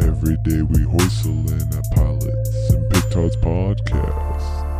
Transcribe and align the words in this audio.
Every 0.00 0.38
day 0.38 0.62
we 0.62 0.78
hoistlin' 0.78 1.76
at 1.76 1.84
Pilots 1.94 2.70
and 2.70 2.90
Petards 2.90 3.36
Podcast. 3.36 4.72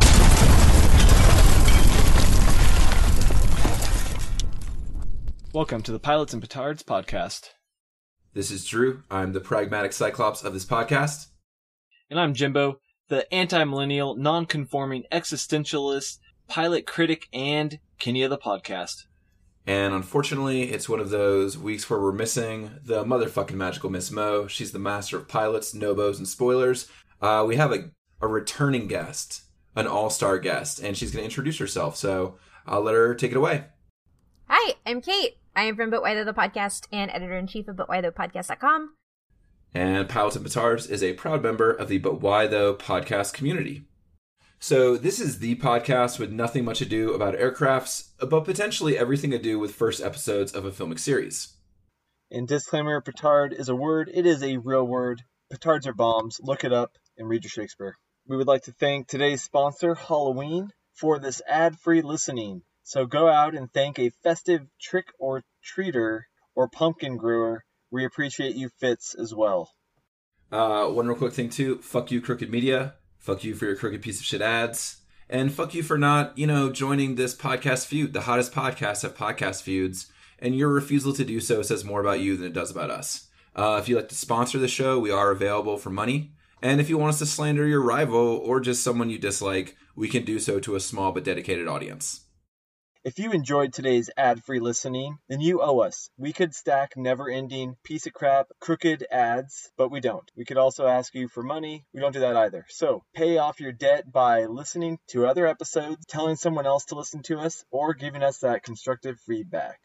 Welcome 5.53 5.83
to 5.83 5.91
the 5.91 5.99
Pilots 5.99 6.33
and 6.33 6.41
Petards 6.41 6.81
podcast. 6.81 7.49
This 8.33 8.49
is 8.49 8.65
Drew. 8.65 9.03
I'm 9.11 9.33
the 9.33 9.39
pragmatic 9.39 9.93
cyclops 9.93 10.43
of 10.43 10.53
this 10.55 10.65
podcast. 10.65 11.27
And 12.09 12.19
I'm 12.19 12.33
Jimbo, 12.33 12.79
the 13.09 13.31
anti 13.31 13.63
millennial, 13.65 14.15
non 14.15 14.47
conforming 14.47 15.03
existentialist, 15.11 16.17
pilot 16.47 16.87
critic, 16.87 17.27
and 17.31 17.77
Kenny 17.99 18.23
of 18.23 18.31
the 18.31 18.39
podcast. 18.39 19.03
And 19.65 19.93
unfortunately, 19.93 20.63
it's 20.71 20.89
one 20.89 20.99
of 20.99 21.09
those 21.09 21.57
weeks 21.57 21.89
where 21.89 21.99
we're 21.99 22.11
missing 22.11 22.71
the 22.83 23.05
motherfucking 23.05 23.53
magical 23.53 23.89
Miss 23.89 24.11
Mo. 24.11 24.47
She's 24.47 24.73
the 24.73 24.79
master 24.79 25.17
of 25.17 25.27
pilots, 25.27 25.73
nobos, 25.73 26.17
and 26.17 26.27
spoilers. 26.27 26.89
Uh, 27.21 27.45
we 27.47 27.55
have 27.55 27.71
a, 27.71 27.91
a 28.21 28.27
returning 28.27 28.87
guest, 28.87 29.43
an 29.75 29.87
all 29.87 30.09
star 30.09 30.37
guest, 30.37 30.79
and 30.79 30.97
she's 30.97 31.11
going 31.11 31.21
to 31.21 31.25
introduce 31.25 31.59
herself. 31.59 31.95
So 31.95 32.37
I'll 32.67 32.81
let 32.81 32.95
her 32.95 33.15
take 33.15 33.31
it 33.31 33.37
away. 33.37 33.65
Hi, 34.49 34.75
I'm 34.85 35.01
Kate. 35.01 35.37
I 35.55 35.63
am 35.63 35.75
from 35.75 35.89
But 35.89 36.01
Why 36.01 36.13
Though 36.13 36.25
the 36.25 36.33
Podcast 36.33 36.87
and 36.91 37.09
editor 37.11 37.37
in 37.37 37.47
chief 37.47 37.67
of 37.67 37.77
ButWhyThoughPodcast.com. 37.77 38.95
And 39.73 40.09
Pilots 40.09 40.35
and 40.35 40.45
Petards 40.45 40.89
is 40.89 41.01
a 41.01 41.13
proud 41.13 41.41
member 41.41 41.71
of 41.71 41.87
the 41.87 41.99
But 41.99 42.21
Why 42.21 42.47
Though 42.47 42.75
podcast 42.75 43.33
community. 43.33 43.85
So, 44.63 44.95
this 44.95 45.19
is 45.19 45.39
the 45.39 45.57
podcast 45.57 46.19
with 46.19 46.31
nothing 46.31 46.63
much 46.63 46.79
ado 46.79 47.11
about 47.11 47.35
aircrafts, 47.35 48.11
but 48.17 48.45
potentially 48.45 48.97
everything 48.97 49.31
to 49.31 49.37
do 49.37 49.59
with 49.59 49.75
first 49.75 50.01
episodes 50.01 50.53
of 50.53 50.63
a 50.63 50.71
filmic 50.71 50.99
series. 50.99 51.57
And 52.31 52.47
disclaimer 52.47 53.01
petard 53.01 53.51
is 53.51 53.67
a 53.67 53.75
word, 53.75 54.09
it 54.13 54.25
is 54.25 54.41
a 54.41 54.55
real 54.55 54.87
word. 54.87 55.21
Petards 55.51 55.85
are 55.85 55.93
bombs. 55.93 56.39
Look 56.41 56.63
it 56.63 56.71
up 56.71 56.93
and 57.17 57.27
read 57.27 57.43
your 57.43 57.49
Shakespeare. 57.49 57.97
We 58.25 58.37
would 58.37 58.47
like 58.47 58.61
to 58.61 58.71
thank 58.71 59.09
today's 59.09 59.43
sponsor, 59.43 59.95
Halloween, 59.95 60.69
for 60.93 61.19
this 61.19 61.41
ad 61.45 61.77
free 61.79 62.01
listening. 62.01 62.61
So 62.83 63.05
go 63.05 63.27
out 63.27 63.55
and 63.55 63.69
thank 63.69 63.99
a 63.99 64.11
festive 64.23 64.61
trick 64.79 65.07
or 65.19 65.43
treater 65.75 66.21
or 66.55 66.69
pumpkin 66.69 67.17
grower. 67.17 67.65
We 67.91 68.05
appreciate 68.05 68.55
you 68.55 68.69
fits 68.79 69.13
as 69.13 69.35
well. 69.35 69.73
Uh, 70.53 70.87
one 70.87 71.09
real 71.09 71.17
quick 71.17 71.33
thing 71.33 71.49
too. 71.49 71.79
Fuck 71.79 72.11
you, 72.11 72.21
Crooked 72.21 72.49
Media. 72.49 72.93
Fuck 73.23 73.45
you 73.45 73.55
for 73.55 73.63
your 73.63 73.77
crooked 73.77 74.01
piece 74.01 74.19
of 74.19 74.25
shit 74.25 74.41
ads. 74.41 74.97
And 75.29 75.49
fuck 75.49 75.73
you 75.73 75.81
for 75.81 75.97
not, 75.97 76.37
you 76.37 76.45
know, 76.45 76.69
joining 76.69 77.15
this 77.15 77.33
podcast 77.33 77.85
feud. 77.85 78.11
The 78.11 78.23
hottest 78.23 78.51
podcasts 78.51 79.03
have 79.03 79.15
podcast 79.15 79.61
feuds, 79.61 80.11
and 80.39 80.57
your 80.57 80.67
refusal 80.67 81.13
to 81.13 81.23
do 81.23 81.39
so 81.39 81.61
says 81.61 81.85
more 81.85 82.01
about 82.01 82.19
you 82.19 82.35
than 82.35 82.47
it 82.47 82.53
does 82.53 82.69
about 82.69 82.91
us. 82.91 83.29
Uh, 83.55 83.79
if 83.81 83.87
you'd 83.87 83.95
like 83.95 84.09
to 84.09 84.15
sponsor 84.15 84.59
the 84.59 84.67
show, 84.67 84.99
we 84.99 85.09
are 85.09 85.31
available 85.31 85.77
for 85.77 85.89
money. 85.89 86.33
And 86.61 86.81
if 86.81 86.89
you 86.89 86.97
want 86.97 87.13
us 87.13 87.19
to 87.19 87.25
slander 87.25 87.65
your 87.65 87.81
rival 87.81 88.17
or 88.17 88.59
just 88.59 88.83
someone 88.83 89.09
you 89.09 89.17
dislike, 89.17 89.77
we 89.95 90.09
can 90.09 90.25
do 90.25 90.37
so 90.37 90.59
to 90.59 90.75
a 90.75 90.81
small 90.81 91.13
but 91.13 91.23
dedicated 91.23 91.69
audience. 91.69 92.22
If 93.05 93.19
you 93.19 93.31
enjoyed 93.31 93.73
today's 93.73 94.09
ad 94.15 94.45
free 94.45 94.61
listening, 94.61 95.17
then 95.27 95.41
you 95.41 95.61
owe 95.61 95.79
us. 95.79 96.09
We 96.17 96.31
could 96.31 96.55
stack 96.55 96.95
never 96.95 97.29
ending 97.29 97.75
piece 97.83 98.07
of 98.07 98.13
crap, 98.13 98.47
crooked 98.61 99.05
ads, 99.11 99.73
but 99.75 99.91
we 99.91 99.99
don't. 99.99 100.31
We 100.37 100.45
could 100.45 100.55
also 100.55 100.87
ask 100.87 101.13
you 101.13 101.27
for 101.27 101.43
money. 101.43 101.83
We 101.93 101.99
don't 101.99 102.13
do 102.13 102.21
that 102.21 102.37
either. 102.37 102.65
So 102.69 103.03
pay 103.13 103.39
off 103.39 103.59
your 103.59 103.73
debt 103.73 104.09
by 104.09 104.45
listening 104.45 104.99
to 105.07 105.25
other 105.25 105.45
episodes, 105.45 106.05
telling 106.05 106.37
someone 106.37 106.65
else 106.65 106.85
to 106.85 106.95
listen 106.95 107.23
to 107.23 107.39
us, 107.39 107.65
or 107.71 107.93
giving 107.93 108.23
us 108.23 108.37
that 108.37 108.63
constructive 108.63 109.19
feedback. 109.19 109.79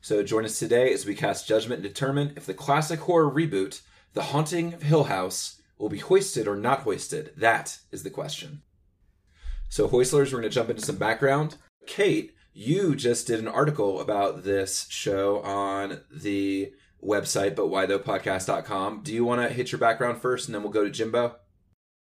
So 0.00 0.22
join 0.22 0.46
us 0.46 0.58
today 0.58 0.90
as 0.94 1.04
we 1.04 1.14
cast 1.14 1.46
judgment 1.46 1.84
and 1.84 1.92
determine 1.92 2.32
if 2.34 2.46
the 2.46 2.54
classic 2.54 3.00
horror 3.00 3.30
reboot, 3.30 3.82
The 4.14 4.22
Haunting 4.22 4.72
of 4.72 4.84
Hill 4.84 5.04
House, 5.04 5.60
will 5.76 5.90
be 5.90 5.98
hoisted 5.98 6.48
or 6.48 6.56
not 6.56 6.80
hoisted. 6.80 7.30
That 7.36 7.78
is 7.92 8.04
the 8.04 8.10
question. 8.10 8.62
So, 9.68 9.86
Hoistlers, 9.86 10.32
we're 10.32 10.40
going 10.40 10.44
to 10.44 10.48
jump 10.48 10.70
into 10.70 10.80
some 10.80 10.96
background. 10.96 11.56
Kate, 11.86 12.32
you 12.52 12.96
just 12.96 13.26
did 13.26 13.40
an 13.40 13.48
article 13.48 14.00
about 14.00 14.44
this 14.44 14.86
show 14.90 15.40
on 15.42 16.00
the 16.10 16.72
website, 17.02 17.54
but 17.54 17.68
why 17.68 17.86
though 17.86 17.98
whythoughpodcast.com. 17.98 19.02
Do 19.02 19.12
you 19.12 19.24
want 19.24 19.40
to 19.40 19.54
hit 19.54 19.72
your 19.72 19.78
background 19.78 20.20
first 20.20 20.48
and 20.48 20.54
then 20.54 20.62
we'll 20.62 20.72
go 20.72 20.84
to 20.84 20.90
Jimbo? 20.90 21.36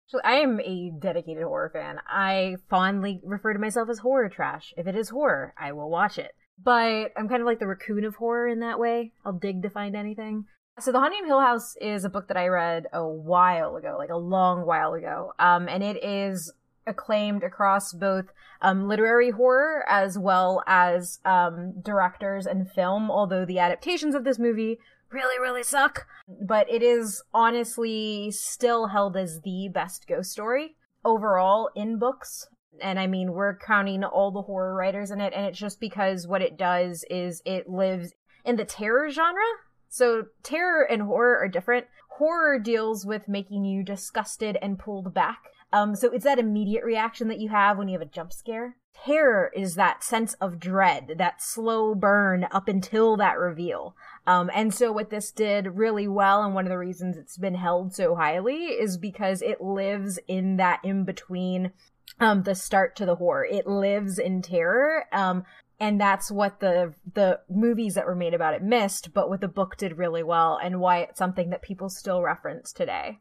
So 0.07 0.19
I 0.23 0.35
am 0.35 0.59
a 0.59 0.91
dedicated 0.99 1.43
horror 1.43 1.71
fan. 1.73 1.99
I 2.07 2.57
fondly 2.69 3.19
refer 3.23 3.53
to 3.53 3.59
myself 3.59 3.89
as 3.89 3.99
horror 3.99 4.29
trash. 4.29 4.73
If 4.77 4.85
it 4.85 4.95
is 4.95 5.09
horror, 5.09 5.53
I 5.57 5.71
will 5.71 5.89
watch 5.89 6.17
it. 6.17 6.31
But 6.61 7.11
I'm 7.17 7.27
kind 7.27 7.41
of 7.41 7.47
like 7.47 7.59
the 7.59 7.67
raccoon 7.67 8.05
of 8.05 8.15
horror 8.15 8.47
in 8.47 8.59
that 8.59 8.79
way. 8.79 9.11
I'll 9.25 9.33
dig 9.33 9.63
to 9.63 9.69
find 9.69 9.95
anything. 9.95 10.45
So 10.79 10.91
The 10.91 10.99
Haunting 10.99 11.21
of 11.21 11.27
Hill 11.27 11.39
House 11.39 11.75
is 11.81 12.03
a 12.03 12.09
book 12.09 12.27
that 12.27 12.37
I 12.37 12.47
read 12.47 12.85
a 12.93 13.07
while 13.07 13.75
ago, 13.75 13.95
like 13.97 14.09
a 14.09 14.17
long 14.17 14.65
while 14.65 14.93
ago. 14.93 15.33
Um, 15.39 15.67
and 15.67 15.83
it 15.83 16.03
is 16.03 16.51
acclaimed 16.85 17.44
across 17.44 17.94
both 17.94 18.25
um, 18.61 18.88
literary 18.88 19.31
horror 19.31 19.83
as 19.88 20.17
well 20.17 20.63
as 20.67 21.19
um, 21.25 21.73
directors 21.81 22.45
and 22.45 22.69
film, 22.71 23.09
although 23.11 23.45
the 23.45 23.59
adaptations 23.59 24.16
of 24.16 24.23
this 24.23 24.39
movie 24.39 24.79
really, 25.11 25.39
really 25.39 25.63
suck. 25.63 26.07
But 26.27 26.69
it 26.69 26.81
is 26.81 27.23
honestly 27.33 28.31
still 28.31 28.88
held 28.88 29.16
as 29.16 29.41
the 29.41 29.69
best 29.73 30.07
ghost 30.07 30.31
story 30.31 30.75
overall 31.05 31.69
in 31.75 31.99
books. 31.99 32.47
And 32.81 32.99
I 32.99 33.07
mean, 33.07 33.33
we're 33.33 33.57
counting 33.57 34.03
all 34.03 34.31
the 34.31 34.41
horror 34.41 34.73
writers 34.75 35.11
in 35.11 35.22
it, 35.22 35.33
and 35.35 35.45
it's 35.45 35.59
just 35.59 35.79
because 35.79 36.27
what 36.27 36.41
it 36.41 36.57
does 36.57 37.05
is 37.09 37.41
it 37.45 37.69
lives 37.69 38.13
in 38.43 38.55
the 38.55 38.66
terror 38.66 39.09
genre. 39.09 39.41
So, 39.89 40.23
terror 40.41 40.81
and 40.83 41.03
horror 41.03 41.38
are 41.38 41.47
different. 41.47 41.85
Horror 42.17 42.57
deals 42.57 43.05
with 43.05 43.27
making 43.27 43.66
you 43.66 43.83
disgusted 43.83 44.57
and 44.59 44.79
pulled 44.79 45.13
back 45.13 45.43
um, 45.73 45.95
so 45.95 46.11
it's 46.11 46.23
that 46.23 46.39
immediate 46.39 46.85
reaction 46.85 47.28
that 47.28 47.39
you 47.39 47.50
have 47.50 47.78
when 47.78 47.88
you 47.88 47.97
have 47.97 48.07
a 48.07 48.11
jump 48.11 48.31
scare. 48.31 48.78
Terror 48.94 49.51
is 49.56 49.73
that 49.73 50.03
sense 50.03 50.35
of 50.35 50.59
dread, 50.59 51.16
that 51.17 51.41
slow 51.41 51.95
burn 51.95 52.47
up 52.51 52.67
until 52.67 53.17
that 53.17 53.39
reveal. 53.39 53.95
Um, 54.28 54.51
and 54.53 54.72
so 54.72 54.91
what 54.91 55.09
this 55.09 55.31
did 55.31 55.75
really 55.75 56.07
well, 56.07 56.44
and 56.44 56.53
one 56.53 56.66
of 56.66 56.69
the 56.69 56.78
reasons 56.78 57.17
it's 57.17 57.38
been 57.38 57.56
held 57.56 57.95
so 57.95 58.16
highly, 58.16 58.66
is 58.66 58.97
because 58.97 59.41
it 59.41 59.61
lives 59.61 60.19
in 60.28 60.57
that 60.57 60.79
in 60.84 61.06
between 61.06 61.72
um, 62.19 62.44
the 62.44 62.53
start 62.53 62.95
to 62.97 63.05
the 63.05 63.16
horror. 63.16 63.44
It 63.44 63.66
lives 63.66 64.19
in 64.19 64.44
terror. 64.44 65.05
Um, 65.11 65.44
and 65.79 66.00
that's 66.00 66.29
what 66.31 66.59
the 66.59 66.94
the 67.16 67.40
movies 67.50 67.95
that 67.95 68.05
were 68.05 68.16
made 68.16 68.35
about 68.35 68.53
it 68.53 68.61
missed, 68.61 69.11
but 69.11 69.28
what 69.28 69.41
the 69.41 69.47
book 69.47 69.75
did 69.75 69.97
really 69.97 70.23
well, 70.23 70.59
and 70.63 70.79
why 70.79 71.00
it's 71.00 71.17
something 71.17 71.50
that 71.50 71.63
people 71.63 71.90
still 71.90 72.22
reference 72.22 72.72
today 72.72 73.19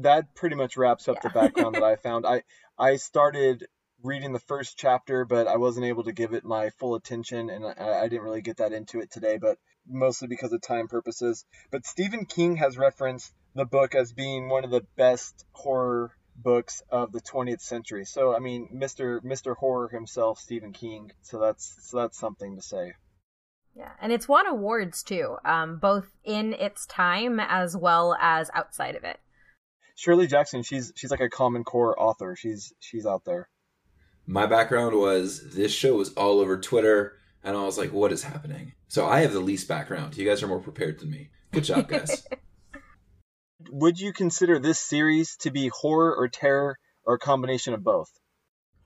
that 0.00 0.34
pretty 0.34 0.56
much 0.56 0.76
wraps 0.76 1.08
up 1.08 1.16
yeah. 1.16 1.28
the 1.28 1.30
background 1.30 1.74
that 1.74 1.82
I 1.82 1.96
found. 2.02 2.26
I 2.26 2.42
I 2.78 2.96
started 2.96 3.66
reading 4.02 4.32
the 4.32 4.38
first 4.40 4.78
chapter, 4.78 5.24
but 5.24 5.46
I 5.46 5.56
wasn't 5.56 5.86
able 5.86 6.04
to 6.04 6.12
give 6.12 6.32
it 6.32 6.44
my 6.44 6.70
full 6.78 6.94
attention, 6.94 7.50
and 7.50 7.64
I, 7.64 8.02
I, 8.02 8.08
didn't 8.08 8.24
really 8.24 8.42
get 8.42 8.58
that 8.58 8.72
into 8.72 9.00
it 9.00 9.10
today, 9.10 9.38
but 9.38 9.58
mostly 9.88 10.28
because 10.28 10.52
of 10.52 10.60
time 10.60 10.86
purposes. 10.86 11.44
But 11.70 11.86
Stephen 11.86 12.26
King 12.26 12.56
has 12.56 12.76
referenced 12.76 13.32
the 13.54 13.64
book 13.64 13.94
as 13.94 14.12
being 14.12 14.48
one 14.48 14.64
of 14.64 14.70
the 14.70 14.86
best 14.96 15.44
horror 15.52 16.12
books 16.36 16.82
of 16.90 17.12
the 17.12 17.20
20th 17.20 17.62
century. 17.62 18.04
So 18.04 18.34
I 18.34 18.38
mean, 18.38 18.68
Mr. 18.74 19.20
Mr. 19.22 19.56
Horror 19.56 19.88
himself, 19.88 20.38
Stephen 20.38 20.72
King. 20.72 21.12
So 21.22 21.40
that's 21.40 21.76
so 21.88 21.98
that's 21.98 22.18
something 22.18 22.56
to 22.56 22.62
say. 22.62 22.92
Yeah, 23.74 23.92
and 24.00 24.10
it's 24.10 24.28
won 24.28 24.46
awards 24.46 25.02
too, 25.02 25.36
um, 25.44 25.78
both 25.78 26.10
in 26.24 26.54
its 26.54 26.86
time 26.86 27.38
as 27.38 27.76
well 27.76 28.16
as 28.20 28.50
outside 28.54 28.96
of 28.96 29.04
it. 29.04 29.20
Shirley 29.96 30.26
Jackson, 30.26 30.62
she's 30.62 30.92
she's 30.94 31.10
like 31.10 31.20
a 31.20 31.28
Common 31.28 31.64
Core 31.64 31.98
author. 32.00 32.36
She's 32.36 32.72
she's 32.80 33.06
out 33.06 33.24
there. 33.24 33.48
My 34.26 34.46
background 34.46 34.94
was 34.94 35.54
this 35.54 35.72
show 35.72 35.96
was 35.96 36.12
all 36.14 36.38
over 36.38 36.60
Twitter, 36.60 37.14
and 37.42 37.56
I 37.56 37.64
was 37.64 37.78
like, 37.78 37.92
"What 37.92 38.12
is 38.12 38.22
happening?" 38.22 38.74
So 38.88 39.06
I 39.06 39.20
have 39.20 39.32
the 39.32 39.40
least 39.40 39.68
background. 39.68 40.16
You 40.16 40.28
guys 40.28 40.42
are 40.42 40.48
more 40.48 40.60
prepared 40.60 41.00
than 41.00 41.10
me. 41.10 41.30
Good 41.50 41.64
job, 41.64 41.88
guys. 41.88 42.26
Would 43.70 43.98
you 43.98 44.12
consider 44.12 44.58
this 44.58 44.78
series 44.78 45.36
to 45.38 45.50
be 45.50 45.68
horror 45.68 46.14
or 46.14 46.28
terror, 46.28 46.78
or 47.04 47.14
a 47.14 47.18
combination 47.18 47.72
of 47.72 47.82
both? 47.82 48.10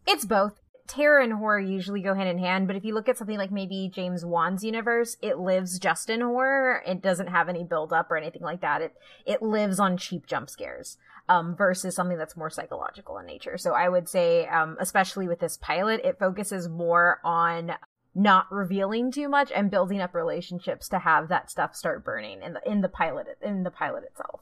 It's 0.06 0.24
both 0.24 0.59
terror 0.90 1.20
and 1.20 1.32
horror 1.32 1.60
usually 1.60 2.02
go 2.02 2.14
hand 2.14 2.28
in 2.28 2.38
hand, 2.38 2.66
but 2.66 2.76
if 2.76 2.84
you 2.84 2.94
look 2.94 3.08
at 3.08 3.16
something 3.16 3.38
like 3.38 3.52
maybe 3.52 3.90
James 3.92 4.24
Wan's 4.24 4.64
universe, 4.64 5.16
it 5.22 5.38
lives 5.38 5.78
just 5.78 6.10
in 6.10 6.20
horror. 6.20 6.82
It 6.86 7.00
doesn't 7.00 7.28
have 7.28 7.48
any 7.48 7.64
build 7.64 7.92
up 7.92 8.10
or 8.10 8.16
anything 8.16 8.42
like 8.42 8.60
that. 8.60 8.82
It 8.82 8.94
it 9.24 9.42
lives 9.42 9.78
on 9.78 9.96
cheap 9.96 10.26
jump 10.26 10.50
scares. 10.50 10.98
Um, 11.28 11.54
versus 11.54 11.94
something 11.94 12.18
that's 12.18 12.36
more 12.36 12.50
psychological 12.50 13.16
in 13.18 13.26
nature. 13.26 13.56
So 13.56 13.72
I 13.72 13.88
would 13.88 14.08
say, 14.08 14.48
um, 14.48 14.76
especially 14.80 15.28
with 15.28 15.38
this 15.38 15.56
pilot, 15.56 16.00
it 16.02 16.18
focuses 16.18 16.68
more 16.68 17.20
on 17.22 17.74
not 18.16 18.50
revealing 18.50 19.12
too 19.12 19.28
much 19.28 19.52
and 19.54 19.70
building 19.70 20.00
up 20.00 20.12
relationships 20.12 20.88
to 20.88 20.98
have 20.98 21.28
that 21.28 21.48
stuff 21.48 21.76
start 21.76 22.04
burning 22.04 22.42
in 22.42 22.54
the 22.54 22.68
in 22.68 22.80
the 22.80 22.88
pilot 22.88 23.28
in 23.40 23.62
the 23.62 23.70
pilot 23.70 24.02
itself. 24.04 24.40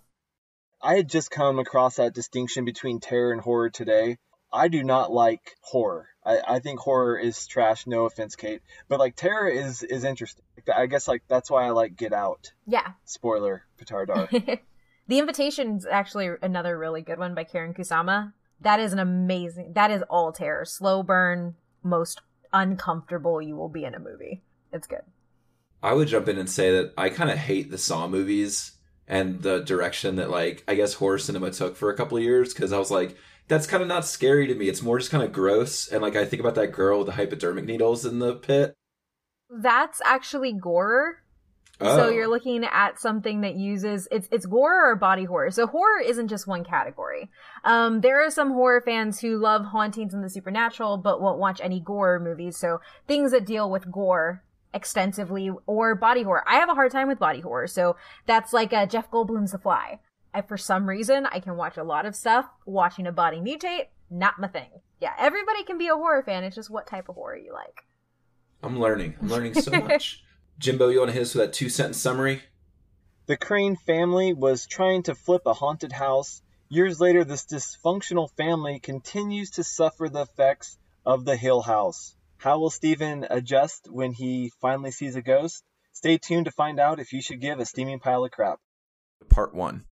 I 0.80 0.94
had 0.94 1.08
just 1.08 1.30
come 1.30 1.58
across 1.58 1.96
that 1.96 2.14
distinction 2.14 2.64
between 2.64 3.00
terror 3.00 3.32
and 3.32 3.40
horror 3.40 3.68
today. 3.68 4.16
I 4.52 4.68
do 4.68 4.82
not 4.82 5.12
like 5.12 5.56
horror. 5.60 6.08
I, 6.28 6.56
I 6.56 6.58
think 6.58 6.78
horror 6.78 7.18
is 7.18 7.46
trash. 7.46 7.86
No 7.86 8.04
offense, 8.04 8.36
Kate, 8.36 8.60
but 8.88 8.98
like 9.00 9.16
terror 9.16 9.48
is 9.48 9.82
is 9.82 10.04
interesting. 10.04 10.44
I 10.74 10.86
guess 10.86 11.08
like 11.08 11.22
that's 11.26 11.50
why 11.50 11.66
I 11.66 11.70
like 11.70 11.96
Get 11.96 12.12
Out. 12.12 12.52
Yeah. 12.66 12.92
Spoiler, 13.04 13.64
petardar. 13.80 14.60
The 15.08 15.18
Invitation 15.18 15.78
is 15.78 15.86
actually 15.86 16.28
another 16.42 16.78
really 16.78 17.00
good 17.00 17.18
one 17.18 17.34
by 17.34 17.44
Karyn 17.44 17.74
Kusama. 17.74 18.34
That 18.60 18.78
is 18.78 18.92
an 18.92 18.98
amazing. 18.98 19.72
That 19.72 19.90
is 19.90 20.02
all 20.10 20.32
terror, 20.32 20.66
slow 20.66 21.02
burn, 21.02 21.54
most 21.82 22.20
uncomfortable 22.52 23.40
you 23.40 23.56
will 23.56 23.70
be 23.70 23.84
in 23.84 23.94
a 23.94 23.98
movie. 23.98 24.42
It's 24.70 24.86
good. 24.86 25.00
I 25.82 25.94
would 25.94 26.08
jump 26.08 26.28
in 26.28 26.36
and 26.36 26.50
say 26.50 26.72
that 26.72 26.92
I 26.98 27.08
kind 27.08 27.30
of 27.30 27.38
hate 27.38 27.70
the 27.70 27.78
Saw 27.78 28.06
movies 28.06 28.72
and 29.06 29.40
the 29.40 29.60
direction 29.60 30.16
that 30.16 30.28
like 30.28 30.62
I 30.68 30.74
guess 30.74 30.92
horror 30.92 31.18
cinema 31.18 31.52
took 31.52 31.76
for 31.76 31.90
a 31.90 31.96
couple 31.96 32.18
of 32.18 32.22
years 32.22 32.52
because 32.52 32.74
I 32.74 32.78
was 32.78 32.90
like 32.90 33.16
that's 33.48 33.66
kind 33.66 33.82
of 33.82 33.88
not 33.88 34.06
scary 34.06 34.46
to 34.46 34.54
me. 34.54 34.68
It's 34.68 34.82
more 34.82 34.98
just 34.98 35.10
kind 35.10 35.24
of 35.24 35.32
gross 35.32 35.88
and 35.88 36.02
like 36.02 36.16
I 36.16 36.24
think 36.24 36.40
about 36.40 36.54
that 36.54 36.68
girl 36.68 36.98
with 36.98 37.06
the 37.06 37.14
hypodermic 37.14 37.64
needles 37.64 38.04
in 38.04 38.18
the 38.18 38.34
pit. 38.34 38.74
That's 39.50 40.00
actually 40.04 40.52
gore. 40.52 41.22
Oh. 41.80 41.96
So 41.96 42.08
you're 42.10 42.28
looking 42.28 42.64
at 42.64 43.00
something 43.00 43.40
that 43.42 43.54
uses 43.54 44.08
it's 44.10 44.28
it's 44.30 44.46
gore 44.46 44.90
or 44.90 44.96
body 44.96 45.24
horror. 45.24 45.50
So 45.50 45.66
horror 45.66 46.00
isn't 46.00 46.28
just 46.28 46.46
one 46.46 46.64
category. 46.64 47.30
Um, 47.64 48.00
there 48.00 48.24
are 48.24 48.30
some 48.30 48.52
horror 48.52 48.82
fans 48.84 49.20
who 49.20 49.38
love 49.38 49.66
hauntings 49.66 50.12
and 50.12 50.22
the 50.22 50.30
supernatural, 50.30 50.98
but 50.98 51.20
won't 51.20 51.38
watch 51.38 51.60
any 51.62 51.80
gore 51.80 52.18
movies. 52.18 52.58
So 52.58 52.80
things 53.06 53.30
that 53.30 53.46
deal 53.46 53.70
with 53.70 53.90
gore 53.90 54.42
extensively 54.74 55.50
or 55.66 55.94
body 55.94 56.22
horror. 56.22 56.44
I 56.46 56.56
have 56.56 56.68
a 56.68 56.74
hard 56.74 56.92
time 56.92 57.08
with 57.08 57.18
body 57.18 57.40
horror, 57.40 57.68
so 57.68 57.96
that's 58.26 58.52
like 58.52 58.72
uh, 58.72 58.86
Jeff 58.86 59.10
Goldblum's 59.10 59.52
The 59.52 59.58
Fly. 59.58 60.00
I, 60.34 60.42
for 60.42 60.56
some 60.56 60.88
reason, 60.88 61.26
I 61.26 61.40
can 61.40 61.56
watch 61.56 61.76
a 61.76 61.84
lot 61.84 62.06
of 62.06 62.14
stuff. 62.14 62.46
Watching 62.66 63.06
a 63.06 63.12
body 63.12 63.38
mutate, 63.38 63.86
not 64.10 64.38
my 64.38 64.48
thing. 64.48 64.70
Yeah, 65.00 65.12
everybody 65.18 65.64
can 65.64 65.78
be 65.78 65.88
a 65.88 65.94
horror 65.94 66.22
fan. 66.22 66.44
It's 66.44 66.56
just 66.56 66.70
what 66.70 66.86
type 66.86 67.08
of 67.08 67.14
horror 67.14 67.36
you 67.36 67.52
like. 67.52 67.84
I'm 68.62 68.78
learning. 68.78 69.14
I'm 69.20 69.28
learning 69.28 69.54
so 69.54 69.70
much. 69.82 70.22
Jimbo, 70.58 70.88
you 70.88 70.98
want 70.98 71.10
to 71.10 71.14
hit 71.14 71.22
us 71.22 71.34
with 71.34 71.46
that 71.46 71.52
two 71.52 71.68
sentence 71.68 71.98
summary? 71.98 72.42
The 73.26 73.36
Crane 73.36 73.76
family 73.76 74.32
was 74.32 74.66
trying 74.66 75.04
to 75.04 75.14
flip 75.14 75.42
a 75.46 75.52
haunted 75.52 75.92
house. 75.92 76.42
Years 76.68 77.00
later, 77.00 77.24
this 77.24 77.46
dysfunctional 77.46 78.30
family 78.36 78.80
continues 78.80 79.50
to 79.52 79.64
suffer 79.64 80.08
the 80.08 80.22
effects 80.22 80.78
of 81.06 81.24
the 81.24 81.36
Hill 81.36 81.62
House. 81.62 82.14
How 82.38 82.58
will 82.58 82.70
Steven 82.70 83.26
adjust 83.28 83.88
when 83.90 84.12
he 84.12 84.52
finally 84.60 84.90
sees 84.90 85.16
a 85.16 85.22
ghost? 85.22 85.64
Stay 85.92 86.18
tuned 86.18 86.44
to 86.46 86.52
find 86.52 86.78
out 86.78 87.00
if 87.00 87.12
you 87.12 87.20
should 87.20 87.40
give 87.40 87.58
a 87.58 87.66
steaming 87.66 87.98
pile 88.00 88.24
of 88.24 88.30
crap. 88.30 88.60
Part 89.28 89.54
one. 89.54 89.84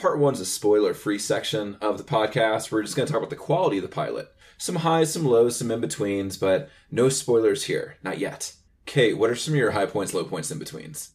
Part 0.00 0.18
one's 0.18 0.40
a 0.40 0.46
spoiler 0.46 0.94
free 0.94 1.18
section 1.18 1.76
of 1.82 1.98
the 1.98 2.04
podcast. 2.04 2.72
We're 2.72 2.82
just 2.82 2.96
going 2.96 3.06
to 3.06 3.12
talk 3.12 3.20
about 3.20 3.30
the 3.30 3.36
quality 3.36 3.76
of 3.76 3.82
the 3.82 3.88
pilot. 3.88 4.32
Some 4.56 4.76
highs, 4.76 5.12
some 5.12 5.26
lows, 5.26 5.56
some 5.56 5.70
in 5.70 5.80
betweens, 5.80 6.38
but 6.38 6.70
no 6.90 7.08
spoilers 7.08 7.64
here. 7.64 7.96
Not 8.02 8.18
yet. 8.18 8.54
Kate, 8.86 9.18
what 9.18 9.30
are 9.30 9.36
some 9.36 9.54
of 9.54 9.58
your 9.58 9.72
high 9.72 9.86
points, 9.86 10.14
low 10.14 10.24
points, 10.24 10.50
in 10.50 10.58
betweens? 10.58 11.12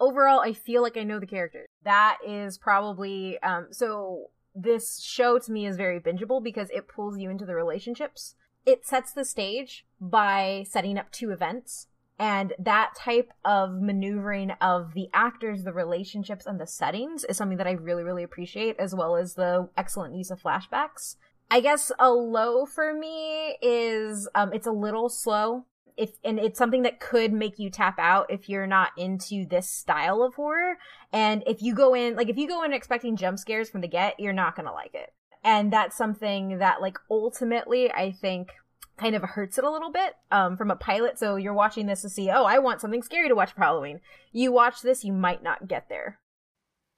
Overall, 0.00 0.40
I 0.40 0.52
feel 0.52 0.82
like 0.82 0.96
I 0.96 1.04
know 1.04 1.18
the 1.18 1.26
characters. 1.26 1.66
That 1.82 2.18
is 2.26 2.58
probably 2.58 3.38
um 3.40 3.68
so 3.70 4.26
this 4.54 5.02
show 5.02 5.38
to 5.38 5.52
me 5.52 5.66
is 5.66 5.76
very 5.76 6.00
bingeable 6.00 6.42
because 6.42 6.68
it 6.70 6.88
pulls 6.88 7.18
you 7.18 7.30
into 7.30 7.46
the 7.46 7.54
relationships. 7.54 8.34
It 8.66 8.86
sets 8.86 9.12
the 9.12 9.24
stage 9.24 9.86
by 10.00 10.64
setting 10.68 10.98
up 10.98 11.10
two 11.10 11.30
events 11.30 11.88
and 12.18 12.52
that 12.58 12.94
type 12.96 13.32
of 13.44 13.80
maneuvering 13.80 14.52
of 14.60 14.94
the 14.94 15.08
actors, 15.12 15.64
the 15.64 15.72
relationships, 15.72 16.46
and 16.46 16.60
the 16.60 16.66
settings 16.66 17.24
is 17.24 17.36
something 17.36 17.58
that 17.58 17.66
I 17.66 17.72
really, 17.72 18.04
really 18.04 18.22
appreciate, 18.22 18.76
as 18.78 18.94
well 18.94 19.16
as 19.16 19.34
the 19.34 19.68
excellent 19.76 20.14
use 20.14 20.30
of 20.30 20.40
flashbacks. 20.40 21.16
I 21.50 21.60
guess 21.60 21.90
a 21.98 22.10
low 22.10 22.66
for 22.66 22.94
me 22.94 23.56
is 23.60 24.28
um, 24.34 24.52
it's 24.52 24.66
a 24.66 24.72
little 24.72 25.08
slow. 25.08 25.66
If 25.96 26.10
and 26.24 26.40
it's 26.40 26.58
something 26.58 26.82
that 26.82 26.98
could 26.98 27.32
make 27.32 27.58
you 27.58 27.70
tap 27.70 27.98
out 27.98 28.26
if 28.28 28.48
you're 28.48 28.66
not 28.66 28.90
into 28.96 29.46
this 29.46 29.70
style 29.70 30.22
of 30.22 30.34
horror. 30.34 30.78
And 31.12 31.44
if 31.46 31.62
you 31.62 31.74
go 31.74 31.94
in 31.94 32.16
like 32.16 32.28
if 32.28 32.36
you 32.36 32.48
go 32.48 32.64
in 32.64 32.72
expecting 32.72 33.16
jump 33.16 33.38
scares 33.38 33.70
from 33.70 33.80
the 33.80 33.88
get, 33.88 34.18
you're 34.18 34.32
not 34.32 34.56
gonna 34.56 34.72
like 34.72 34.94
it. 34.94 35.12
And 35.44 35.72
that's 35.72 35.96
something 35.96 36.58
that 36.58 36.80
like 36.80 36.98
ultimately 37.08 37.92
I 37.92 38.10
think 38.10 38.48
kind 38.96 39.14
of 39.14 39.22
hurts 39.22 39.58
it 39.58 39.64
a 39.64 39.70
little 39.70 39.90
bit 39.90 40.14
um, 40.30 40.56
from 40.56 40.70
a 40.70 40.76
pilot. 40.76 41.18
So 41.18 41.36
you're 41.36 41.54
watching 41.54 41.86
this 41.86 42.02
to 42.02 42.08
see, 42.08 42.30
oh, 42.30 42.44
I 42.44 42.58
want 42.58 42.80
something 42.80 43.02
scary 43.02 43.28
to 43.28 43.34
watch 43.34 43.52
for 43.52 43.60
Halloween. 43.60 44.00
You 44.32 44.52
watch 44.52 44.82
this, 44.82 45.04
you 45.04 45.12
might 45.12 45.42
not 45.42 45.68
get 45.68 45.88
there. 45.88 46.18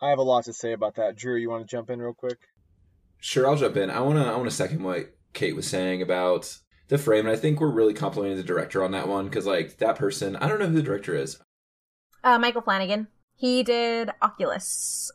I 0.00 0.10
have 0.10 0.18
a 0.18 0.22
lot 0.22 0.44
to 0.44 0.52
say 0.52 0.72
about 0.72 0.96
that. 0.96 1.16
Drew, 1.16 1.36
you 1.36 1.48
want 1.48 1.66
to 1.66 1.70
jump 1.70 1.88
in 1.90 2.00
real 2.00 2.12
quick? 2.12 2.38
Sure, 3.18 3.48
I'll 3.48 3.56
jump 3.56 3.76
in. 3.76 3.90
I 3.90 4.00
want 4.00 4.18
to. 4.18 4.24
I 4.26 4.36
want 4.36 4.48
to 4.48 4.54
second 4.54 4.82
what 4.82 5.14
Kate 5.32 5.56
was 5.56 5.66
saying 5.66 6.02
about 6.02 6.58
the 6.88 6.98
frame, 6.98 7.26
and 7.26 7.34
I 7.34 7.40
think 7.40 7.60
we're 7.60 7.70
really 7.70 7.94
complimenting 7.94 8.36
the 8.36 8.44
director 8.44 8.84
on 8.84 8.92
that 8.92 9.08
one 9.08 9.24
because, 9.24 9.46
like, 9.46 9.78
that 9.78 9.96
person. 9.96 10.36
I 10.36 10.48
don't 10.48 10.58
know 10.58 10.66
who 10.66 10.76
the 10.76 10.82
director 10.82 11.16
is. 11.16 11.40
Uh, 12.22 12.38
Michael 12.38 12.60
Flanagan. 12.60 13.08
He 13.34 13.62
did 13.62 14.10
Oculus. 14.20 15.10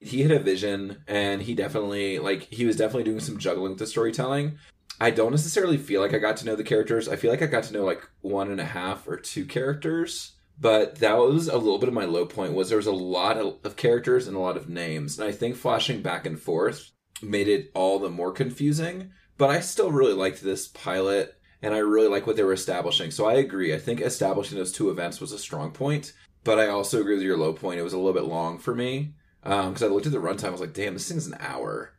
He 0.00 0.22
had 0.22 0.32
a 0.32 0.40
vision, 0.40 1.04
and 1.06 1.42
he 1.42 1.54
definitely 1.54 2.18
like 2.18 2.42
he 2.52 2.66
was 2.66 2.76
definitely 2.76 3.04
doing 3.04 3.20
some 3.20 3.38
juggling 3.38 3.70
with 3.70 3.78
the 3.78 3.86
storytelling. 3.86 4.58
I 5.02 5.10
don't 5.10 5.32
necessarily 5.32 5.78
feel 5.78 6.00
like 6.00 6.14
I 6.14 6.18
got 6.18 6.36
to 6.36 6.46
know 6.46 6.54
the 6.54 6.62
characters. 6.62 7.08
I 7.08 7.16
feel 7.16 7.32
like 7.32 7.42
I 7.42 7.46
got 7.46 7.64
to 7.64 7.72
know 7.72 7.84
like 7.84 8.08
one 8.20 8.52
and 8.52 8.60
a 8.60 8.64
half 8.64 9.08
or 9.08 9.16
two 9.16 9.44
characters. 9.44 10.36
But 10.60 11.00
that 11.00 11.16
was 11.16 11.48
a 11.48 11.58
little 11.58 11.80
bit 11.80 11.88
of 11.88 11.94
my 11.94 12.04
low 12.04 12.24
point 12.24 12.52
was 12.52 12.68
there 12.68 12.78
was 12.78 12.86
a 12.86 12.92
lot 12.92 13.36
of, 13.36 13.74
characters 13.74 14.28
and 14.28 14.36
a 14.36 14.40
lot 14.40 14.56
of 14.56 14.68
names. 14.68 15.18
And 15.18 15.28
I 15.28 15.32
think 15.32 15.56
flashing 15.56 16.02
back 16.02 16.24
and 16.24 16.40
forth 16.40 16.92
made 17.20 17.48
it 17.48 17.72
all 17.74 17.98
the 17.98 18.10
more 18.10 18.30
confusing. 18.30 19.10
But 19.38 19.50
I 19.50 19.58
still 19.58 19.90
really 19.90 20.12
liked 20.12 20.40
this 20.40 20.68
pilot 20.68 21.34
and 21.62 21.74
I 21.74 21.78
really 21.78 22.06
like 22.06 22.28
what 22.28 22.36
they 22.36 22.44
were 22.44 22.52
establishing. 22.52 23.10
So 23.10 23.26
I 23.26 23.34
agree. 23.34 23.74
I 23.74 23.78
think 23.78 24.00
establishing 24.00 24.56
those 24.56 24.70
two 24.70 24.88
events 24.88 25.20
was 25.20 25.32
a 25.32 25.38
strong 25.38 25.72
point. 25.72 26.12
But 26.44 26.60
I 26.60 26.68
also 26.68 27.00
agree 27.00 27.14
with 27.14 27.24
your 27.24 27.38
low 27.38 27.54
point. 27.54 27.80
It 27.80 27.84
was 27.84 27.92
a 27.92 27.98
little 27.98 28.12
bit 28.12 28.30
long 28.30 28.60
for 28.60 28.72
me. 28.72 29.14
Um, 29.42 29.70
because 29.70 29.82
I 29.82 29.88
looked 29.88 30.06
at 30.06 30.12
the 30.12 30.18
runtime, 30.18 30.44
I 30.44 30.50
was 30.50 30.60
like, 30.60 30.74
damn, 30.74 30.92
this 30.92 31.08
thing's 31.08 31.26
an 31.26 31.38
hour. 31.40 31.90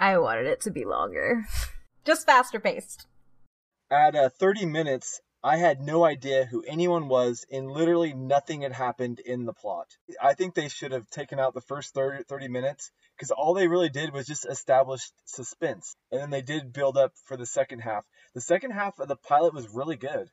I 0.00 0.18
wanted 0.18 0.46
it 0.46 0.60
to 0.62 0.72
be 0.72 0.84
longer. 0.84 1.46
Just 2.04 2.26
faster 2.26 2.58
paced. 2.58 3.06
At 3.90 4.14
uh, 4.14 4.28
30 4.28 4.66
minutes, 4.66 5.20
I 5.44 5.56
had 5.56 5.80
no 5.80 6.04
idea 6.04 6.44
who 6.44 6.64
anyone 6.66 7.08
was, 7.08 7.44
and 7.50 7.70
literally 7.70 8.14
nothing 8.14 8.62
had 8.62 8.72
happened 8.72 9.18
in 9.18 9.44
the 9.44 9.52
plot. 9.52 9.96
I 10.22 10.34
think 10.34 10.54
they 10.54 10.68
should 10.68 10.92
have 10.92 11.10
taken 11.10 11.40
out 11.40 11.52
the 11.52 11.60
first 11.60 11.94
30, 11.94 12.24
30 12.24 12.48
minutes 12.48 12.90
because 13.16 13.30
all 13.30 13.52
they 13.52 13.66
really 13.66 13.88
did 13.88 14.12
was 14.12 14.26
just 14.26 14.46
establish 14.46 15.10
suspense. 15.24 15.96
And 16.10 16.20
then 16.20 16.30
they 16.30 16.42
did 16.42 16.72
build 16.72 16.96
up 16.96 17.12
for 17.24 17.36
the 17.36 17.46
second 17.46 17.80
half. 17.80 18.04
The 18.34 18.40
second 18.40 18.70
half 18.70 18.98
of 18.98 19.08
the 19.08 19.16
pilot 19.16 19.52
was 19.52 19.68
really 19.68 19.96
good. 19.96 20.30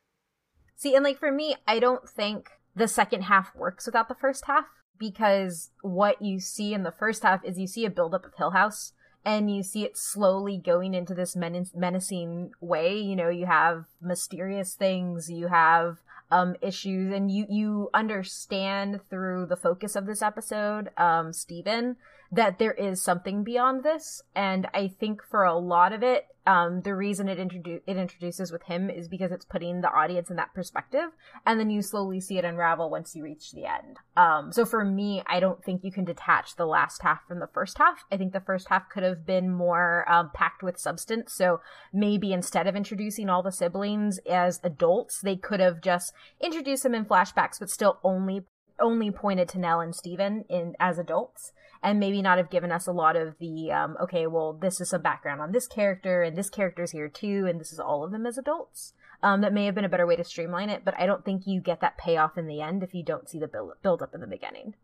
See, 0.75 0.95
and 0.95 1.04
like 1.04 1.19
for 1.19 1.31
me, 1.31 1.56
I 1.68 1.80
don't 1.80 2.07
think 2.07 2.51
the 2.75 2.88
second 2.88 3.24
half 3.24 3.56
works 3.56 3.86
without 3.86 4.10
the 4.10 4.15
first 4.15 4.45
half 4.45 4.65
because 4.98 5.72
what 5.82 6.22
you 6.22 6.39
see 6.39 6.74
in 6.74 6.84
the 6.84 6.91
first 6.91 7.24
half 7.24 7.43
is 7.43 7.58
you 7.58 7.67
see 7.67 7.86
a 7.86 7.89
buildup 7.89 8.25
of 8.25 8.36
Hill 8.36 8.51
House 8.51 8.93
and 9.29 9.55
you 9.55 9.62
see 9.62 9.83
it 9.83 9.95
slowly 9.95 10.57
going 10.57 10.95
into 10.95 11.13
this 11.13 11.36
men- 11.36 11.69
menacing 11.75 12.51
way. 12.59 12.98
You 12.98 13.15
know, 13.15 13.29
you 13.29 13.45
have 13.45 13.86
mysterious 14.01 14.74
things, 14.74 15.29
you 15.29 15.48
have 15.48 15.98
um 16.31 16.55
issues, 16.62 17.13
and 17.13 17.29
you 17.29 17.45
you 17.48 17.89
understand 17.93 19.01
through 19.09 19.45
the 19.45 19.55
focus 19.55 19.95
of 19.95 20.07
this 20.07 20.24
episode, 20.24 20.89
um, 20.98 21.31
Steven, 21.31 21.98
that 22.31 22.59
there 22.59 22.74
is 22.74 23.01
something 23.01 23.43
beyond 23.43 23.83
this. 23.83 24.21
And 24.36 24.67
I 24.74 24.88
think 25.00 25.21
for 25.24 25.43
a 25.43 25.57
lot 25.57 25.93
of 25.93 26.03
it, 26.03 26.27
um, 26.50 26.81
the 26.81 26.95
reason 26.95 27.29
it 27.29 27.38
introdu- 27.38 27.81
it 27.86 27.98
introduces 27.98 28.51
with 28.51 28.63
him 28.63 28.89
is 28.89 29.07
because 29.07 29.31
it's 29.31 29.45
putting 29.45 29.81
the 29.81 29.91
audience 29.91 30.31
in 30.31 30.36
that 30.38 30.53
perspective, 30.55 31.12
and 31.45 31.59
then 31.59 31.69
you 31.69 31.83
slowly 31.83 32.19
see 32.19 32.39
it 32.39 32.45
unravel 32.45 32.89
once 32.89 33.15
you 33.15 33.24
reach 33.24 33.51
the 33.51 33.65
end. 33.65 33.98
Um, 34.17 34.51
so 34.51 34.65
for 34.65 34.83
me, 34.83 35.21
I 35.27 35.39
don't 35.39 35.63
think 35.63 35.83
you 35.83 35.91
can 35.91 36.05
detach 36.05 36.55
the 36.55 36.65
last 36.65 37.03
half 37.03 37.19
from 37.27 37.39
the 37.39 37.50
first 37.53 37.77
half. 37.77 38.03
I 38.12 38.17
think 38.17 38.33
the 38.33 38.39
first 38.39 38.69
half 38.69 38.89
could 38.89 39.03
have 39.03 39.27
been 39.27 39.51
more 39.51 40.12
um, 40.12 40.31
packed 40.33 40.63
with 40.63 40.79
substance. 40.79 41.33
So 41.33 41.62
maybe 41.93 42.33
instead 42.33 42.65
of 42.65 42.75
introducing 42.75 43.29
all 43.29 43.43
the 43.43 43.51
siblings 43.51 44.17
as 44.27 44.59
adults, 44.63 45.21
they 45.21 45.36
could 45.36 45.59
have 45.59 45.81
just 45.81 46.13
introduced 46.41 46.81
them 46.81 46.95
in 46.95 47.05
flashbacks, 47.05 47.59
but 47.59 47.69
still 47.69 48.00
only 48.03 48.45
only 48.81 49.12
pointed 49.12 49.50
to 49.50 49.59
Nell 49.59 49.81
and 49.81 49.95
Steven 49.95 50.45
in 50.50 50.75
as 50.79 50.98
adults 50.98 51.51
and 51.81 52.00
maybe 52.00 52.21
not 52.21 52.38
have 52.38 52.50
given 52.50 52.71
us 52.71 52.88
a 52.88 52.91
lot 52.91 53.15
of 53.15 53.38
the 53.39 53.71
um, 53.71 53.98
okay 54.01 54.27
well 54.27 54.53
this 54.53 54.81
is 54.81 54.89
some 54.89 55.01
background 55.01 55.41
on 55.41 55.51
this 55.51 55.67
character 55.67 56.24
and 56.24 56.38
this 56.38 56.50
character's 56.50 56.91
here 56.91 57.07
too 57.07 57.45
and 57.48 57.59
this 57.59 57.71
is 57.71 57.79
all 57.79 58.03
of 58.03 58.12
them 58.12 58.25
as 58.25 58.38
adults. 58.38 58.93
Um, 59.21 59.41
that 59.41 59.51
may 59.51 59.65
have 59.65 59.75
been 59.75 59.83
a 59.83 59.89
better 59.89 60.07
way 60.07 60.15
to 60.15 60.24
streamline 60.24 60.69
it 60.69 60.83
but 60.86 60.98
i 60.98 61.05
don't 61.05 61.25
think 61.25 61.45
you 61.45 61.59
get 61.59 61.81
that 61.81 61.98
payoff 61.98 62.38
in 62.38 62.48
the 62.48 62.62
end 62.62 62.83
if 62.83 62.93
you 62.93 63.03
don't 63.03 63.27
see 63.27 63.38
the 63.38 63.50
build, 63.50 63.74
build 63.83 64.01
up 64.01 64.15
in 64.15 64.21
the 64.21 64.27
beginning. 64.27 64.75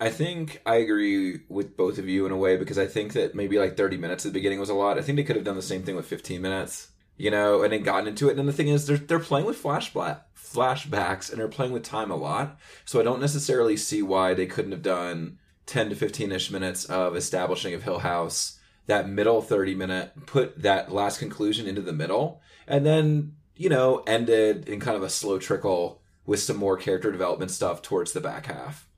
I 0.00 0.10
think 0.10 0.62
I 0.64 0.76
agree 0.76 1.40
with 1.48 1.76
both 1.76 1.98
of 1.98 2.08
you 2.08 2.26
in 2.26 2.32
a 2.32 2.36
way 2.36 2.56
because 2.56 2.78
I 2.78 2.86
think 2.86 3.12
that 3.12 3.34
maybe 3.34 3.58
like 3.58 3.76
30 3.76 3.98
minutes 3.98 4.24
at 4.24 4.32
the 4.32 4.38
beginning 4.38 4.58
was 4.58 4.70
a 4.70 4.74
lot. 4.74 4.98
I 4.98 5.02
think 5.02 5.16
they 5.16 5.22
could 5.22 5.36
have 5.36 5.44
done 5.44 5.56
the 5.56 5.62
same 5.62 5.82
thing 5.82 5.96
with 5.96 6.06
15 6.06 6.40
minutes, 6.40 6.88
you 7.16 7.30
know, 7.30 7.62
and 7.62 7.72
then 7.72 7.82
gotten 7.82 8.08
into 8.08 8.28
it. 8.28 8.30
And 8.30 8.38
then 8.38 8.46
the 8.46 8.52
thing 8.52 8.68
is, 8.68 8.86
they're, 8.86 8.96
they're 8.96 9.18
playing 9.18 9.46
with 9.46 9.62
flashback, 9.62 10.22
flashbacks 10.36 11.30
and 11.30 11.38
they're 11.38 11.48
playing 11.48 11.72
with 11.72 11.82
time 11.82 12.10
a 12.10 12.16
lot. 12.16 12.58
So 12.84 13.00
I 13.00 13.04
don't 13.04 13.20
necessarily 13.20 13.76
see 13.76 14.02
why 14.02 14.34
they 14.34 14.46
couldn't 14.46 14.72
have 14.72 14.82
done 14.82 15.38
10 15.66 15.90
to 15.90 15.94
15 15.96 16.32
ish 16.32 16.50
minutes 16.50 16.84
of 16.84 17.16
establishing 17.16 17.74
of 17.74 17.82
Hill 17.82 18.00
House, 18.00 18.58
that 18.86 19.08
middle 19.08 19.42
30 19.42 19.74
minute, 19.74 20.12
put 20.26 20.60
that 20.62 20.92
last 20.92 21.18
conclusion 21.18 21.66
into 21.66 21.82
the 21.82 21.92
middle, 21.92 22.40
and 22.66 22.84
then, 22.84 23.36
you 23.54 23.68
know, 23.68 24.02
ended 24.06 24.68
in 24.68 24.80
kind 24.80 24.96
of 24.96 25.02
a 25.02 25.10
slow 25.10 25.38
trickle 25.38 26.02
with 26.26 26.40
some 26.40 26.56
more 26.56 26.76
character 26.76 27.10
development 27.10 27.50
stuff 27.50 27.82
towards 27.82 28.12
the 28.12 28.20
back 28.20 28.46
half. 28.46 28.88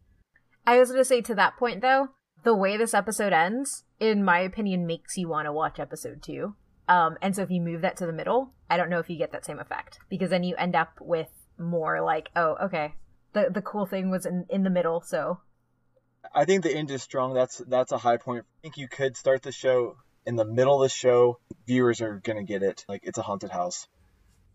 I 0.66 0.78
was 0.78 0.90
going 0.90 1.00
to 1.00 1.04
say 1.04 1.20
to 1.22 1.34
that 1.34 1.56
point 1.56 1.82
though, 1.82 2.08
the 2.42 2.54
way 2.54 2.76
this 2.76 2.94
episode 2.94 3.32
ends, 3.32 3.84
in 4.00 4.24
my 4.24 4.40
opinion, 4.40 4.86
makes 4.86 5.16
you 5.16 5.28
want 5.28 5.46
to 5.46 5.52
watch 5.52 5.78
episode 5.78 6.22
two. 6.22 6.54
Um, 6.88 7.16
and 7.22 7.34
so 7.34 7.42
if 7.42 7.50
you 7.50 7.60
move 7.60 7.80
that 7.80 7.96
to 7.98 8.06
the 8.06 8.12
middle, 8.12 8.52
I 8.68 8.76
don't 8.76 8.90
know 8.90 8.98
if 8.98 9.08
you 9.08 9.16
get 9.16 9.32
that 9.32 9.46
same 9.46 9.58
effect 9.58 9.98
because 10.08 10.30
then 10.30 10.44
you 10.44 10.54
end 10.56 10.76
up 10.76 10.92
with 11.00 11.28
more 11.58 12.02
like, 12.02 12.28
oh, 12.36 12.56
okay, 12.64 12.94
the 13.32 13.48
the 13.50 13.62
cool 13.62 13.86
thing 13.86 14.10
was 14.10 14.26
in 14.26 14.46
in 14.50 14.62
the 14.62 14.70
middle, 14.70 15.00
so 15.00 15.40
I 16.34 16.44
think 16.44 16.62
the 16.62 16.74
end 16.74 16.90
is 16.90 17.02
strong. 17.02 17.34
That's 17.34 17.58
that's 17.58 17.92
a 17.92 17.98
high 17.98 18.16
point. 18.16 18.44
I 18.44 18.60
think 18.62 18.76
you 18.76 18.88
could 18.88 19.16
start 19.16 19.42
the 19.42 19.52
show 19.52 19.96
in 20.26 20.36
the 20.36 20.44
middle 20.44 20.82
of 20.82 20.88
the 20.88 20.94
show. 20.94 21.38
Viewers 21.66 22.00
are 22.00 22.20
gonna 22.24 22.44
get 22.44 22.62
it. 22.62 22.84
Like 22.88 23.02
it's 23.04 23.18
a 23.18 23.22
haunted 23.22 23.50
house. 23.50 23.86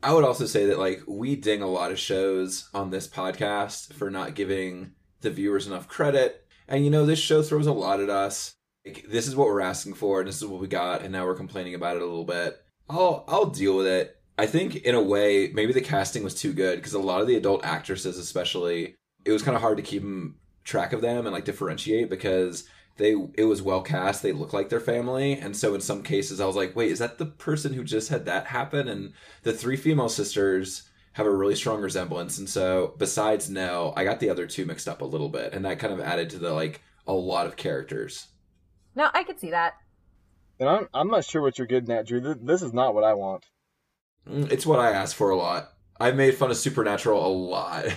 I 0.02 0.14
would 0.14 0.24
also 0.24 0.46
say 0.46 0.68
that 0.68 0.80
like 0.80 1.02
we 1.08 1.36
ding 1.36 1.62
a 1.62 1.68
lot 1.68 1.92
of 1.92 2.00
shows 2.00 2.70
on 2.74 2.90
this 2.90 3.08
podcast 3.08 3.94
for 3.94 4.10
not 4.10 4.36
giving 4.36 4.94
the 5.22 5.30
viewers 5.30 5.68
enough 5.68 5.88
credit. 5.88 6.46
And 6.68 6.86
you 6.86 6.92
know, 6.92 7.06
this 7.06 7.20
show 7.20 7.42
throws 7.42 7.68
a 7.68 7.74
lot 7.74 8.00
at 8.00 8.10
us. 8.10 8.56
This 8.86 9.28
is 9.28 9.36
what 9.36 9.48
we're 9.48 9.62
asking 9.62 9.96
for, 9.96 10.20
and 10.20 10.28
this 10.28 10.38
is 10.38 10.48
what 10.48 10.62
we 10.62 10.68
got, 10.68 11.02
and 11.02 11.12
now 11.12 11.26
we're 11.26 11.36
complaining 11.36 11.76
about 11.76 11.98
it 11.98 12.02
a 12.02 12.06
little 12.06 12.26
bit. 12.26 12.64
I'll 12.90 13.26
I'll 13.28 13.46
deal 13.46 13.78
with 13.78 13.88
it. 13.88 14.16
I 14.38 14.46
think 14.46 14.78
in 14.78 14.96
a 14.96 15.02
way, 15.02 15.52
maybe 15.54 15.74
the 15.74 15.82
casting 15.82 16.24
was 16.24 16.34
too 16.34 16.54
good 16.54 16.78
because 16.78 16.94
a 16.94 17.00
lot 17.00 17.22
of 17.22 17.28
the 17.28 17.36
adult 17.36 17.66
actresses, 17.66 18.18
especially, 18.18 18.96
it 19.26 19.32
was 19.32 19.44
kind 19.44 19.56
of 19.56 19.62
hard 19.62 19.78
to 19.78 19.84
keep 19.84 20.04
track 20.64 20.94
of 20.94 21.02
them 21.02 21.26
and 21.26 21.34
like 21.34 21.46
differentiate 21.46 22.10
because 22.10 22.68
they 22.98 23.16
it 23.34 23.46
was 23.46 23.62
well 23.62 23.82
cast. 23.82 24.24
They 24.24 24.32
look 24.32 24.54
like 24.54 24.70
their 24.70 24.80
family, 24.80 25.34
and 25.34 25.56
so 25.58 25.76
in 25.76 25.82
some 25.82 26.04
cases, 26.04 26.40
I 26.40 26.46
was 26.46 26.56
like, 26.56 26.76
wait, 26.76 26.92
is 26.92 27.00
that 27.00 27.18
the 27.18 27.26
person 27.26 27.74
who 27.74 27.84
just 27.84 28.10
had 28.10 28.26
that 28.26 28.48
happen? 28.48 28.88
And 28.88 29.14
the 29.44 29.54
three 29.54 29.76
female 29.76 30.10
sisters 30.10 30.90
have 31.14 31.26
a 31.26 31.36
really 31.36 31.56
strong 31.56 31.82
resemblance, 31.82 32.38
and 32.38 32.48
so 32.48 32.94
besides 32.98 33.50
Nell, 33.50 33.94
I 33.98 34.04
got 34.06 34.20
the 34.20 34.30
other 34.30 34.48
two 34.48 34.66
mixed 34.66 34.88
up 34.88 35.02
a 35.02 35.06
little 35.06 35.30
bit, 35.30 35.54
and 35.54 35.66
that 35.66 35.80
kind 35.80 35.92
of 35.92 36.00
added 36.00 36.30
to 36.32 36.40
the 36.40 36.54
like 36.54 36.82
a 37.08 37.14
lot 37.14 37.48
of 37.48 37.58
characters. 37.58 38.28
No, 38.96 39.10
I 39.14 39.24
could 39.24 39.40
see 39.40 39.52
that. 39.52 39.74
And 40.60 40.68
I'm 40.70 40.88
I'm 40.94 41.08
not 41.10 41.26
sure 41.26 41.42
what 41.42 41.58
you're 41.58 41.68
getting 41.68 41.92
at, 41.92 42.08
Drew. 42.08 42.20
This 42.22 42.62
is 42.62 42.74
not 42.74 42.94
what 42.94 43.04
I 43.04 43.14
want. 43.14 43.46
Mm, 44.28 44.52
It's 44.52 44.66
what 44.66 44.80
I 44.80 44.92
asked 44.92 45.16
for 45.16 45.30
a 45.30 45.36
lot. 45.38 45.70
I've 46.00 46.16
made 46.16 46.36
fun 46.36 46.52
of 46.52 46.58
Supernatural 46.58 47.26
a 47.26 47.28
lot. 47.28 47.86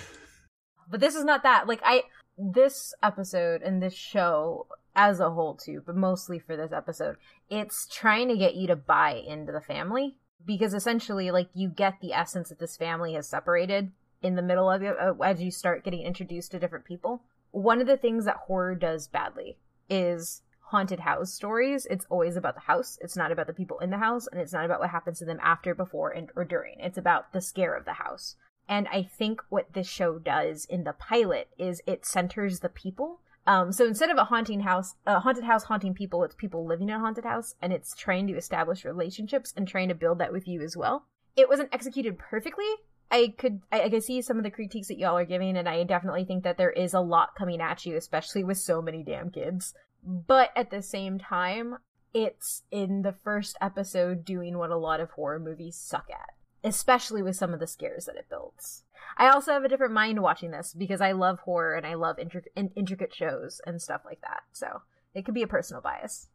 But 0.89 0.99
this 0.99 1.15
is 1.15 1.23
not 1.23 1.41
that. 1.43 1.65
Like 1.65 1.79
I 1.83 2.03
this 2.37 2.93
episode 3.01 3.61
and 3.63 3.81
this 3.81 3.95
show 3.95 4.67
as 4.95 5.19
a 5.19 5.31
whole 5.31 5.55
too, 5.55 5.81
but 5.83 5.95
mostly 5.95 6.37
for 6.37 6.55
this 6.55 6.71
episode, 6.71 7.15
it's 7.49 7.87
trying 7.87 8.27
to 8.27 8.37
get 8.37 8.53
you 8.55 8.67
to 8.67 8.75
buy 8.75 9.13
into 9.13 9.51
the 9.51 9.61
family 9.61 10.17
because 10.45 10.73
essentially 10.73 11.31
like 11.31 11.49
you 11.55 11.69
get 11.69 11.95
the 11.99 12.13
essence 12.13 12.49
that 12.49 12.59
this 12.59 12.77
family 12.77 13.13
has 13.13 13.27
separated 13.27 13.91
in 14.21 14.35
the 14.35 14.41
middle 14.41 14.69
of 14.69 14.83
it 14.83 14.95
uh, 14.99 15.13
as 15.23 15.41
you 15.41 15.49
start 15.49 15.83
getting 15.83 16.01
introduced 16.01 16.51
to 16.51 16.59
different 16.59 16.85
people. 16.85 17.23
One 17.51 17.81
of 17.81 17.87
the 17.87 17.97
things 17.97 18.25
that 18.25 18.37
horror 18.45 18.75
does 18.75 19.07
badly 19.07 19.57
is 19.89 20.41
haunted 20.73 21.01
house 21.01 21.31
stories. 21.31 21.85
It's 21.85 22.07
always 22.09 22.35
about 22.35 22.55
the 22.55 22.61
house. 22.61 22.97
It's 22.99 23.15
not 23.15 23.31
about 23.31 23.45
the 23.45 23.53
people 23.53 23.77
in 23.77 23.91
the 23.91 23.99
house 23.99 24.25
and 24.25 24.41
it's 24.41 24.53
not 24.53 24.65
about 24.65 24.79
what 24.79 24.89
happens 24.89 25.19
to 25.19 25.25
them 25.25 25.39
after, 25.43 25.75
before 25.75 26.09
and 26.09 26.31
or 26.35 26.43
during. 26.43 26.79
It's 26.79 26.97
about 26.97 27.31
the 27.31 27.41
scare 27.41 27.75
of 27.75 27.85
the 27.85 27.93
house. 27.93 28.37
And 28.67 28.87
I 28.87 29.03
think 29.03 29.43
what 29.49 29.73
this 29.73 29.87
show 29.87 30.17
does 30.17 30.65
in 30.65 30.83
the 30.83 30.93
pilot 30.93 31.49
is 31.59 31.83
it 31.85 32.07
centers 32.07 32.61
the 32.61 32.69
people. 32.69 33.19
Um, 33.45 33.71
so 33.71 33.85
instead 33.85 34.09
of 34.09 34.17
a 34.17 34.23
haunting 34.23 34.61
house, 34.61 34.95
a 35.05 35.19
haunted 35.19 35.43
house 35.43 35.65
haunting 35.65 35.93
people, 35.93 36.23
it's 36.23 36.33
people 36.33 36.65
living 36.65 36.89
in 36.89 36.95
a 36.95 36.99
haunted 36.99 37.25
house, 37.25 37.53
and 37.61 37.71
it's 37.71 37.93
trying 37.95 38.25
to 38.27 38.37
establish 38.37 38.83
relationships 38.83 39.53
and 39.55 39.67
trying 39.67 39.89
to 39.89 39.95
build 39.95 40.17
that 40.19 40.31
with 40.31 40.47
you 40.47 40.61
as 40.61 40.75
well. 40.75 41.05
It 41.35 41.49
wasn't 41.49 41.69
executed 41.71 42.17
perfectly. 42.17 42.71
I 43.11 43.33
could 43.37 43.61
I, 43.71 43.81
I 43.83 43.89
could 43.89 44.03
see 44.03 44.23
some 44.23 44.37
of 44.37 44.43
the 44.43 44.49
critiques 44.49 44.87
that 44.87 44.97
y'all 44.97 45.17
are 45.17 45.25
giving, 45.25 45.55
and 45.55 45.69
I 45.69 45.83
definitely 45.83 46.25
think 46.25 46.43
that 46.45 46.57
there 46.57 46.71
is 46.71 46.95
a 46.95 46.99
lot 46.99 47.35
coming 47.37 47.61
at 47.61 47.85
you, 47.85 47.95
especially 47.95 48.43
with 48.43 48.57
so 48.57 48.81
many 48.81 49.03
damn 49.03 49.29
kids. 49.29 49.75
But 50.03 50.49
at 50.55 50.69
the 50.69 50.81
same 50.81 51.19
time, 51.19 51.77
it's 52.13 52.63
in 52.71 53.01
the 53.01 53.15
first 53.23 53.57
episode 53.61 54.25
doing 54.25 54.57
what 54.57 54.69
a 54.69 54.77
lot 54.77 54.99
of 54.99 55.11
horror 55.11 55.39
movies 55.39 55.77
suck 55.77 56.09
at 56.11 56.33
especially 56.63 57.21
with 57.21 57.35
some 57.35 57.53
of 57.53 57.59
the 57.59 57.67
scares 57.67 58.05
that 58.05 58.15
it 58.15 58.29
builds. 58.29 58.83
I 59.17 59.29
also 59.29 59.51
have 59.51 59.63
a 59.63 59.67
different 59.67 59.93
mind 59.93 60.21
watching 60.21 60.51
this 60.51 60.73
because 60.73 61.01
I 61.01 61.11
love 61.11 61.39
horror 61.39 61.75
and 61.75 61.85
I 61.85 61.95
love 61.95 62.17
intric- 62.17 62.47
in- 62.55 62.71
intricate 62.75 63.13
shows 63.13 63.61
and 63.65 63.81
stuff 63.81 64.01
like 64.05 64.21
that. 64.21 64.41
So 64.53 64.81
it 65.13 65.25
could 65.25 65.35
be 65.35 65.43
a 65.43 65.47
personal 65.47 65.81
bias. 65.81 66.29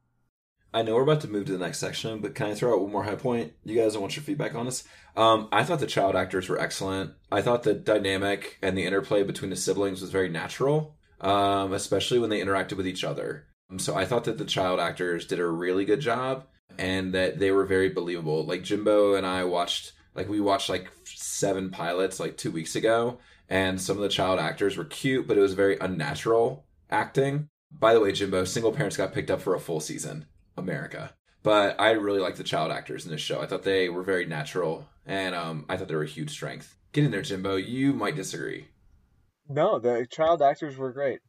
I 0.72 0.82
know 0.82 0.94
we're 0.94 1.02
about 1.02 1.22
to 1.22 1.28
move 1.28 1.46
to 1.46 1.52
the 1.52 1.64
next 1.64 1.78
section, 1.78 2.20
but 2.20 2.34
can 2.34 2.48
I 2.48 2.54
throw 2.54 2.74
out 2.74 2.82
one 2.82 2.92
more 2.92 3.04
high 3.04 3.14
point? 3.14 3.54
You 3.64 3.74
guys, 3.74 3.96
want 3.96 4.16
your 4.16 4.22
feedback 4.22 4.54
on 4.54 4.66
this. 4.66 4.84
Um, 5.16 5.48
I 5.50 5.64
thought 5.64 5.80
the 5.80 5.86
child 5.86 6.14
actors 6.14 6.48
were 6.48 6.60
excellent. 6.60 7.12
I 7.32 7.40
thought 7.40 7.62
the 7.62 7.72
dynamic 7.72 8.58
and 8.60 8.76
the 8.76 8.84
interplay 8.84 9.22
between 9.22 9.48
the 9.48 9.56
siblings 9.56 10.02
was 10.02 10.10
very 10.10 10.28
natural, 10.28 10.98
um, 11.22 11.72
especially 11.72 12.18
when 12.18 12.28
they 12.28 12.40
interacted 12.40 12.76
with 12.76 12.86
each 12.86 13.02
other. 13.02 13.47
So 13.76 13.94
I 13.94 14.06
thought 14.06 14.24
that 14.24 14.38
the 14.38 14.44
child 14.44 14.80
actors 14.80 15.26
did 15.26 15.38
a 15.38 15.46
really 15.46 15.84
good 15.84 16.00
job 16.00 16.46
and 16.78 17.12
that 17.14 17.38
they 17.38 17.50
were 17.50 17.66
very 17.66 17.90
believable. 17.90 18.44
Like 18.44 18.62
Jimbo 18.62 19.14
and 19.14 19.26
I 19.26 19.44
watched, 19.44 19.92
like 20.14 20.28
we 20.28 20.40
watched 20.40 20.70
like 20.70 20.90
seven 21.04 21.70
pilots 21.70 22.18
like 22.18 22.36
two 22.36 22.50
weeks 22.50 22.74
ago, 22.76 23.18
and 23.48 23.80
some 23.80 23.96
of 23.96 24.02
the 24.02 24.08
child 24.08 24.38
actors 24.38 24.76
were 24.76 24.84
cute, 24.84 25.26
but 25.26 25.36
it 25.36 25.40
was 25.40 25.54
very 25.54 25.78
unnatural 25.78 26.64
acting. 26.90 27.48
By 27.70 27.92
the 27.92 28.00
way, 28.00 28.12
Jimbo, 28.12 28.44
single 28.44 28.72
parents 28.72 28.96
got 28.96 29.12
picked 29.12 29.30
up 29.30 29.42
for 29.42 29.54
a 29.54 29.60
full 29.60 29.80
season. 29.80 30.26
America. 30.58 31.14
But 31.42 31.80
I 31.80 31.92
really 31.92 32.20
liked 32.20 32.36
the 32.36 32.44
child 32.44 32.72
actors 32.72 33.06
in 33.06 33.12
this 33.12 33.20
show. 33.20 33.40
I 33.40 33.46
thought 33.46 33.62
they 33.62 33.88
were 33.88 34.02
very 34.02 34.26
natural, 34.26 34.88
and 35.06 35.34
um, 35.34 35.64
I 35.68 35.76
thought 35.76 35.88
they 35.88 35.94
were 35.94 36.02
a 36.02 36.06
huge 36.06 36.30
strength. 36.30 36.76
Get 36.92 37.04
in 37.04 37.10
there, 37.10 37.22
Jimbo. 37.22 37.56
You 37.56 37.92
might 37.92 38.16
disagree. 38.16 38.68
No, 39.48 39.78
the 39.78 40.06
child 40.10 40.42
actors 40.42 40.76
were 40.76 40.92
great. 40.92 41.20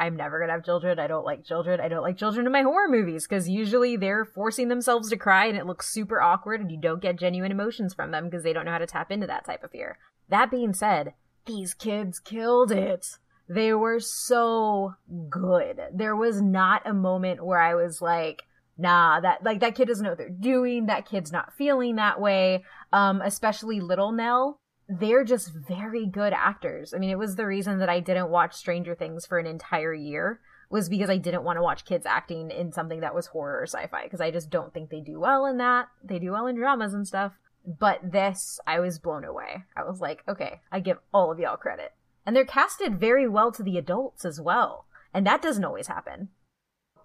I'm 0.00 0.16
never 0.16 0.40
gonna 0.40 0.52
have 0.52 0.64
children. 0.64 0.98
I 0.98 1.06
don't 1.06 1.26
like 1.26 1.44
children. 1.44 1.78
I 1.78 1.88
don't 1.88 2.02
like 2.02 2.16
children 2.16 2.46
in 2.46 2.52
my 2.52 2.62
horror 2.62 2.88
movies 2.88 3.26
because 3.28 3.50
usually 3.50 3.96
they're 3.96 4.24
forcing 4.24 4.68
themselves 4.68 5.10
to 5.10 5.18
cry 5.18 5.44
and 5.44 5.58
it 5.58 5.66
looks 5.66 5.92
super 5.92 6.22
awkward 6.22 6.62
and 6.62 6.70
you 6.70 6.78
don't 6.80 7.02
get 7.02 7.18
genuine 7.18 7.52
emotions 7.52 7.92
from 7.92 8.10
them 8.10 8.24
because 8.24 8.42
they 8.42 8.54
don't 8.54 8.64
know 8.64 8.72
how 8.72 8.78
to 8.78 8.86
tap 8.86 9.10
into 9.10 9.26
that 9.26 9.44
type 9.44 9.62
of 9.62 9.70
fear. 9.70 9.98
That 10.30 10.50
being 10.50 10.72
said, 10.72 11.12
these 11.44 11.74
kids 11.74 12.18
killed 12.18 12.72
it. 12.72 13.06
They 13.46 13.74
were 13.74 14.00
so 14.00 14.94
good. 15.28 15.80
There 15.92 16.16
was 16.16 16.40
not 16.40 16.86
a 16.86 16.94
moment 16.94 17.44
where 17.44 17.60
I 17.60 17.74
was 17.74 18.00
like, 18.00 18.42
nah, 18.78 19.20
that 19.20 19.44
like 19.44 19.60
that 19.60 19.74
kid 19.74 19.88
doesn't 19.88 20.02
know 20.02 20.12
what 20.12 20.18
they're 20.18 20.30
doing. 20.30 20.86
That 20.86 21.06
kid's 21.06 21.30
not 21.30 21.52
feeling 21.52 21.96
that 21.96 22.20
way. 22.20 22.64
Um, 22.90 23.20
especially 23.20 23.80
little 23.80 24.12
Nell 24.12 24.60
they're 24.90 25.24
just 25.24 25.52
very 25.54 26.04
good 26.04 26.32
actors. 26.32 26.92
I 26.92 26.98
mean, 26.98 27.10
it 27.10 27.18
was 27.18 27.36
the 27.36 27.46
reason 27.46 27.78
that 27.78 27.88
I 27.88 28.00
didn't 28.00 28.30
watch 28.30 28.54
Stranger 28.54 28.96
Things 28.96 29.24
for 29.24 29.38
an 29.38 29.46
entire 29.46 29.94
year 29.94 30.40
was 30.68 30.88
because 30.88 31.08
I 31.08 31.16
didn't 31.16 31.44
want 31.44 31.58
to 31.58 31.62
watch 31.62 31.84
kids 31.84 32.06
acting 32.06 32.50
in 32.50 32.72
something 32.72 33.00
that 33.00 33.14
was 33.14 33.28
horror 33.28 33.60
or 33.60 33.66
sci-fi 33.66 34.04
because 34.04 34.20
I 34.20 34.32
just 34.32 34.50
don't 34.50 34.74
think 34.74 34.90
they 34.90 35.00
do 35.00 35.20
well 35.20 35.46
in 35.46 35.58
that. 35.58 35.88
They 36.02 36.18
do 36.18 36.32
well 36.32 36.48
in 36.48 36.56
dramas 36.56 36.92
and 36.92 37.06
stuff. 37.06 37.34
But 37.64 38.12
this, 38.12 38.58
I 38.66 38.80
was 38.80 38.98
blown 38.98 39.24
away. 39.24 39.64
I 39.76 39.84
was 39.84 40.00
like, 40.00 40.24
okay, 40.26 40.60
I 40.72 40.80
give 40.80 40.98
all 41.12 41.30
of 41.30 41.38
y'all 41.38 41.56
credit. 41.56 41.92
And 42.26 42.34
they're 42.34 42.44
casted 42.44 42.98
very 42.98 43.28
well 43.28 43.52
to 43.52 43.62
the 43.62 43.78
adults 43.78 44.24
as 44.24 44.40
well. 44.40 44.86
And 45.14 45.24
that 45.26 45.42
doesn't 45.42 45.64
always 45.64 45.86
happen. 45.86 46.30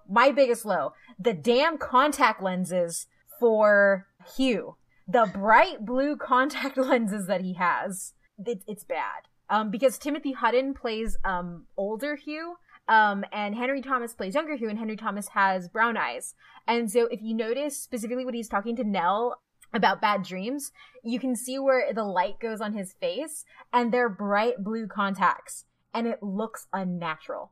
My 0.10 0.32
biggest 0.32 0.66
low, 0.66 0.94
the 1.20 1.34
damn 1.34 1.78
contact 1.78 2.42
lenses 2.42 3.08
for 3.40 4.08
Hugh 4.36 4.78
the 5.08 5.30
bright 5.34 5.86
blue 5.86 6.16
contact 6.16 6.78
lenses 6.78 7.28
that 7.28 7.42
he 7.42 7.54
has, 7.54 8.14
it, 8.44 8.62
it's 8.68 8.84
bad. 8.84 9.28
Um, 9.50 9.70
because 9.70 10.00
Timothy 10.00 10.32
Hutton 10.32 10.74
plays 10.74 11.18
um 11.24 11.68
older 11.78 12.16
Hugh, 12.16 12.56
um, 12.88 13.24
and 13.32 13.56
Henry 13.56 13.82
Thomas 13.82 14.14
plays 14.14 14.36
younger 14.36 14.56
Hugh, 14.56 14.70
and 14.70 14.80
Henry 14.80 14.96
Thomas 14.96 15.30
has 15.30 15.70
brown 15.70 15.98
eyes. 15.98 16.34
And 16.68 16.92
so, 16.92 17.08
if 17.08 17.22
you 17.22 17.36
notice 17.36 17.82
specifically 17.82 18.26
when 18.26 18.34
he's 18.34 18.50
talking 18.50 18.76
to 18.76 18.84
Nell 18.84 19.42
about 19.74 20.02
bad 20.02 20.24
dreams, 20.24 20.72
you 21.04 21.20
can 21.20 21.36
see 21.36 21.60
where 21.60 21.94
the 21.94 22.04
light 22.04 22.40
goes 22.40 22.62
on 22.62 22.74
his 22.74 22.94
face, 22.94 23.46
and 23.72 23.92
they're 23.92 24.10
bright 24.10 24.64
blue 24.64 24.88
contacts, 24.88 25.66
and 25.94 26.08
it 26.08 26.24
looks 26.24 26.68
unnatural. 26.74 27.52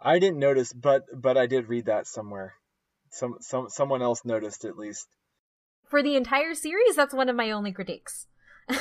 I 0.00 0.18
didn't 0.18 0.38
notice, 0.38 0.72
but 0.72 1.04
but 1.14 1.36
I 1.36 1.46
did 1.46 1.68
read 1.68 1.86
that 1.86 2.06
somewhere. 2.06 2.54
Some 3.10 3.36
some 3.40 3.68
someone 3.68 4.02
else 4.02 4.24
noticed 4.24 4.64
at 4.64 4.76
least. 4.76 5.06
For 5.92 6.02
the 6.02 6.16
entire 6.16 6.54
series, 6.54 6.96
that's 6.96 7.12
one 7.12 7.28
of 7.28 7.36
my 7.36 7.50
only 7.50 7.70
critiques. 7.70 8.26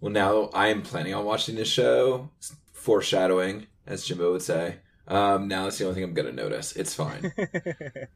Well, 0.00 0.12
now 0.12 0.50
I 0.52 0.68
am 0.68 0.82
planning 0.82 1.14
on 1.14 1.24
watching 1.24 1.54
this 1.54 1.68
show. 1.68 2.28
Foreshadowing, 2.74 3.68
as 3.86 4.04
Jimbo 4.04 4.32
would 4.32 4.42
say. 4.42 4.76
Um, 5.08 5.48
now 5.48 5.64
that's 5.64 5.78
the 5.78 5.84
only 5.84 5.94
thing 5.94 6.04
I'm 6.04 6.12
going 6.12 6.26
to 6.26 6.42
notice. 6.42 6.76
It's 6.76 6.94
fine. 6.94 7.32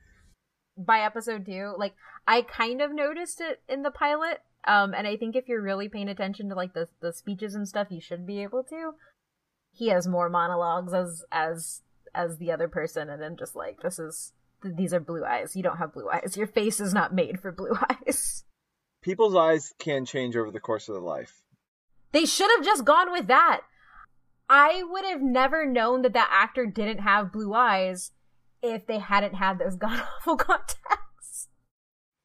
by 0.76 1.00
episode 1.00 1.46
two, 1.46 1.72
like 1.78 1.94
I 2.26 2.42
kind 2.42 2.82
of 2.82 2.92
noticed 2.92 3.40
it 3.40 3.62
in 3.70 3.84
the 3.84 3.90
pilot. 3.90 4.42
Um, 4.66 4.92
and 4.92 5.06
I 5.06 5.16
think 5.16 5.34
if 5.34 5.48
you're 5.48 5.62
really 5.62 5.88
paying 5.88 6.10
attention 6.10 6.50
to 6.50 6.54
like 6.54 6.74
the 6.74 6.88
the 7.00 7.10
speeches 7.10 7.54
and 7.54 7.66
stuff, 7.66 7.86
you 7.88 8.02
should 8.02 8.26
be 8.26 8.42
able 8.42 8.64
to. 8.64 8.90
He 9.72 9.88
has 9.88 10.06
more 10.06 10.28
monologues 10.28 10.92
as 10.92 11.24
as 11.32 11.80
as 12.14 12.36
the 12.36 12.52
other 12.52 12.68
person, 12.68 13.08
and 13.08 13.22
then 13.22 13.38
just 13.38 13.56
like 13.56 13.80
this 13.80 13.98
is 13.98 14.34
th- 14.36 14.37
these 14.62 14.92
are 14.92 15.00
blue 15.00 15.24
eyes. 15.24 15.54
You 15.56 15.62
don't 15.62 15.78
have 15.78 15.92
blue 15.92 16.08
eyes. 16.08 16.36
Your 16.36 16.46
face 16.46 16.80
is 16.80 16.94
not 16.94 17.14
made 17.14 17.40
for 17.40 17.52
blue 17.52 17.76
eyes. 18.06 18.44
People's 19.02 19.34
eyes 19.34 19.72
can 19.78 20.04
change 20.04 20.36
over 20.36 20.50
the 20.50 20.60
course 20.60 20.88
of 20.88 20.94
their 20.94 21.02
life. 21.02 21.42
They 22.12 22.24
should 22.24 22.50
have 22.56 22.64
just 22.64 22.84
gone 22.84 23.12
with 23.12 23.26
that. 23.28 23.60
I 24.48 24.82
would 24.82 25.04
have 25.04 25.20
never 25.20 25.66
known 25.66 26.02
that 26.02 26.14
that 26.14 26.30
actor 26.32 26.66
didn't 26.66 27.00
have 27.00 27.32
blue 27.32 27.52
eyes 27.52 28.12
if 28.62 28.86
they 28.86 28.98
hadn't 28.98 29.34
had 29.34 29.58
those 29.58 29.76
god 29.76 30.02
awful 30.18 30.36
contacts. 30.36 31.48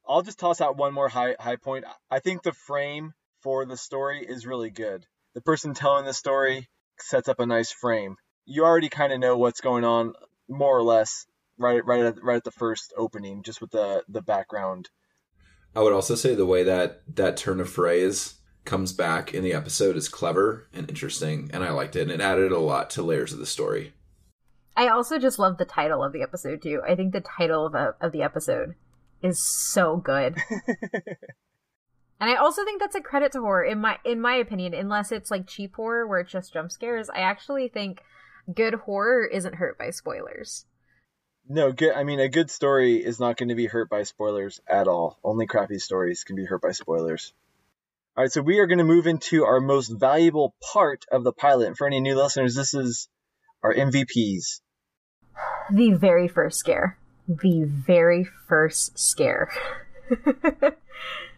I'll 0.07 0.21
just 0.21 0.39
toss 0.39 0.61
out 0.61 0.77
one 0.77 0.93
more 0.93 1.09
high 1.09 1.35
high 1.39 1.57
point. 1.57 1.85
I 2.09 2.19
think 2.19 2.43
the 2.43 2.53
frame 2.53 3.13
for 3.41 3.65
the 3.65 3.77
story 3.77 4.25
is 4.25 4.47
really 4.47 4.69
good. 4.69 5.05
The 5.33 5.41
person 5.41 5.73
telling 5.73 6.05
the 6.05 6.13
story 6.13 6.69
sets 6.99 7.27
up 7.27 7.39
a 7.39 7.45
nice 7.45 7.71
frame. 7.71 8.15
You 8.45 8.65
already 8.65 8.89
kind 8.89 9.13
of 9.13 9.19
know 9.19 9.37
what's 9.37 9.61
going 9.61 9.83
on, 9.83 10.13
more 10.49 10.77
or 10.77 10.83
less, 10.83 11.25
right 11.57 11.85
right 11.85 12.05
at, 12.05 12.23
right 12.23 12.37
at 12.37 12.43
the 12.43 12.51
first 12.51 12.93
opening, 12.97 13.43
just 13.43 13.61
with 13.61 13.71
the 13.71 14.03
the 14.07 14.21
background. 14.21 14.89
I 15.75 15.81
would 15.81 15.93
also 15.93 16.15
say 16.15 16.35
the 16.35 16.45
way 16.45 16.63
that 16.63 17.01
that 17.15 17.37
turn 17.37 17.59
of 17.59 17.69
phrase 17.69 18.35
comes 18.65 18.93
back 18.93 19.33
in 19.33 19.43
the 19.43 19.53
episode 19.53 19.95
is 19.95 20.07
clever 20.07 20.67
and 20.73 20.89
interesting, 20.89 21.49
and 21.53 21.63
I 21.63 21.71
liked 21.71 21.95
it, 21.95 22.03
and 22.03 22.11
it 22.11 22.21
added 22.21 22.51
a 22.51 22.59
lot 22.59 22.89
to 22.91 23.01
layers 23.01 23.33
of 23.33 23.39
the 23.39 23.45
story. 23.45 23.93
I 24.75 24.87
also 24.87 25.19
just 25.19 25.39
love 25.39 25.57
the 25.57 25.65
title 25.65 26.03
of 26.03 26.13
the 26.13 26.23
episode 26.23 26.61
too. 26.61 26.81
I 26.87 26.95
think 26.95 27.13
the 27.13 27.21
title 27.21 27.65
of, 27.65 27.75
a, 27.75 27.95
of 28.01 28.11
the 28.11 28.23
episode 28.23 28.75
is 29.21 29.39
so 29.39 29.97
good. 29.97 30.37
and 30.67 32.29
I 32.29 32.35
also 32.35 32.65
think 32.65 32.81
that's 32.81 32.95
a 32.95 33.01
credit 33.01 33.31
to 33.33 33.41
horror 33.41 33.63
in 33.63 33.79
my 33.79 33.97
in 34.03 34.19
my 34.19 34.35
opinion, 34.35 34.73
unless 34.73 35.11
it's 35.11 35.31
like 35.31 35.47
cheap 35.47 35.75
horror 35.75 36.07
where 36.07 36.19
it's 36.19 36.31
just 36.31 36.53
jump 36.53 36.71
scares. 36.71 37.09
I 37.09 37.19
actually 37.19 37.67
think 37.67 38.01
good 38.53 38.73
horror 38.73 39.25
isn't 39.25 39.55
hurt 39.55 39.77
by 39.77 39.91
spoilers. 39.91 40.65
No, 41.47 41.71
good. 41.71 41.93
I 41.93 42.03
mean, 42.03 42.19
a 42.19 42.29
good 42.29 42.49
story 42.49 43.03
is 43.03 43.19
not 43.19 43.37
going 43.37 43.49
to 43.49 43.55
be 43.55 43.65
hurt 43.65 43.89
by 43.89 44.03
spoilers 44.03 44.61
at 44.67 44.87
all. 44.87 45.19
Only 45.23 45.45
crappy 45.45 45.79
stories 45.79 46.23
can 46.23 46.35
be 46.35 46.45
hurt 46.45 46.61
by 46.61 46.71
spoilers. 46.71 47.33
All 48.15 48.23
right, 48.23 48.31
so 48.31 48.41
we 48.41 48.59
are 48.59 48.67
going 48.67 48.77
to 48.77 48.83
move 48.83 49.07
into 49.07 49.43
our 49.43 49.59
most 49.59 49.87
valuable 49.89 50.53
part 50.61 51.05
of 51.11 51.23
the 51.23 51.33
pilot. 51.33 51.67
And 51.67 51.77
for 51.77 51.87
any 51.87 51.99
new 51.99 52.15
listeners, 52.15 52.55
this 52.55 52.73
is 52.73 53.09
our 53.61 53.73
MVPs. 53.73 54.61
The 55.71 55.93
very 55.93 56.27
first 56.27 56.59
scare. 56.59 56.97
The 57.27 57.63
very 57.63 58.27
first 58.47 58.97
scare. 58.97 59.51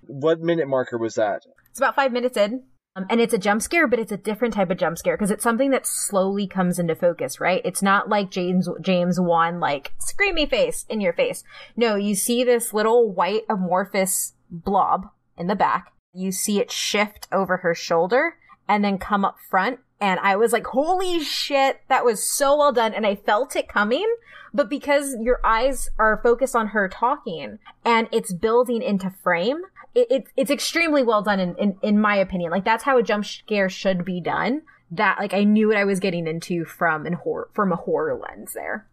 what 0.07 0.39
minute 0.39 0.67
marker 0.67 0.97
was 0.97 1.15
that? 1.15 1.43
It's 1.69 1.79
about 1.79 1.95
five 1.95 2.11
minutes 2.11 2.37
in. 2.37 2.63
Um, 2.95 3.05
and 3.09 3.19
it's 3.19 3.33
a 3.33 3.37
jump 3.37 3.61
scare, 3.61 3.87
but 3.87 3.99
it's 3.99 4.11
a 4.11 4.17
different 4.17 4.53
type 4.53 4.71
of 4.71 4.77
jump 4.77 4.97
scare 4.97 5.17
because 5.17 5.31
it's 5.31 5.43
something 5.43 5.71
that 5.71 5.85
slowly 5.85 6.47
comes 6.47 6.79
into 6.79 6.95
focus, 6.95 7.41
right? 7.41 7.61
It's 7.65 7.81
not 7.81 8.07
like 8.07 8.31
James 8.31 8.69
James 8.79 9.19
Wan 9.19 9.59
like 9.59 9.93
screamy 9.99 10.49
face 10.49 10.85
in 10.87 11.01
your 11.01 11.13
face. 11.13 11.43
No, 11.75 11.95
you 11.95 12.15
see 12.15 12.43
this 12.43 12.73
little 12.73 13.11
white 13.11 13.43
amorphous 13.49 14.33
blob 14.49 15.09
in 15.37 15.47
the 15.47 15.55
back. 15.55 15.91
You 16.13 16.31
see 16.31 16.59
it 16.59 16.71
shift 16.71 17.27
over 17.33 17.57
her 17.57 17.75
shoulder 17.75 18.37
and 18.67 18.83
then 18.83 18.97
come 18.97 19.25
up 19.25 19.37
front. 19.49 19.79
And 19.99 20.19
I 20.21 20.35
was 20.37 20.53
like, 20.53 20.67
holy 20.67 21.21
shit, 21.21 21.81
that 21.89 22.05
was 22.05 22.23
so 22.23 22.57
well 22.57 22.71
done. 22.71 22.93
And 22.93 23.05
I 23.05 23.15
felt 23.15 23.55
it 23.55 23.67
coming, 23.67 24.07
but 24.53 24.69
because 24.69 25.15
your 25.21 25.39
eyes 25.43 25.89
are 25.99 26.21
focused 26.23 26.55
on 26.55 26.67
her 26.67 26.87
talking 26.87 27.59
and 27.83 28.07
it's 28.11 28.33
building 28.33 28.81
into 28.81 29.13
frame, 29.23 29.61
it, 29.95 30.07
it, 30.11 30.23
it's 30.35 30.51
extremely 30.51 31.01
well 31.01 31.21
done 31.21 31.39
in, 31.39 31.55
in, 31.55 31.77
in 31.81 31.99
my 31.99 32.15
opinion. 32.17 32.51
Like 32.51 32.65
that's 32.65 32.83
how 32.83 32.97
a 32.97 33.03
jump 33.03 33.25
scare 33.25 33.69
should 33.69 34.05
be 34.05 34.21
done. 34.21 34.61
That 34.91 35.17
like 35.19 35.33
I 35.33 35.43
knew 35.43 35.69
what 35.69 35.77
I 35.77 35.85
was 35.85 35.99
getting 35.99 36.27
into 36.27 36.65
from 36.65 37.05
an 37.05 37.13
horror 37.13 37.49
from 37.53 37.71
a 37.71 37.77
horror 37.77 38.19
lens 38.21 38.53
there. 38.53 38.87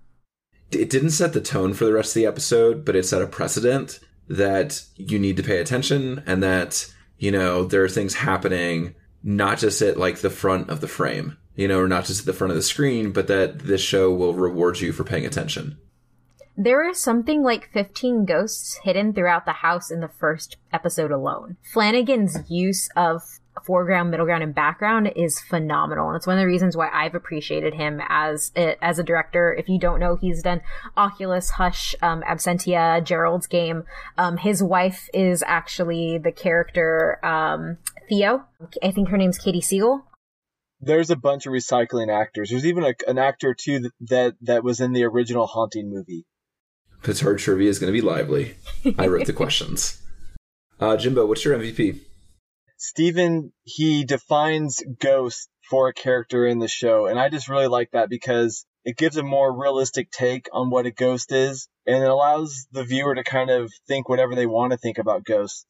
It 0.71 0.88
didn't 0.88 1.11
set 1.11 1.35
the 1.35 1.40
tone 1.40 1.75
for 1.75 1.85
the 1.85 1.92
rest 1.92 2.16
of 2.16 2.21
the 2.21 2.26
episode, 2.26 2.85
but 2.85 2.97
it 2.97 3.04
set 3.04 3.21
a 3.21 3.26
precedent 3.26 4.00
that 4.28 4.82
you 4.97 5.18
need 5.18 5.37
to 5.37 5.42
pay 5.42 5.59
attention 5.59 6.23
and 6.25 6.42
that, 6.42 6.90
you 7.18 7.30
know, 7.30 7.64
there 7.64 7.85
are 7.85 7.90
things 7.90 8.14
happening 8.14 8.94
not 9.23 9.59
just 9.59 9.82
at 9.82 9.99
like 9.99 10.18
the 10.18 10.30
front 10.30 10.71
of 10.71 10.80
the 10.80 10.88
frame, 10.88 11.37
you 11.54 11.68
know, 11.68 11.78
or 11.78 11.88
not 11.88 12.06
just 12.06 12.21
at 12.21 12.26
the 12.26 12.32
front 12.32 12.50
of 12.52 12.56
the 12.56 12.62
screen, 12.62 13.12
but 13.12 13.26
that 13.26 13.59
this 13.59 13.82
show 13.82 14.11
will 14.11 14.32
reward 14.32 14.80
you 14.80 14.92
for 14.92 15.04
paying 15.04 15.26
attention. 15.26 15.76
There 16.56 16.86
are 16.86 16.93
something 16.93 17.43
like 17.43 17.71
15 17.73 18.26
ghosts 18.26 18.80
hidden 18.84 19.15
throughout 19.15 19.47
the 19.47 19.52
house 19.52 19.91
in 19.91 20.00
the 20.00 20.08
first 20.08 20.58
episode 20.71 21.10
alone. 21.10 21.56
Flanagan's 21.73 22.38
use 22.50 22.91
of 22.95 23.23
foreground, 23.65 24.10
middle 24.10 24.26
ground, 24.26 24.43
and 24.43 24.54
background 24.54 25.10
is 25.17 25.41
phenomenal, 25.41 26.08
and 26.08 26.17
it's 26.17 26.26
one 26.26 26.36
of 26.36 26.43
the 26.43 26.47
reasons 26.47 26.76
why 26.76 26.91
I've 26.93 27.15
appreciated 27.15 27.75
him 27.75 28.02
as 28.06 28.52
a, 28.54 28.82
as 28.84 28.99
a 28.99 29.02
director. 29.02 29.54
If 29.54 29.69
you 29.69 29.78
don't 29.78 29.99
know, 29.99 30.17
he's 30.17 30.43
done 30.43 30.60
Oculus, 30.97 31.50
Hush, 31.50 31.95
um, 32.02 32.23
Absentia, 32.23 33.02
Gerald's 33.02 33.47
Game. 33.47 33.84
Um, 34.19 34.36
his 34.36 34.62
wife 34.62 35.08
is 35.15 35.43
actually 35.47 36.19
the 36.19 36.32
character 36.32 37.25
um, 37.25 37.78
Theo. 38.10 38.45
I 38.82 38.91
think 38.91 39.08
her 39.08 39.17
name's 39.17 39.38
Katie 39.38 39.62
Siegel. 39.62 40.04
There's 40.80 41.10
a 41.10 41.17
bunch 41.17 41.47
of 41.47 41.52
recycling 41.52 42.12
actors. 42.12 42.50
There's 42.50 42.67
even 42.67 42.84
a, 42.84 42.95
an 43.06 43.17
actor 43.17 43.54
too 43.54 43.80
that, 43.80 43.93
that 44.00 44.34
that 44.43 44.65
was 44.65 44.80
in 44.80 44.93
the 44.93 45.04
original 45.04 45.47
Haunting 45.47 45.88
movie. 45.88 46.26
Petard 47.02 47.38
trivia 47.38 47.69
is 47.69 47.78
going 47.78 47.93
to 47.93 47.97
be 47.99 48.04
lively. 48.04 48.54
I 48.99 49.06
wrote 49.06 49.26
the 49.26 49.32
questions. 49.43 50.00
Uh, 50.80 50.97
Jimbo, 50.97 51.26
what's 51.26 51.45
your 51.45 51.58
MVP? 51.58 52.00
Steven, 52.76 53.52
he 53.62 54.04
defines 54.04 54.82
ghost 54.99 55.49
for 55.71 55.88
a 55.88 55.95
character 55.95 56.47
in 56.47 56.58
the 56.58 56.69
show, 56.69 57.06
and 57.06 57.19
I 57.19 57.28
just 57.28 57.49
really 57.49 57.69
like 57.69 57.91
that 57.93 58.08
because 58.08 58.67
it 58.84 58.97
gives 58.97 59.17
a 59.17 59.23
more 59.23 59.56
realistic 59.56 60.10
take 60.10 60.49
on 60.52 60.71
what 60.71 60.86
a 60.86 60.91
ghost 60.91 61.30
is, 61.30 61.69
and 61.86 62.02
it 62.02 62.10
allows 62.10 62.67
the 62.73 62.84
viewer 62.84 63.15
to 63.15 63.23
kind 63.23 63.50
of 63.50 63.73
think 63.86 64.08
whatever 64.08 64.34
they 64.34 64.47
want 64.47 64.73
to 64.73 64.78
think 64.78 64.99
about 64.99 65.25
ghosts. 65.25 65.65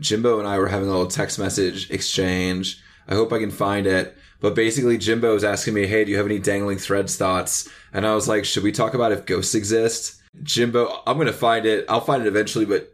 Jimbo 0.00 0.38
and 0.38 0.48
I 0.48 0.58
were 0.58 0.68
having 0.68 0.88
a 0.88 0.92
little 0.92 1.06
text 1.06 1.38
message 1.38 1.90
exchange. 1.90 2.82
I 3.06 3.14
hope 3.14 3.32
I 3.32 3.38
can 3.38 3.50
find 3.50 3.86
it. 3.86 4.16
But 4.40 4.54
basically, 4.54 4.98
Jimbo 4.98 5.34
was 5.34 5.44
asking 5.44 5.74
me, 5.74 5.86
Hey, 5.86 6.04
do 6.04 6.10
you 6.10 6.16
have 6.16 6.26
any 6.26 6.38
dangling 6.38 6.78
threads 6.78 7.16
thoughts? 7.16 7.68
And 7.92 8.06
I 8.06 8.14
was 8.14 8.26
like, 8.26 8.44
Should 8.44 8.64
we 8.64 8.72
talk 8.72 8.94
about 8.94 9.12
if 9.12 9.26
ghosts 9.26 9.54
exist? 9.54 10.21
Jimbo, 10.42 11.02
I'm 11.06 11.16
going 11.16 11.26
to 11.26 11.32
find 11.32 11.66
it. 11.66 11.86
I'll 11.88 12.00
find 12.00 12.22
it 12.22 12.28
eventually, 12.28 12.64
but. 12.64 12.88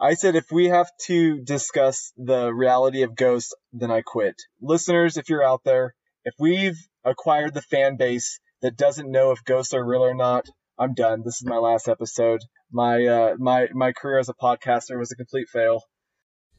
I 0.00 0.14
said 0.14 0.34
if 0.34 0.50
we 0.50 0.66
have 0.66 0.90
to 1.06 1.40
discuss 1.42 2.12
the 2.16 2.52
reality 2.52 3.02
of 3.02 3.14
ghosts, 3.14 3.54
then 3.72 3.90
I 3.90 4.02
quit. 4.02 4.34
Listeners, 4.60 5.16
if 5.16 5.28
you're 5.28 5.44
out 5.44 5.62
there, 5.64 5.94
if 6.24 6.34
we've 6.38 6.78
acquired 7.04 7.54
the 7.54 7.62
fan 7.62 7.96
base 7.96 8.40
that 8.62 8.76
doesn't 8.76 9.10
know 9.10 9.30
if 9.30 9.44
ghosts 9.44 9.74
are 9.74 9.84
real 9.84 10.04
or 10.04 10.14
not, 10.14 10.46
I'm 10.78 10.94
done. 10.94 11.22
This 11.24 11.36
is 11.36 11.44
my 11.44 11.58
last 11.58 11.88
episode. 11.88 12.40
My 12.72 13.04
uh, 13.06 13.34
my 13.38 13.68
my 13.72 13.92
career 13.92 14.18
as 14.18 14.28
a 14.28 14.34
podcaster 14.34 14.98
was 14.98 15.12
a 15.12 15.16
complete 15.16 15.48
fail. 15.48 15.82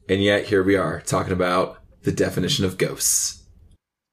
And 0.08 0.22
yet 0.22 0.46
here 0.46 0.62
we 0.62 0.76
are 0.76 1.00
talking 1.00 1.32
about 1.32 1.78
the 2.02 2.12
definition 2.12 2.64
of 2.64 2.78
ghosts. 2.78 3.42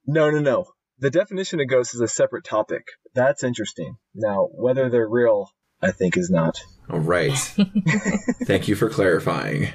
No, 0.05 0.29
no, 0.29 0.39
no. 0.39 0.65
The 0.99 1.09
definition 1.09 1.59
of 1.59 1.67
ghosts 1.67 1.93
is 1.93 2.01
a 2.01 2.07
separate 2.07 2.43
topic. 2.43 2.83
That's 3.13 3.43
interesting. 3.43 3.95
Now, 4.15 4.47
whether 4.51 4.89
they're 4.89 5.07
real, 5.07 5.49
I 5.81 5.91
think 5.91 6.17
is 6.17 6.29
not. 6.29 6.61
All 6.89 6.99
right. 6.99 7.33
Thank 8.43 8.67
you 8.67 8.75
for 8.75 8.89
clarifying. 8.89 9.69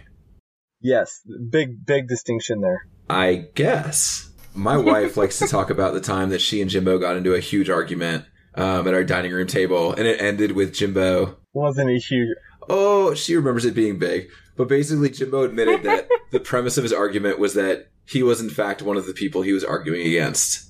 Yes, 0.81 1.21
big 1.51 1.85
big 1.85 2.09
distinction 2.09 2.61
there. 2.61 2.87
I 3.09 3.47
guess 3.55 4.31
my 4.55 4.77
wife 4.77 5.17
likes 5.17 5.39
to 5.39 5.47
talk 5.47 5.71
about 5.71 5.95
the 5.95 6.01
time 6.01 6.31
that 6.31 6.41
she 6.41 6.61
and 6.61 6.71
Jimbo 6.71 6.99
got 6.99 7.17
into 7.17 7.35
a 7.35 7.41
huge 7.41 7.71
argument 7.71 8.25
um, 8.55 8.87
at 8.89 8.95
our 8.95 9.05
dining 9.05 9.33
room 9.33 9.47
table, 9.47 9.93
and 9.93 10.07
it 10.07 10.21
ended 10.21 10.53
with 10.53 10.75
Jimbo. 10.75 11.37
Wasn't 11.53 11.91
a 11.91 11.99
huge. 11.99 12.37
Oh, 12.69 13.15
she 13.15 13.37
remembers 13.37 13.65
it 13.65 13.75
being 13.75 13.99
big. 13.99 14.29
But 14.57 14.69
basically, 14.69 15.11
Jimbo 15.11 15.45
admitted 15.45 15.83
that 15.83 16.09
the 16.31 16.41
premise 16.41 16.79
of 16.79 16.83
his 16.83 16.93
argument 16.93 17.39
was 17.39 17.55
that 17.55 17.89
he 18.07 18.23
was, 18.23 18.41
in 18.41 18.51
fact, 18.51 18.83
one 18.83 18.97
of 18.97 19.07
the 19.07 19.13
people 19.13 19.43
he 19.43 19.53
was 19.53 19.65
arguing 19.65 20.07
against. 20.07 20.66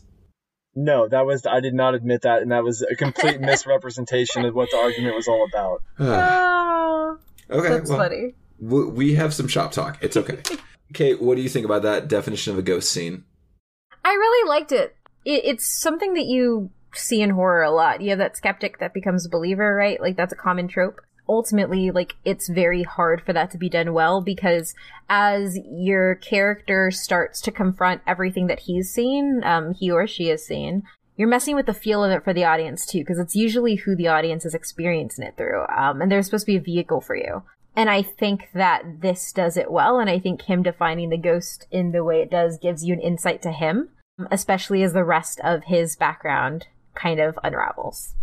No, 0.78 1.08
that 1.08 1.24
was 1.24 1.46
I 1.46 1.60
did 1.60 1.72
not 1.72 1.94
admit 1.94 2.22
that, 2.22 2.42
and 2.42 2.52
that 2.52 2.62
was 2.62 2.82
a 2.82 2.94
complete 2.94 3.40
misrepresentation 3.40 4.44
of 4.44 4.54
what 4.54 4.70
the 4.70 4.76
argument 4.76 5.16
was 5.16 5.26
all 5.26 5.46
about. 5.48 5.82
oh, 5.98 7.18
okay, 7.50 7.68
that's 7.70 7.88
well, 7.88 7.98
funny. 7.98 8.34
we 8.60 9.14
have 9.14 9.32
some 9.32 9.48
shop 9.48 9.72
talk. 9.72 9.96
It's 10.02 10.18
okay. 10.18 10.38
Kate, 10.92 11.20
what 11.20 11.36
do 11.36 11.42
you 11.42 11.48
think 11.48 11.64
about 11.64 11.82
that 11.82 12.08
definition 12.08 12.52
of 12.52 12.58
a 12.58 12.62
ghost 12.62 12.92
scene? 12.92 13.24
I 14.04 14.10
really 14.10 14.48
liked 14.48 14.70
it. 14.70 14.94
it. 15.24 15.44
It's 15.46 15.66
something 15.80 16.12
that 16.14 16.26
you 16.26 16.70
see 16.94 17.22
in 17.22 17.30
horror 17.30 17.62
a 17.62 17.70
lot. 17.70 18.02
You 18.02 18.10
have 18.10 18.18
that 18.18 18.36
skeptic 18.36 18.78
that 18.78 18.92
becomes 18.92 19.24
a 19.24 19.30
believer, 19.30 19.74
right? 19.74 20.00
Like 20.00 20.16
that's 20.16 20.32
a 20.32 20.36
common 20.36 20.68
trope. 20.68 21.00
Ultimately, 21.28 21.90
like 21.90 22.14
it's 22.24 22.48
very 22.48 22.82
hard 22.82 23.22
for 23.22 23.32
that 23.32 23.50
to 23.50 23.58
be 23.58 23.68
done 23.68 23.92
well 23.92 24.20
because 24.20 24.74
as 25.08 25.58
your 25.64 26.14
character 26.16 26.90
starts 26.90 27.40
to 27.42 27.50
confront 27.50 28.02
everything 28.06 28.46
that 28.46 28.60
he's 28.60 28.92
seen, 28.92 29.42
um, 29.44 29.74
he 29.74 29.90
or 29.90 30.06
she 30.06 30.28
has 30.28 30.44
seen, 30.44 30.84
you're 31.16 31.28
messing 31.28 31.56
with 31.56 31.66
the 31.66 31.74
feel 31.74 32.04
of 32.04 32.12
it 32.12 32.24
for 32.24 32.32
the 32.32 32.44
audience 32.44 32.86
too, 32.86 32.98
because 32.98 33.18
it's 33.18 33.34
usually 33.34 33.76
who 33.76 33.96
the 33.96 34.08
audience 34.08 34.44
is 34.44 34.54
experiencing 34.54 35.24
it 35.24 35.36
through. 35.36 35.64
Um, 35.76 36.00
and 36.00 36.12
there's 36.12 36.26
supposed 36.26 36.46
to 36.46 36.52
be 36.52 36.56
a 36.56 36.60
vehicle 36.60 37.00
for 37.00 37.16
you. 37.16 37.42
And 37.74 37.90
I 37.90 38.02
think 38.02 38.48
that 38.54 39.00
this 39.00 39.32
does 39.32 39.56
it 39.56 39.70
well. 39.70 39.98
And 39.98 40.08
I 40.08 40.18
think 40.18 40.42
him 40.42 40.62
defining 40.62 41.10
the 41.10 41.18
ghost 41.18 41.66
in 41.70 41.92
the 41.92 42.04
way 42.04 42.20
it 42.22 42.30
does 42.30 42.58
gives 42.58 42.84
you 42.84 42.94
an 42.94 43.00
insight 43.00 43.42
to 43.42 43.52
him, 43.52 43.90
especially 44.30 44.82
as 44.82 44.92
the 44.92 45.04
rest 45.04 45.40
of 45.44 45.64
his 45.64 45.96
background 45.96 46.68
kind 46.94 47.20
of 47.20 47.38
unravels. 47.44 48.14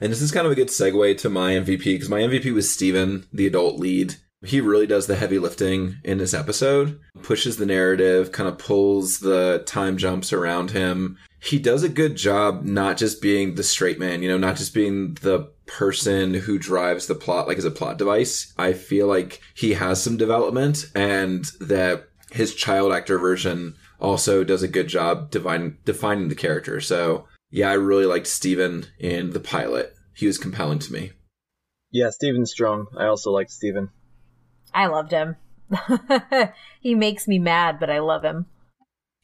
And 0.00 0.10
this 0.10 0.22
is 0.22 0.32
kind 0.32 0.46
of 0.46 0.52
a 0.52 0.56
good 0.56 0.68
segue 0.68 1.18
to 1.18 1.28
my 1.28 1.52
MVP 1.52 1.84
because 1.84 2.08
my 2.08 2.20
MVP 2.20 2.52
was 2.54 2.72
Steven, 2.72 3.26
the 3.32 3.46
adult 3.46 3.78
lead. 3.78 4.16
He 4.42 4.62
really 4.62 4.86
does 4.86 5.06
the 5.06 5.16
heavy 5.16 5.38
lifting 5.38 5.96
in 6.02 6.16
this 6.16 6.32
episode, 6.32 6.98
pushes 7.22 7.58
the 7.58 7.66
narrative, 7.66 8.32
kind 8.32 8.48
of 8.48 8.56
pulls 8.56 9.18
the 9.20 9.62
time 9.66 9.98
jumps 9.98 10.32
around 10.32 10.70
him. 10.70 11.18
He 11.42 11.58
does 11.58 11.82
a 11.82 11.90
good 11.90 12.16
job 12.16 12.64
not 12.64 12.96
just 12.96 13.20
being 13.20 13.54
the 13.54 13.62
straight 13.62 13.98
man, 13.98 14.22
you 14.22 14.28
know, 14.30 14.38
not 14.38 14.56
just 14.56 14.72
being 14.72 15.14
the 15.20 15.50
person 15.66 16.32
who 16.32 16.58
drives 16.58 17.06
the 17.06 17.14
plot 17.14 17.48
like 17.48 17.58
as 17.58 17.66
a 17.66 17.70
plot 17.70 17.98
device. 17.98 18.54
I 18.56 18.72
feel 18.72 19.06
like 19.06 19.42
he 19.54 19.74
has 19.74 20.02
some 20.02 20.16
development 20.16 20.86
and 20.94 21.44
that 21.60 22.08
his 22.32 22.54
child 22.54 22.92
actor 22.92 23.18
version 23.18 23.74
also 24.00 24.42
does 24.44 24.62
a 24.62 24.68
good 24.68 24.88
job 24.88 25.30
defining 25.30 25.76
defining 25.84 26.28
the 26.28 26.34
character. 26.34 26.80
So 26.80 27.26
yeah, 27.50 27.70
I 27.70 27.74
really 27.74 28.06
liked 28.06 28.26
Steven 28.26 28.86
in 28.98 29.30
the 29.30 29.40
pilot. 29.40 29.94
He 30.14 30.26
was 30.26 30.38
compelling 30.38 30.78
to 30.80 30.92
me. 30.92 31.12
Yeah, 31.90 32.10
Steven's 32.10 32.52
strong. 32.52 32.86
I 32.96 33.06
also 33.06 33.30
liked 33.30 33.50
Steven. 33.50 33.90
I 34.72 34.86
loved 34.86 35.10
him. 35.10 35.36
he 36.80 36.94
makes 36.94 37.26
me 37.26 37.38
mad, 37.38 37.80
but 37.80 37.90
I 37.90 37.98
love 37.98 38.24
him. 38.24 38.46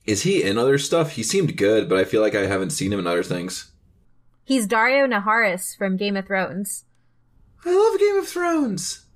Is 0.05 0.23
he 0.23 0.43
in 0.43 0.59
other 0.59 0.79
stuff? 0.79 1.13
He 1.13 1.23
seemed 1.23 1.57
good, 1.57 1.89
but 1.89 1.99
I 1.99 2.05
feel 2.05 2.23
like 2.23 2.35
I 2.35 2.47
haven't 2.47 2.71
seen 2.71 2.93
him 2.93 3.01
in 3.01 3.07
other 3.07 3.23
things. 3.23 3.73
He's 4.45 4.69
Daario 4.69 5.13
Naharis 5.13 5.77
from 5.77 5.97
Game 5.97 6.17
of 6.17 6.27
Thrones. 6.27 6.85
I 7.65 7.75
love 7.75 7.99
Game 7.99 8.17
of 8.17 8.29
Thrones. 8.29 9.07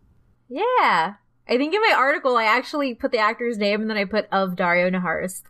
Yeah. 0.49 1.15
I 1.49 1.57
think 1.57 1.75
in 1.75 1.81
my 1.81 1.95
article 1.97 2.37
I 2.37 2.45
actually 2.45 2.95
put 2.95 3.13
the 3.13 3.19
actor's 3.19 3.59
name 3.59 3.81
and 3.81 3.91
then 3.91 3.97
I 3.97 4.05
put 4.05 4.29
of 4.33 4.57
Daario 4.57 4.93
Naharis. 4.93 5.43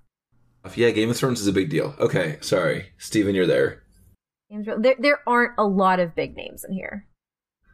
Yeah, 0.75 0.91
Game 0.91 1.11
of 1.11 1.17
Thrones 1.17 1.41
is 1.41 1.47
a 1.47 1.53
big 1.53 1.71
deal. 1.71 1.95
Okay, 1.99 2.39
sorry. 2.41 2.93
Steven, 2.99 3.35
you're 3.35 3.47
there. 3.47 3.83
There, 4.51 4.97
there 4.99 5.21
aren't 5.27 5.53
a 5.59 5.65
lot 5.65 6.01
of 6.01 6.15
big 6.15 6.37
names 6.37 6.65
in 6.65 6.75
here. 6.75 7.07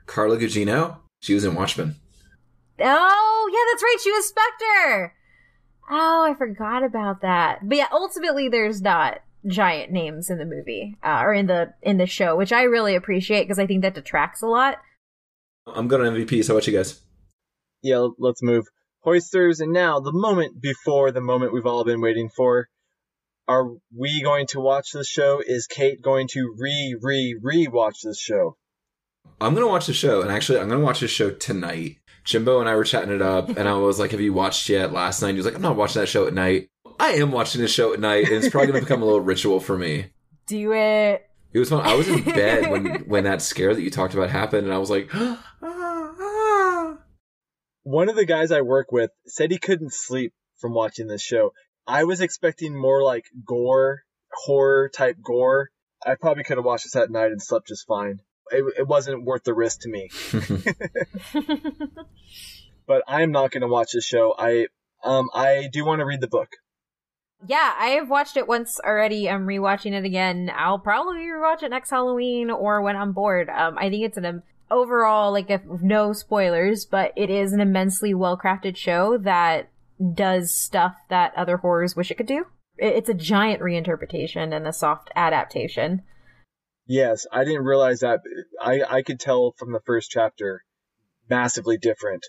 Carla 0.06 0.36
Gugino? 0.36 0.98
She 1.20 1.34
was 1.34 1.44
in 1.44 1.54
Watchmen. 1.54 1.96
Oh, 2.78 3.50
yeah, 3.52 3.72
that's 3.72 3.82
right. 3.82 3.96
She 4.02 4.10
was 4.12 4.28
Spectre. 4.28 5.14
Oh, 5.90 6.24
I 6.28 6.34
forgot 6.34 6.84
about 6.84 7.22
that. 7.22 7.60
But 7.62 7.78
yeah, 7.78 7.88
ultimately, 7.90 8.48
there's 8.48 8.82
not 8.82 9.20
giant 9.46 9.92
names 9.92 10.28
in 10.30 10.38
the 10.38 10.44
movie 10.44 10.96
uh, 11.02 11.20
or 11.22 11.32
in 11.32 11.46
the 11.46 11.72
in 11.82 11.98
the 11.98 12.06
show, 12.06 12.36
which 12.36 12.52
I 12.52 12.62
really 12.62 12.94
appreciate 12.94 13.44
because 13.44 13.58
I 13.58 13.66
think 13.66 13.82
that 13.82 13.94
detracts 13.94 14.42
a 14.42 14.46
lot. 14.46 14.78
I'm 15.66 15.88
going 15.88 16.02
to 16.02 16.24
MVP. 16.24 16.44
So, 16.44 16.54
what 16.54 16.66
you 16.66 16.76
guys? 16.76 17.00
Yeah, 17.82 18.08
let's 18.18 18.42
move. 18.42 18.66
Hoisters, 19.00 19.60
and 19.60 19.72
now 19.72 20.00
the 20.00 20.12
moment 20.12 20.60
before 20.60 21.12
the 21.12 21.20
moment 21.20 21.52
we've 21.52 21.66
all 21.66 21.84
been 21.84 22.00
waiting 22.00 22.28
for. 22.28 22.68
Are 23.48 23.68
we 23.96 24.22
going 24.22 24.46
to 24.48 24.60
watch 24.60 24.90
this 24.92 25.08
show? 25.08 25.40
Is 25.44 25.68
Kate 25.68 26.02
going 26.02 26.26
to 26.32 26.54
re 26.58 26.96
re 27.00 27.38
re 27.40 27.68
watch 27.68 28.00
this 28.02 28.20
show? 28.20 28.56
I'm 29.40 29.54
gonna 29.54 29.68
watch 29.68 29.86
the 29.86 29.92
show, 29.92 30.22
and 30.22 30.32
actually, 30.32 30.58
I'm 30.58 30.68
gonna 30.68 30.84
watch 30.84 31.00
the 31.00 31.08
show 31.08 31.30
tonight. 31.30 31.98
Jimbo 32.24 32.58
and 32.58 32.68
I 32.68 32.74
were 32.74 32.84
chatting 32.84 33.14
it 33.14 33.22
up, 33.22 33.50
and 33.50 33.68
I 33.68 33.74
was 33.78 34.00
like, 34.00 34.10
"Have 34.10 34.20
you 34.20 34.32
watched 34.32 34.68
yet?" 34.68 34.92
Last 34.92 35.22
night, 35.22 35.32
he 35.32 35.36
was 35.36 35.46
like, 35.46 35.54
"I'm 35.54 35.62
not 35.62 35.76
watching 35.76 36.00
that 36.00 36.08
show 36.08 36.26
at 36.26 36.34
night." 36.34 36.68
I 36.98 37.12
am 37.12 37.30
watching 37.30 37.60
the 37.60 37.68
show 37.68 37.92
at 37.92 38.00
night, 38.00 38.24
and 38.24 38.34
it's 38.34 38.48
probably 38.48 38.68
gonna 38.68 38.80
become 38.80 39.02
a 39.02 39.04
little 39.04 39.20
ritual 39.32 39.60
for 39.60 39.78
me. 39.78 40.06
Do 40.46 40.72
it. 40.72 41.28
It 41.52 41.58
was 41.60 41.68
fun. 41.68 41.86
I 41.86 41.94
was 41.94 42.08
in 42.08 42.22
bed 42.24 42.70
when 42.70 42.86
when 43.06 43.24
that 43.24 43.42
scare 43.42 43.74
that 43.74 43.82
you 43.82 43.90
talked 43.90 44.14
about 44.14 44.30
happened, 44.30 44.64
and 44.64 44.74
I 44.74 44.78
was 44.78 44.90
like, 44.90 45.08
ah, 45.14 45.44
ah. 45.62 46.98
One 47.84 48.08
of 48.08 48.16
the 48.16 48.24
guys 48.24 48.50
I 48.50 48.62
work 48.62 48.90
with 48.90 49.10
said 49.26 49.52
he 49.52 49.58
couldn't 49.58 49.92
sleep 49.92 50.32
from 50.58 50.74
watching 50.74 51.06
this 51.06 51.22
show. 51.22 51.52
I 51.86 52.04
was 52.04 52.20
expecting 52.20 52.74
more 52.74 53.02
like 53.02 53.26
gore, 53.46 54.02
horror 54.32 54.88
type 54.88 55.16
gore. 55.22 55.70
I 56.04 56.14
probably 56.14 56.44
could 56.44 56.58
have 56.58 56.64
watched 56.64 56.84
this 56.84 56.96
at 56.96 57.10
night 57.10 57.32
and 57.32 57.42
slept 57.42 57.68
just 57.68 57.86
fine. 57.86 58.20
It, 58.50 58.64
it 58.78 58.86
wasn't 58.86 59.24
worth 59.24 59.44
the 59.44 59.54
risk 59.54 59.80
to 59.80 59.88
me. 59.88 60.10
but 62.86 63.02
I'm 63.08 63.32
not 63.32 63.50
going 63.50 63.62
to 63.62 63.68
watch 63.68 63.92
this 63.92 64.04
show. 64.04 64.34
I 64.38 64.66
um 65.04 65.28
I 65.34 65.68
do 65.72 65.84
want 65.84 66.00
to 66.00 66.06
read 66.06 66.20
the 66.20 66.28
book. 66.28 66.48
Yeah, 67.46 67.74
I 67.78 67.88
have 67.88 68.08
watched 68.08 68.36
it 68.36 68.48
once 68.48 68.80
already. 68.80 69.28
I'm 69.28 69.46
rewatching 69.46 69.92
it 69.92 70.04
again. 70.04 70.50
I'll 70.54 70.78
probably 70.78 71.20
rewatch 71.20 71.62
it 71.62 71.70
next 71.70 71.90
Halloween 71.90 72.50
or 72.50 72.80
when 72.80 72.96
I'm 72.96 73.12
bored. 73.12 73.50
Um, 73.50 73.76
I 73.78 73.90
think 73.90 74.04
it's 74.04 74.16
an 74.16 74.42
overall 74.70 75.32
like 75.32 75.50
if 75.50 75.62
no 75.64 76.12
spoilers, 76.12 76.86
but 76.86 77.12
it 77.16 77.30
is 77.30 77.52
an 77.52 77.60
immensely 77.60 78.14
well 78.14 78.38
crafted 78.38 78.76
show 78.76 79.18
that 79.18 79.68
does 80.14 80.54
stuff 80.54 80.96
that 81.08 81.32
other 81.36 81.58
horrors 81.58 81.96
wish 81.96 82.10
it 82.10 82.16
could 82.16 82.26
do. 82.26 82.46
It's 82.78 83.08
a 83.08 83.14
giant 83.14 83.62
reinterpretation 83.62 84.54
and 84.54 84.66
a 84.66 84.72
soft 84.72 85.10
adaptation. 85.16 86.02
Yes, 86.86 87.26
I 87.32 87.44
didn't 87.44 87.64
realize 87.64 88.00
that. 88.00 88.20
I 88.60 88.82
I 88.88 89.02
could 89.02 89.18
tell 89.18 89.54
from 89.58 89.72
the 89.72 89.80
first 89.84 90.10
chapter, 90.10 90.62
massively 91.28 91.78
different. 91.78 92.24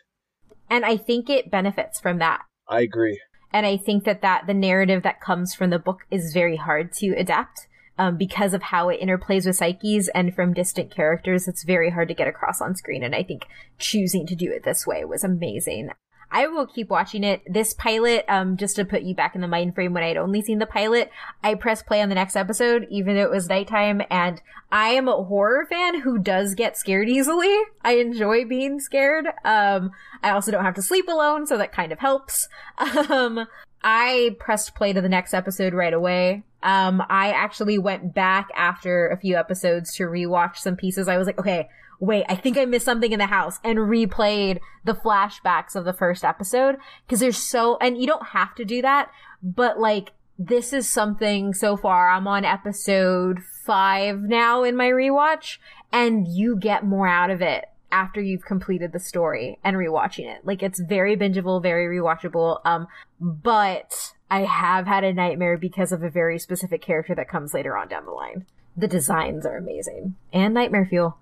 And 0.69 0.85
I 0.85 0.97
think 0.97 1.29
it 1.29 1.51
benefits 1.51 1.99
from 1.99 2.19
that. 2.19 2.41
I 2.67 2.81
agree. 2.81 3.19
And 3.53 3.65
I 3.65 3.77
think 3.77 4.03
that 4.03 4.21
that 4.21 4.47
the 4.47 4.53
narrative 4.53 5.03
that 5.03 5.21
comes 5.21 5.53
from 5.53 5.69
the 5.69 5.79
book 5.79 6.01
is 6.11 6.33
very 6.33 6.57
hard 6.57 6.91
to 6.93 7.13
adapt. 7.17 7.67
Um, 7.99 8.15
because 8.15 8.53
of 8.53 8.61
how 8.61 8.89
it 8.89 9.01
interplays 9.01 9.47
with 9.47 9.55
psyches 9.55 10.07
and 10.09 10.35
from 10.35 10.53
distant 10.53 10.91
characters, 10.91 11.47
it's 11.47 11.63
very 11.63 11.89
hard 11.89 12.07
to 12.09 12.13
get 12.13 12.27
across 12.27 12.61
on 12.61 12.75
screen. 12.75 13.03
And 13.03 13.15
I 13.15 13.23
think 13.23 13.47
choosing 13.79 14.27
to 14.27 14.35
do 14.35 14.51
it 14.51 14.63
this 14.63 14.85
way 14.85 15.03
was 15.03 15.23
amazing. 15.23 15.89
I 16.31 16.47
will 16.47 16.67
keep 16.67 16.89
watching 16.89 17.23
it. 17.23 17.41
This 17.45 17.73
pilot, 17.73 18.25
um, 18.27 18.57
just 18.57 18.75
to 18.75 18.85
put 18.85 19.03
you 19.03 19.15
back 19.15 19.35
in 19.35 19.41
the 19.41 19.47
mind 19.47 19.75
frame 19.75 19.93
when 19.93 20.03
I 20.03 20.09
had 20.09 20.17
only 20.17 20.41
seen 20.41 20.59
the 20.59 20.65
pilot, 20.65 21.09
I 21.43 21.55
pressed 21.55 21.85
play 21.85 22.01
on 22.01 22.09
the 22.09 22.15
next 22.15 22.35
episode, 22.35 22.87
even 22.89 23.15
though 23.15 23.23
it 23.23 23.31
was 23.31 23.47
nighttime, 23.47 24.01
and 24.09 24.41
I 24.71 24.89
am 24.89 25.07
a 25.07 25.23
horror 25.23 25.65
fan 25.65 26.01
who 26.01 26.17
does 26.17 26.55
get 26.55 26.77
scared 26.77 27.09
easily. 27.09 27.55
I 27.83 27.93
enjoy 27.93 28.45
being 28.45 28.79
scared. 28.79 29.27
Um, 29.45 29.91
I 30.21 30.31
also 30.31 30.51
don't 30.51 30.65
have 30.65 30.75
to 30.75 30.81
sleep 30.81 31.07
alone, 31.07 31.47
so 31.47 31.57
that 31.57 31.71
kind 31.71 31.91
of 31.91 31.99
helps. 31.99 32.47
Um, 33.09 33.47
I 33.83 34.35
pressed 34.39 34.75
play 34.75 34.91
to 34.91 35.01
the 35.01 35.09
next 35.09 35.33
episode 35.33 35.73
right 35.73 35.93
away. 35.93 36.43
Um, 36.63 37.01
I 37.09 37.31
actually 37.31 37.77
went 37.77 38.13
back 38.13 38.49
after 38.55 39.07
a 39.07 39.17
few 39.17 39.37
episodes 39.37 39.93
to 39.95 40.03
rewatch 40.03 40.57
some 40.57 40.75
pieces. 40.75 41.07
I 41.07 41.17
was 41.17 41.27
like, 41.27 41.39
okay, 41.39 41.69
wait, 41.99 42.25
I 42.29 42.35
think 42.35 42.57
I 42.57 42.65
missed 42.65 42.85
something 42.85 43.11
in 43.11 43.19
the 43.19 43.27
house 43.27 43.59
and 43.63 43.79
replayed 43.79 44.59
the 44.83 44.93
flashbacks 44.93 45.75
of 45.75 45.85
the 45.85 45.93
first 45.93 46.23
episode 46.23 46.77
because 47.05 47.19
there's 47.19 47.37
so, 47.37 47.77
and 47.77 47.97
you 47.97 48.07
don't 48.07 48.27
have 48.27 48.55
to 48.55 48.65
do 48.65 48.81
that, 48.81 49.11
but 49.41 49.79
like, 49.79 50.13
this 50.39 50.71
is 50.71 50.87
something 50.87 51.53
so 51.53 51.75
far. 51.75 52.09
I'm 52.09 52.27
on 52.27 52.45
episode 52.45 53.39
five 53.65 54.21
now 54.21 54.63
in 54.63 54.75
my 54.75 54.87
rewatch 54.87 55.57
and 55.91 56.27
you 56.27 56.55
get 56.55 56.85
more 56.85 57.07
out 57.07 57.31
of 57.31 57.41
it 57.41 57.65
after 57.91 58.21
you've 58.21 58.45
completed 58.45 58.91
the 58.91 58.99
story 58.99 59.57
and 59.63 59.77
rewatching 59.77 60.25
it. 60.25 60.45
Like 60.45 60.61
it's 60.61 60.79
very 60.79 61.17
bingeable, 61.17 61.61
very 61.61 61.97
rewatchable. 61.97 62.59
Um, 62.65 62.87
but 63.19 64.13
I 64.29 64.41
have 64.41 64.85
had 64.85 65.03
a 65.03 65.13
nightmare 65.13 65.57
because 65.57 65.91
of 65.91 66.03
a 66.03 66.09
very 66.09 66.37
specific 66.37 66.81
character 66.81 67.15
that 67.15 67.29
comes 67.29 67.53
later 67.53 67.75
on 67.77 67.87
down 67.87 68.05
the 68.05 68.11
line. 68.11 68.45
The 68.75 68.87
designs 68.87 69.45
are 69.45 69.57
amazing 69.57 70.15
and 70.31 70.53
nightmare 70.53 70.85
fuel. 70.85 71.17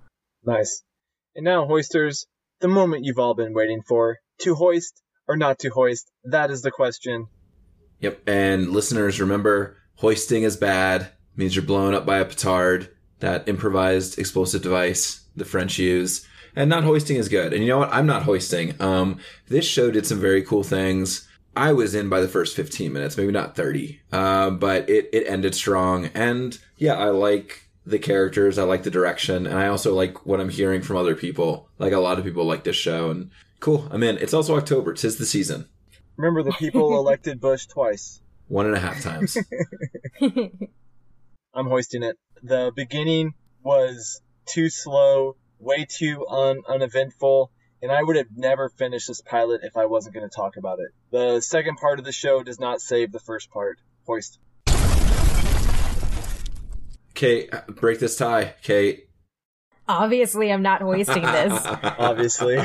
Nice. 0.46 0.84
And 1.36 1.44
now, 1.44 1.66
hoisters, 1.66 2.28
the 2.62 2.68
moment 2.68 3.04
you've 3.04 3.20
all 3.20 3.34
been 3.34 3.54
waiting 3.54 3.82
for. 3.82 4.20
To 4.40 4.56
hoist 4.56 5.02
or 5.28 5.36
not 5.38 5.60
to 5.60 5.70
hoist? 5.70 6.12
That 6.24 6.52
is 6.52 6.62
the 6.62 6.72
question. 6.72 7.28
Yep. 8.00 8.28
And 8.28 8.70
listeners, 8.70 9.20
remember, 9.20 9.78
hoisting 9.96 10.44
is 10.44 10.58
bad. 10.58 11.10
Means 11.36 11.56
you're 11.56 11.66
blown 11.66 11.94
up 11.94 12.06
by 12.06 12.20
a 12.20 12.26
petard, 12.26 12.90
that 13.20 13.48
improvised 13.48 14.20
explosive 14.20 14.62
device 14.62 15.26
the 15.36 15.46
French 15.46 15.78
use. 15.78 16.26
And 16.56 16.70
not 16.70 16.84
hoisting 16.84 17.18
is 17.18 17.28
good. 17.28 17.54
And 17.54 17.62
you 17.62 17.70
know 17.70 17.80
what? 17.80 17.94
I'm 17.94 18.06
not 18.06 18.24
hoisting. 18.24 18.80
Um, 18.82 19.20
this 19.48 19.66
show 19.66 19.92
did 19.92 20.06
some 20.06 20.20
very 20.20 20.42
cool 20.42 20.64
things. 20.64 21.28
I 21.58 21.74
was 21.74 21.96
in 21.96 22.10
by 22.10 22.22
the 22.22 22.28
first 22.28 22.56
15 22.56 22.92
minutes, 22.94 23.18
maybe 23.18 23.32
not 23.32 23.56
30. 23.56 24.00
Uh, 24.12 24.50
but 24.52 24.90
it, 24.90 25.10
it 25.12 25.28
ended 25.28 25.56
strong. 25.56 26.08
And 26.14 26.58
yeah, 26.78 26.96
I 26.96 27.06
like 27.06 27.65
the 27.86 28.00
characters. 28.00 28.58
I 28.58 28.64
like 28.64 28.84
the 28.84 28.92
direction, 28.92 29.46
and 29.46 29.58
I 29.58 29.68
also 29.68 29.94
like 29.94 30.26
what 30.26 30.40
I'm 30.40 30.50
hearing 30.50 30.82
from 30.82 30.98
other 30.98 31.16
people. 31.16 31.70
Like 31.78 31.94
a 31.94 32.00
lot 32.00 32.18
of 32.18 32.26
people 32.26 32.46
like 32.46 32.64
this 32.64 32.76
show, 32.76 33.12
and 33.12 33.32
cool. 33.60 33.88
I'm 33.92 34.04
in. 34.04 34.18
It's 34.18 34.34
also 34.34 34.58
October. 34.58 34.94
Tis 34.94 35.18
the 35.18 35.26
season. 35.26 35.68
Remember, 36.18 36.44
the 36.44 36.54
people 36.54 36.98
elected 37.00 37.40
Bush 37.40 37.66
twice. 37.68 38.22
One 38.48 38.68
and 38.68 38.76
a 38.76 38.80
half 38.80 39.02
times. 39.02 39.38
I'm 41.54 41.68
hoisting 41.68 42.04
it. 42.04 42.18
The 42.44 42.72
beginning 42.76 43.34
was 43.64 44.22
too 44.46 44.70
slow, 44.70 45.36
way 45.60 45.86
too 45.90 46.28
un- 46.28 46.62
uneventful, 46.68 47.52
and 47.82 47.92
I 47.92 48.04
would 48.04 48.18
have 48.18 48.28
never 48.36 48.70
finished 48.70 49.08
this 49.08 49.22
pilot 49.22 49.62
if 49.64 49.78
I 49.78 49.86
wasn't 49.86 50.16
going 50.16 50.30
to 50.30 50.36
talk 50.36 50.58
about 50.58 50.80
it. 50.80 50.92
The 51.12 51.42
second 51.42 51.78
part 51.78 52.00
of 52.00 52.06
the 52.06 52.12
show 52.12 52.44
does 52.44 52.60
not 52.60 52.82
save 52.82 53.12
the 53.12 53.20
first 53.20 53.50
part. 53.50 53.80
Hoist. 54.06 54.38
Kate, 57.16 57.52
break 57.68 58.00
this 58.00 58.18
tie, 58.18 58.54
Kate. 58.62 59.10
Obviously, 59.88 60.52
I'm 60.52 60.62
not 60.62 60.82
hoisting 60.82 61.24
this. 61.24 61.62
Obviously. 61.84 62.56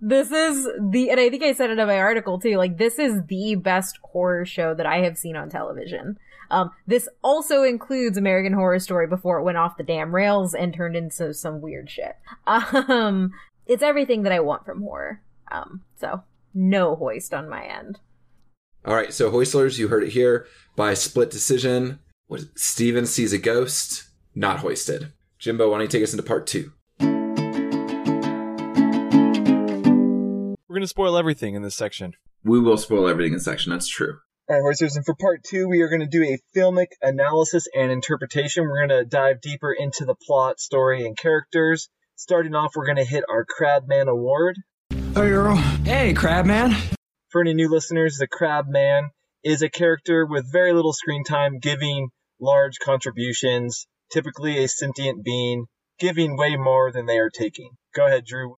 this 0.00 0.30
is 0.30 0.68
the, 0.90 1.10
and 1.10 1.20
I 1.20 1.30
think 1.30 1.42
I 1.42 1.52
said 1.52 1.70
it 1.70 1.78
in 1.78 1.86
my 1.86 1.98
article 1.98 2.38
too, 2.38 2.56
like, 2.56 2.78
this 2.78 2.98
is 2.98 3.22
the 3.26 3.56
best 3.56 3.98
horror 4.02 4.44
show 4.44 4.74
that 4.74 4.86
I 4.86 4.98
have 4.98 5.18
seen 5.18 5.36
on 5.36 5.50
television. 5.50 6.18
Um, 6.50 6.70
this 6.86 7.08
also 7.22 7.62
includes 7.62 8.16
American 8.16 8.54
Horror 8.54 8.78
Story 8.78 9.06
before 9.06 9.38
it 9.38 9.44
went 9.44 9.58
off 9.58 9.76
the 9.76 9.82
damn 9.82 10.14
rails 10.14 10.54
and 10.54 10.72
turned 10.72 10.96
into 10.96 11.34
some 11.34 11.60
weird 11.60 11.90
shit. 11.90 12.16
Um, 12.46 13.32
it's 13.66 13.82
everything 13.82 14.22
that 14.22 14.32
I 14.32 14.40
want 14.40 14.64
from 14.64 14.80
horror. 14.80 15.20
Um, 15.50 15.82
so 16.00 16.22
no 16.54 16.96
hoist 16.96 17.34
on 17.34 17.48
my 17.48 17.64
end. 17.64 18.00
All 18.84 18.94
right, 18.94 19.12
so 19.12 19.30
Hoistlers, 19.30 19.78
you 19.78 19.88
heard 19.88 20.04
it 20.04 20.10
here 20.12 20.46
by 20.74 20.94
split 20.94 21.30
decision. 21.30 21.98
What 22.28 22.42
Steven 22.56 23.06
sees 23.06 23.32
a 23.32 23.38
ghost, 23.38 24.04
not 24.34 24.58
hoisted. 24.58 25.14
Jimbo, 25.38 25.70
why 25.70 25.78
don't 25.78 25.84
you 25.84 25.88
take 25.88 26.02
us 26.02 26.12
into 26.12 26.22
part 26.22 26.46
two? 26.46 26.74
We're 27.00 27.06
going 30.68 30.82
to 30.82 30.88
spoil 30.88 31.16
everything 31.16 31.54
in 31.54 31.62
this 31.62 31.74
section. 31.74 32.12
We 32.44 32.60
will 32.60 32.76
spoil 32.76 33.08
everything 33.08 33.32
in 33.32 33.40
section. 33.40 33.72
That's 33.72 33.88
true. 33.88 34.18
All 34.46 34.56
right, 34.56 34.62
Hoisters, 34.62 34.96
and 34.96 35.06
for 35.06 35.14
part 35.14 35.42
two, 35.42 35.68
we 35.68 35.80
are 35.80 35.88
going 35.88 36.02
to 36.02 36.06
do 36.06 36.22
a 36.22 36.38
filmic 36.54 36.88
analysis 37.00 37.66
and 37.74 37.90
interpretation. 37.90 38.64
We're 38.64 38.86
going 38.86 39.04
to 39.04 39.06
dive 39.06 39.40
deeper 39.40 39.72
into 39.72 40.04
the 40.04 40.14
plot, 40.14 40.60
story, 40.60 41.06
and 41.06 41.16
characters. 41.16 41.88
Starting 42.16 42.54
off, 42.54 42.72
we're 42.76 42.84
going 42.84 42.96
to 42.96 43.06
hit 43.06 43.24
our 43.30 43.46
Crabman 43.46 44.08
Award. 44.08 44.58
Hey, 44.90 45.30
girl. 45.30 45.56
Hey, 45.56 46.12
Crabman. 46.12 46.76
For 47.30 47.40
any 47.40 47.54
new 47.54 47.70
listeners, 47.70 48.18
the 48.18 48.28
Crabman 48.28 49.12
is 49.42 49.62
a 49.62 49.70
character 49.70 50.26
with 50.26 50.52
very 50.52 50.74
little 50.74 50.92
screen 50.92 51.24
time, 51.24 51.58
giving 51.58 52.10
large 52.40 52.78
contributions, 52.78 53.86
typically 54.10 54.62
a 54.62 54.68
sentient 54.68 55.24
being, 55.24 55.66
giving 55.98 56.36
way 56.36 56.56
more 56.56 56.92
than 56.92 57.06
they 57.06 57.18
are 57.18 57.30
taking. 57.30 57.70
Go 57.94 58.06
ahead, 58.06 58.24
Drew. 58.24 58.56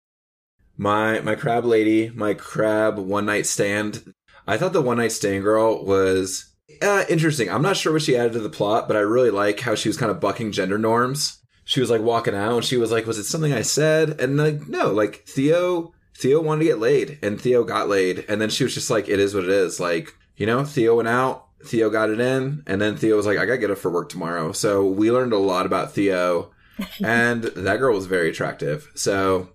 My 0.78 1.20
my 1.20 1.36
crab 1.36 1.65
lady, 1.65 2.10
my 2.10 2.34
crab 2.34 2.98
one 2.98 3.26
night 3.26 3.46
stand. 3.46 4.13
I 4.48 4.58
thought 4.58 4.74
the 4.74 4.82
one 4.82 4.98
night 4.98 5.12
stand 5.12 5.44
girl 5.44 5.84
was 5.84 6.50
uh, 6.82 7.04
interesting. 7.10 7.50
I'm 7.50 7.62
not 7.62 7.78
sure 7.78 7.92
what 7.94 8.02
she 8.02 8.18
added 8.18 8.34
to 8.34 8.39
the 8.39 8.50
plot, 8.50 8.88
but 8.88 8.96
I 8.96 9.02
really 9.02 9.32
like 9.32 9.60
how 9.60 9.76
she 9.76 9.89
was 9.89 9.98
kind 9.98 10.12
of 10.12 10.22
bucking 10.22 10.52
gender 10.52 10.78
norms. 10.78 11.38
She 11.65 11.82
was 11.82 11.89
like 11.89 12.02
walking 12.02 12.34
out, 12.34 12.56
and 12.56 12.65
she 12.65 12.78
was 12.78 12.92
like, 12.92 13.06
"Was 13.06 13.18
it 13.18 13.26
something 13.26 13.54
I 13.54 13.62
said?" 13.62 14.20
And 14.22 14.38
like, 14.38 14.68
no, 14.68 14.92
like 14.92 15.26
Theo 15.28 15.94
Theo 16.18 16.42
wanted 16.42 16.60
to 16.60 16.65
get 16.65 16.80
laid, 16.80 17.20
and 17.22 17.39
Theo 17.39 17.63
got 17.63 17.89
laid, 17.89 18.26
and 18.28 18.42
then 18.42 18.50
she 18.50 18.63
was 18.63 18.74
just 18.74 18.89
like, 18.89 19.08
"It 19.08 19.20
is 19.20 19.36
what 19.36 19.44
it 19.44 19.50
is." 19.50 19.80
Like, 19.80 20.13
you 20.38 20.46
know, 20.46 20.63
Theo 20.63 20.96
went 20.96 21.10
out, 21.10 21.48
Theo 21.65 21.89
got 21.89 22.10
it 22.10 22.19
in, 22.19 22.63
and 22.67 22.82
then 22.82 22.95
Theo 22.95 23.17
was 23.17 23.26
like, 23.26 23.38
"I 23.38 23.45
gotta 23.45 23.58
get 23.58 23.72
up 23.72 23.78
for 23.78 23.91
work 23.91 24.10
tomorrow." 24.10 24.52
So 24.52 24.86
we 24.86 25.12
learned 25.12 25.34
a 25.34 25.38
lot 25.38 25.65
about 25.65 25.93
Theo, 25.93 26.52
and 27.04 27.43
that 27.43 27.78
girl 27.78 27.95
was 27.95 28.06
very 28.06 28.30
attractive. 28.30 28.89
So 28.95 29.50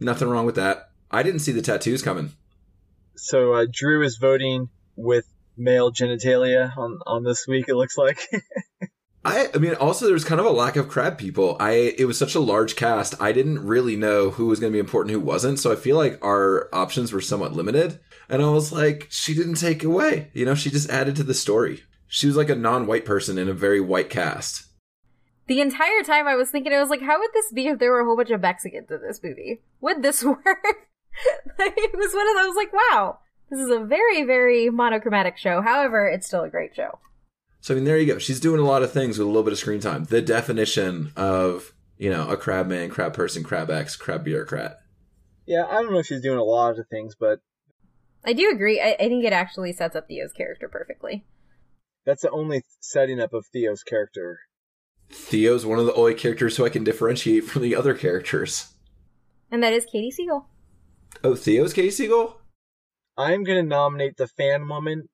nothing 0.00 0.28
wrong 0.28 0.46
with 0.46 0.56
that. 0.56 0.90
I 1.10 1.22
didn't 1.22 1.40
see 1.40 1.52
the 1.52 1.62
tattoos 1.62 2.02
coming. 2.02 2.32
So 3.16 3.54
uh, 3.54 3.66
Drew 3.70 4.02
is 4.02 4.18
voting 4.20 4.68
with 4.96 5.26
male 5.56 5.92
genitalia 5.92 6.76
on 6.76 6.98
on 7.06 7.24
this 7.24 7.46
week. 7.46 7.68
It 7.68 7.76
looks 7.76 7.96
like. 7.96 8.18
I, 9.26 9.48
I 9.54 9.58
mean, 9.58 9.74
also 9.76 10.06
there's 10.06 10.24
kind 10.24 10.40
of 10.40 10.46
a 10.46 10.50
lack 10.50 10.76
of 10.76 10.88
crab 10.88 11.16
people. 11.16 11.56
I 11.58 11.94
it 11.96 12.04
was 12.04 12.18
such 12.18 12.34
a 12.34 12.40
large 12.40 12.76
cast. 12.76 13.20
I 13.22 13.32
didn't 13.32 13.64
really 13.64 13.96
know 13.96 14.30
who 14.30 14.46
was 14.46 14.60
going 14.60 14.70
to 14.70 14.76
be 14.76 14.80
important, 14.80 15.12
who 15.12 15.20
wasn't. 15.20 15.58
So 15.58 15.72
I 15.72 15.76
feel 15.76 15.96
like 15.96 16.22
our 16.22 16.68
options 16.74 17.12
were 17.12 17.22
somewhat 17.22 17.54
limited. 17.54 18.00
And 18.28 18.42
I 18.42 18.48
was 18.50 18.72
like, 18.72 19.06
she 19.10 19.34
didn't 19.34 19.56
take 19.56 19.84
away. 19.84 20.30
You 20.32 20.44
know, 20.46 20.54
she 20.54 20.70
just 20.70 20.90
added 20.90 21.16
to 21.16 21.22
the 21.22 21.34
story. 21.34 21.82
She 22.06 22.26
was 22.26 22.36
like 22.36 22.48
a 22.50 22.54
non-white 22.54 23.04
person 23.04 23.38
in 23.38 23.48
a 23.48 23.52
very 23.54 23.80
white 23.80 24.08
cast. 24.10 24.66
The 25.46 25.60
entire 25.60 26.02
time 26.02 26.26
I 26.26 26.36
was 26.36 26.50
thinking, 26.50 26.72
I 26.72 26.80
was 26.80 26.88
like, 26.88 27.02
how 27.02 27.18
would 27.18 27.30
this 27.34 27.52
be 27.52 27.66
if 27.66 27.78
there 27.78 27.90
were 27.90 28.00
a 28.00 28.04
whole 28.04 28.16
bunch 28.16 28.30
of 28.30 28.40
Mexicans 28.40 28.90
in 28.90 29.00
this 29.02 29.20
movie? 29.22 29.60
Would 29.80 30.02
this 30.02 30.24
work? 30.24 30.38
it 31.58 31.96
was 31.96 32.14
one 32.14 32.28
of 32.28 32.36
those, 32.36 32.56
like, 32.56 32.72
wow, 32.72 33.18
this 33.50 33.60
is 33.60 33.70
a 33.70 33.80
very, 33.84 34.24
very 34.24 34.70
monochromatic 34.70 35.36
show. 35.36 35.60
However, 35.60 36.08
it's 36.08 36.26
still 36.26 36.44
a 36.44 36.48
great 36.48 36.74
show. 36.74 36.98
So 37.60 37.74
I 37.74 37.76
mean, 37.76 37.84
there 37.84 37.98
you 37.98 38.12
go. 38.12 38.18
She's 38.18 38.40
doing 38.40 38.60
a 38.60 38.64
lot 38.64 38.82
of 38.82 38.92
things 38.92 39.18
with 39.18 39.26
a 39.26 39.28
little 39.30 39.42
bit 39.42 39.52
of 39.52 39.58
screen 39.58 39.80
time. 39.80 40.04
The 40.04 40.20
definition 40.22 41.12
of 41.16 41.72
you 41.96 42.10
know 42.10 42.28
a 42.28 42.36
crab 42.36 42.66
man, 42.66 42.90
crab 42.90 43.14
person, 43.14 43.42
crab 43.42 43.70
ex, 43.70 43.96
crab 43.96 44.22
bureaucrat. 44.24 44.78
yeah, 45.46 45.64
I 45.66 45.80
don't 45.82 45.90
know 45.92 45.98
if 45.98 46.06
she's 46.06 46.20
doing 46.20 46.38
a 46.38 46.44
lot 46.44 46.78
of 46.78 46.86
things, 46.88 47.14
but 47.18 47.40
I 48.24 48.32
do 48.32 48.50
agree. 48.50 48.80
I, 48.80 48.92
I 48.92 49.08
think 49.08 49.24
it 49.24 49.32
actually 49.32 49.72
sets 49.72 49.96
up 49.96 50.08
Theo's 50.08 50.32
character 50.32 50.68
perfectly. 50.68 51.24
that's 52.06 52.22
the 52.22 52.30
only 52.30 52.62
setting 52.80 53.20
up 53.20 53.32
of 53.32 53.46
Theo's 53.52 53.82
character. 53.82 54.40
Theo's 55.10 55.66
one 55.66 55.78
of 55.78 55.86
the 55.86 55.94
only 55.94 56.14
characters 56.14 56.56
who 56.56 56.64
I 56.64 56.70
can 56.70 56.84
differentiate 56.84 57.44
from 57.44 57.62
the 57.62 57.76
other 57.76 57.94
characters. 57.94 58.72
And 59.50 59.62
that 59.62 59.72
is 59.72 59.84
Katie 59.84 60.10
Siegel. 60.10 60.48
Oh, 61.22 61.34
Theo's 61.34 61.72
Katie 61.72 61.90
Siegel. 61.90 62.40
I'm 63.16 63.44
gonna 63.44 63.62
nominate 63.62 64.16
the 64.16 64.26
fan 64.26 64.66
woman. 64.66 65.08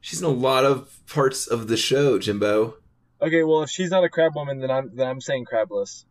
She's 0.00 0.20
in 0.22 0.26
a 0.26 0.30
lot 0.30 0.64
of 0.64 0.98
parts 1.06 1.46
of 1.46 1.68
the 1.68 1.76
show, 1.76 2.18
Jimbo. 2.18 2.76
Okay, 3.20 3.42
well 3.42 3.62
if 3.62 3.70
she's 3.70 3.90
not 3.90 4.04
a 4.04 4.08
crab 4.08 4.36
woman, 4.36 4.60
then 4.60 4.70
I'm 4.70 4.90
then 4.94 5.08
I'm 5.08 5.20
saying 5.20 5.44
crabless. 5.52 6.04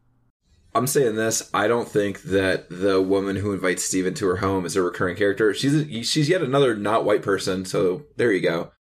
I'm 0.75 0.87
saying 0.87 1.15
this. 1.15 1.49
I 1.53 1.67
don't 1.67 1.87
think 1.87 2.21
that 2.23 2.69
the 2.69 3.01
woman 3.01 3.37
who 3.37 3.53
invites 3.53 3.83
Steven 3.83 4.13
to 4.15 4.27
her 4.27 4.37
home 4.37 4.65
is 4.65 4.75
a 4.75 4.81
recurring 4.81 5.15
character. 5.15 5.53
She's 5.53 5.73
a, 5.73 6.03
she's 6.03 6.29
yet 6.29 6.41
another 6.41 6.75
not 6.75 7.05
white 7.05 7.23
person. 7.23 7.65
So 7.65 8.03
there 8.15 8.31
you 8.31 8.41
go. 8.41 8.71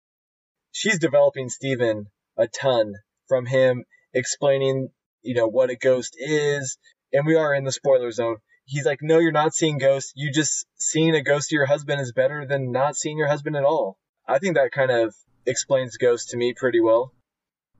She's 0.71 0.99
developing 0.99 1.49
Steven 1.49 2.07
a 2.37 2.47
ton 2.47 2.93
from 3.27 3.45
him 3.45 3.83
explaining, 4.13 4.89
you 5.21 5.33
know, 5.35 5.47
what 5.47 5.69
a 5.69 5.75
ghost 5.75 6.15
is, 6.17 6.77
and 7.11 7.25
we 7.25 7.35
are 7.35 7.53
in 7.53 7.63
the 7.63 7.71
spoiler 7.71 8.11
zone. 8.11 8.37
He's 8.65 8.85
like, 8.85 8.99
"No, 9.01 9.19
you're 9.19 9.31
not 9.31 9.53
seeing 9.53 9.77
ghosts. 9.77 10.11
You 10.15 10.31
just 10.31 10.67
seeing 10.77 11.15
a 11.15 11.23
ghost 11.23 11.51
of 11.51 11.55
your 11.55 11.65
husband 11.65 12.01
is 12.01 12.11
better 12.11 12.45
than 12.45 12.71
not 12.71 12.95
seeing 12.95 13.17
your 13.17 13.27
husband 13.27 13.55
at 13.55 13.63
all." 13.63 13.97
I 14.27 14.39
think 14.39 14.55
that 14.55 14.71
kind 14.71 14.91
of 14.91 15.15
explains 15.45 15.97
ghosts 15.97 16.31
to 16.31 16.37
me 16.37 16.53
pretty 16.53 16.81
well. 16.81 17.13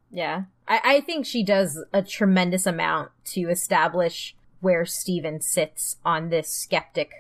Yeah. 0.10 0.44
I, 0.68 0.82
I 0.84 1.02
think 1.02 1.26
she 1.26 1.44
does 1.44 1.84
a 1.94 2.02
tremendous 2.02 2.66
amount 2.66 3.12
to 3.34 3.50
establish 3.50 4.36
where 4.60 4.86
Steven 4.86 5.42
sits 5.42 5.98
on 6.04 6.30
this 6.30 6.50
skeptic 6.50 7.12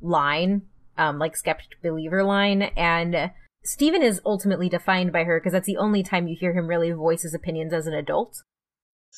line, 0.00 0.62
um, 0.96 1.18
like 1.18 1.36
skeptic 1.36 1.82
believer 1.82 2.24
line. 2.24 2.62
And 2.62 3.32
Steven 3.64 4.02
is 4.02 4.20
ultimately 4.24 4.68
defined 4.68 5.12
by 5.12 5.24
her 5.24 5.38
because 5.38 5.52
that's 5.52 5.66
the 5.66 5.76
only 5.76 6.02
time 6.02 6.26
you 6.26 6.36
hear 6.38 6.52
him 6.52 6.66
really 6.66 6.90
voice 6.92 7.22
his 7.22 7.34
opinions 7.34 7.72
as 7.72 7.86
an 7.86 7.94
adult. 7.94 8.42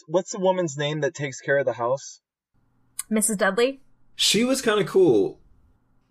What's 0.06 0.32
the 0.32 0.40
woman's 0.40 0.76
name 0.76 1.00
that 1.00 1.14
takes 1.14 1.40
care 1.40 1.58
of 1.58 1.66
the 1.66 1.74
house? 1.74 2.20
Mrs. 3.10 3.38
Dudley? 3.38 3.80
She 4.16 4.44
was 4.44 4.62
kind 4.62 4.80
of 4.80 4.86
cool. 4.86 5.38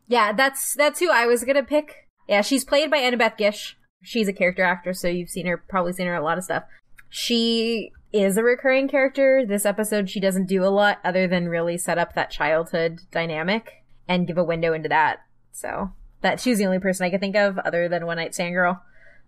Yeah, 0.07 0.33
that's 0.33 0.75
that's 0.75 0.99
who 0.99 1.09
I 1.09 1.25
was 1.25 1.43
gonna 1.43 1.63
pick. 1.63 2.07
Yeah, 2.27 2.41
she's 2.41 2.65
played 2.65 2.91
by 2.91 2.99
Annabeth 2.99 3.37
Gish. 3.37 3.77
She's 4.03 4.27
a 4.27 4.33
character 4.33 4.63
actress, 4.63 5.01
so 5.01 5.07
you've 5.07 5.29
seen 5.29 5.45
her, 5.45 5.57
probably 5.57 5.93
seen 5.93 6.07
her 6.07 6.15
a 6.15 6.23
lot 6.23 6.37
of 6.37 6.43
stuff. 6.43 6.63
She 7.11 7.91
is 8.13 8.37
a 8.37 8.43
recurring 8.43 8.87
character. 8.87 9.45
This 9.45 9.65
episode, 9.65 10.09
she 10.09 10.19
doesn't 10.21 10.47
do 10.47 10.63
a 10.63 10.71
lot 10.71 10.99
other 11.03 11.27
than 11.27 11.49
really 11.49 11.77
set 11.77 11.97
up 11.97 12.15
that 12.15 12.31
childhood 12.31 13.01
dynamic 13.11 13.83
and 14.07 14.25
give 14.25 14.37
a 14.37 14.43
window 14.43 14.73
into 14.73 14.89
that. 14.89 15.19
So 15.51 15.91
that 16.21 16.39
she's 16.39 16.57
the 16.57 16.65
only 16.65 16.79
person 16.79 17.05
I 17.05 17.09
could 17.09 17.19
think 17.19 17.35
of 17.35 17.57
other 17.59 17.89
than 17.89 18.05
One 18.05 18.17
Night 18.17 18.33
Stand 18.33 18.55
Girl. 18.55 18.81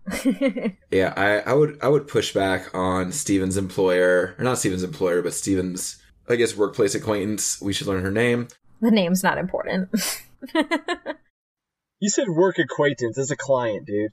Yeah, 0.90 1.12
I, 1.16 1.50
I 1.50 1.52
would 1.54 1.78
I 1.82 1.88
would 1.88 2.08
push 2.08 2.32
back 2.34 2.74
on 2.74 3.12
Steven's 3.12 3.56
employer, 3.56 4.34
or 4.38 4.44
not 4.44 4.58
Steven's 4.58 4.82
employer, 4.82 5.22
but 5.22 5.34
Steven's 5.34 6.02
I 6.28 6.36
guess 6.36 6.56
workplace 6.56 6.94
acquaintance. 6.94 7.60
We 7.60 7.72
should 7.72 7.86
learn 7.86 8.02
her 8.02 8.10
name. 8.10 8.48
the 8.80 8.90
name's 8.90 9.22
not 9.22 9.38
important. 9.38 9.88
You 12.00 12.10
said 12.10 12.28
work 12.28 12.58
acquaintance 12.58 13.16
as 13.16 13.30
a 13.30 13.36
client, 13.36 13.86
dude. 13.86 14.12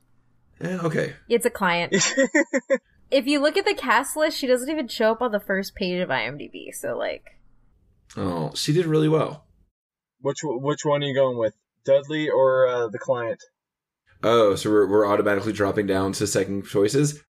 Eh, 0.61 0.77
okay, 0.83 1.13
it's 1.27 1.45
a 1.45 1.49
client. 1.49 1.93
if 3.11 3.27
you 3.27 3.39
look 3.39 3.57
at 3.57 3.65
the 3.65 3.73
cast 3.73 4.15
list, 4.15 4.37
she 4.37 4.47
doesn't 4.47 4.69
even 4.69 4.87
show 4.87 5.11
up 5.11 5.21
on 5.21 5.31
the 5.31 5.39
first 5.39 5.75
page 5.75 6.01
of 6.01 6.09
IMDb. 6.09 6.73
So 6.73 6.97
like, 6.97 7.23
oh, 8.17 8.51
she 8.55 8.73
did 8.73 8.85
really 8.85 9.09
well. 9.09 9.45
which 10.21 10.39
which 10.43 10.85
one 10.85 11.03
are 11.03 11.07
you 11.07 11.15
going 11.15 11.37
with, 11.37 11.53
Dudley 11.85 12.29
or 12.29 12.67
uh, 12.67 12.87
the 12.87 12.99
client? 12.99 13.39
Oh, 14.23 14.55
so 14.55 14.69
we're 14.69 14.87
we're 14.87 15.07
automatically 15.07 15.53
dropping 15.53 15.87
down 15.87 16.13
to 16.13 16.27
second 16.27 16.65
choices. 16.65 17.23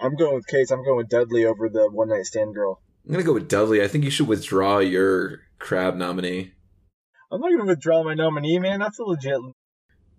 I'm 0.00 0.14
going 0.16 0.34
with 0.34 0.46
Case. 0.46 0.70
I'm 0.70 0.84
going 0.84 0.96
with 0.96 1.08
Dudley 1.08 1.44
over 1.44 1.68
the 1.68 1.90
one 1.90 2.08
night 2.08 2.24
stand 2.24 2.54
girl. 2.54 2.82
I'm 3.04 3.12
gonna 3.12 3.24
go 3.24 3.34
with 3.34 3.48
Dudley. 3.48 3.82
I 3.82 3.88
think 3.88 4.04
you 4.04 4.10
should 4.10 4.28
withdraw 4.28 4.78
your 4.78 5.40
crab 5.58 5.96
nominee. 5.96 6.52
I'm 7.30 7.40
not 7.40 7.48
going 7.48 7.60
to 7.60 7.66
withdraw 7.66 8.02
my 8.02 8.14
nominee, 8.14 8.58
man. 8.58 8.80
That's 8.80 8.98
a 8.98 9.02
legit. 9.02 9.38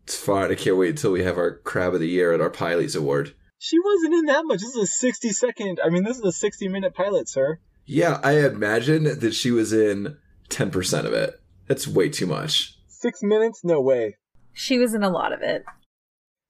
It's 0.04 0.16
fine. 0.16 0.52
I 0.52 0.56
can't 0.56 0.78
wait 0.78 0.92
until 0.92 1.12
we 1.12 1.24
have 1.24 1.40
our 1.40 1.58
crab 1.58 1.96
of 1.96 2.00
the 2.00 2.08
year 2.08 2.34
at 2.34 2.42
our 2.42 2.52
Pileys 2.52 2.96
Award. 2.96 3.34
She 3.60 3.78
wasn't 3.80 4.14
in 4.14 4.26
that 4.26 4.46
much. 4.46 4.62
This 4.62 4.76
is 4.76 4.84
a 4.84 4.88
60 4.88 5.30
second. 5.30 5.80
I 5.84 5.90
mean, 5.90 6.04
this 6.04 6.18
is 6.18 6.24
a 6.24 6.32
60 6.32 6.68
minute 6.70 6.96
pilot, 6.96 7.28
sir. 7.30 7.60
Yeah, 7.86 8.20
I 8.24 8.46
imagine 8.46 9.04
that 9.20 9.34
she 9.34 9.52
was 9.52 9.74
in 9.74 10.18
ten 10.48 10.72
percent 10.72 11.06
of 11.08 11.14
it. 11.14 11.40
That's 11.68 11.88
way 11.88 12.10
too 12.10 12.26
much. 12.28 12.78
Six 12.88 13.20
minutes? 13.22 13.62
No 13.64 13.82
way. 13.82 14.16
she 14.54 14.78
was 14.80 14.94
in 14.94 15.04
a 15.04 15.10
lot 15.10 15.34
of 15.34 15.42
it. 15.42 15.64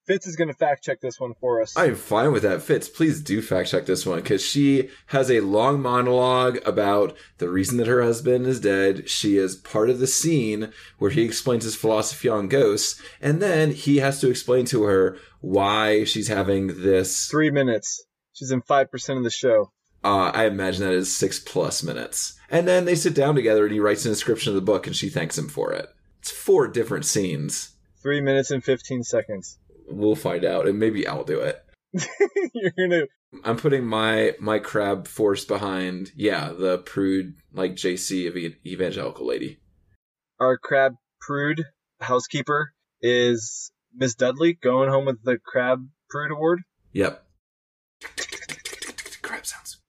Fitz 0.09 0.25
is 0.25 0.35
going 0.35 0.47
to 0.47 0.55
fact 0.55 0.83
check 0.83 1.01
this 1.01 1.19
one 1.19 1.35
for 1.39 1.61
us. 1.61 1.77
I 1.77 1.85
am 1.85 1.95
fine 1.95 2.31
with 2.31 2.41
that. 2.41 2.63
Fitz, 2.63 2.89
please 2.89 3.21
do 3.21 3.43
fact 3.43 3.69
check 3.69 3.85
this 3.85 4.07
one 4.07 4.19
because 4.19 4.43
she 4.43 4.89
has 5.07 5.29
a 5.29 5.41
long 5.41 5.83
monologue 5.83 6.57
about 6.65 7.15
the 7.37 7.47
reason 7.47 7.77
that 7.77 7.85
her 7.85 8.01
husband 8.01 8.47
is 8.47 8.59
dead. 8.59 9.07
She 9.07 9.37
is 9.37 9.55
part 9.55 9.87
of 9.87 9.99
the 9.99 10.07
scene 10.07 10.73
where 10.97 11.11
he 11.11 11.21
explains 11.21 11.63
his 11.63 11.75
philosophy 11.75 12.27
on 12.27 12.47
ghosts, 12.47 12.99
and 13.21 13.39
then 13.39 13.69
he 13.69 13.97
has 13.97 14.19
to 14.21 14.31
explain 14.31 14.65
to 14.65 14.85
her 14.85 15.15
why 15.41 16.05
she's 16.05 16.27
having 16.27 16.81
this. 16.81 17.27
Three 17.27 17.51
minutes. 17.51 18.03
She's 18.33 18.49
in 18.49 18.63
5% 18.63 19.17
of 19.17 19.23
the 19.23 19.29
show. 19.29 19.71
Uh, 20.03 20.31
I 20.33 20.45
imagine 20.45 20.85
that 20.85 20.93
is 20.93 21.15
six 21.15 21.37
plus 21.37 21.83
minutes. 21.83 22.33
And 22.49 22.67
then 22.67 22.85
they 22.85 22.95
sit 22.95 23.13
down 23.13 23.35
together 23.35 23.65
and 23.65 23.73
he 23.73 23.79
writes 23.79 24.05
an 24.05 24.11
description 24.11 24.49
of 24.49 24.55
the 24.55 24.61
book 24.61 24.87
and 24.87 24.95
she 24.95 25.09
thanks 25.09 25.37
him 25.37 25.49
for 25.49 25.71
it. 25.71 25.87
It's 26.19 26.31
four 26.31 26.67
different 26.67 27.05
scenes. 27.05 27.75
Three 28.01 28.21
minutes 28.21 28.49
and 28.49 28.63
15 28.63 29.03
seconds. 29.03 29.59
We'll 29.89 30.15
find 30.15 30.45
out, 30.45 30.67
and 30.67 30.79
maybe 30.79 31.07
I'll 31.07 31.23
do 31.23 31.39
it. 31.39 31.63
You're 32.53 32.71
gonna. 32.77 33.05
I'm 33.43 33.57
putting 33.57 33.85
my 33.85 34.33
my 34.39 34.59
crab 34.59 35.07
force 35.07 35.45
behind, 35.45 36.11
yeah, 36.15 36.51
the 36.51 36.79
prude 36.79 37.35
like 37.53 37.73
JC 37.73 38.27
of 38.27 38.37
evangelical 38.65 39.25
lady. 39.25 39.59
Our 40.39 40.57
crab 40.57 40.93
prude 41.19 41.65
housekeeper 41.99 42.73
is 43.01 43.71
Miss 43.95 44.15
Dudley 44.15 44.53
going 44.53 44.89
home 44.89 45.05
with 45.05 45.23
the 45.23 45.37
crab 45.43 45.87
prude 46.09 46.31
award. 46.31 46.61
Yep. 46.93 47.23
Crab 49.21 49.45
sounds. 49.45 49.79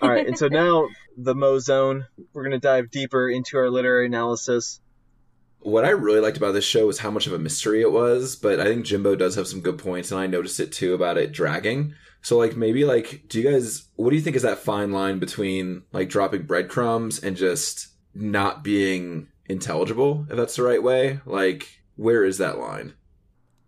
All 0.00 0.10
right, 0.10 0.26
and 0.26 0.38
so 0.38 0.48
now 0.48 0.88
the 1.16 1.34
Mo 1.34 1.58
Zone. 1.58 2.06
We're 2.32 2.44
gonna 2.44 2.58
dive 2.58 2.90
deeper 2.90 3.28
into 3.28 3.58
our 3.58 3.70
literary 3.70 4.06
analysis. 4.06 4.80
What 5.66 5.84
I 5.84 5.90
really 5.90 6.20
liked 6.20 6.36
about 6.36 6.52
this 6.52 6.64
show 6.64 6.86
was 6.86 7.00
how 7.00 7.10
much 7.10 7.26
of 7.26 7.32
a 7.32 7.40
mystery 7.40 7.80
it 7.80 7.90
was, 7.90 8.36
but 8.36 8.60
I 8.60 8.66
think 8.66 8.86
Jimbo 8.86 9.16
does 9.16 9.34
have 9.34 9.48
some 9.48 9.62
good 9.62 9.78
points, 9.78 10.12
and 10.12 10.20
I 10.20 10.28
noticed 10.28 10.60
it 10.60 10.70
too 10.70 10.94
about 10.94 11.18
it 11.18 11.32
dragging. 11.32 11.92
So, 12.22 12.38
like, 12.38 12.56
maybe, 12.56 12.84
like, 12.84 13.24
do 13.26 13.40
you 13.40 13.50
guys, 13.50 13.88
what 13.96 14.10
do 14.10 14.16
you 14.16 14.22
think 14.22 14.36
is 14.36 14.42
that 14.42 14.60
fine 14.60 14.92
line 14.92 15.18
between, 15.18 15.82
like, 15.90 16.08
dropping 16.08 16.44
breadcrumbs 16.44 17.18
and 17.18 17.36
just 17.36 17.88
not 18.14 18.62
being 18.62 19.26
intelligible, 19.46 20.28
if 20.30 20.36
that's 20.36 20.54
the 20.54 20.62
right 20.62 20.80
way? 20.80 21.18
Like, 21.26 21.80
where 21.96 22.24
is 22.24 22.38
that 22.38 22.58
line? 22.58 22.94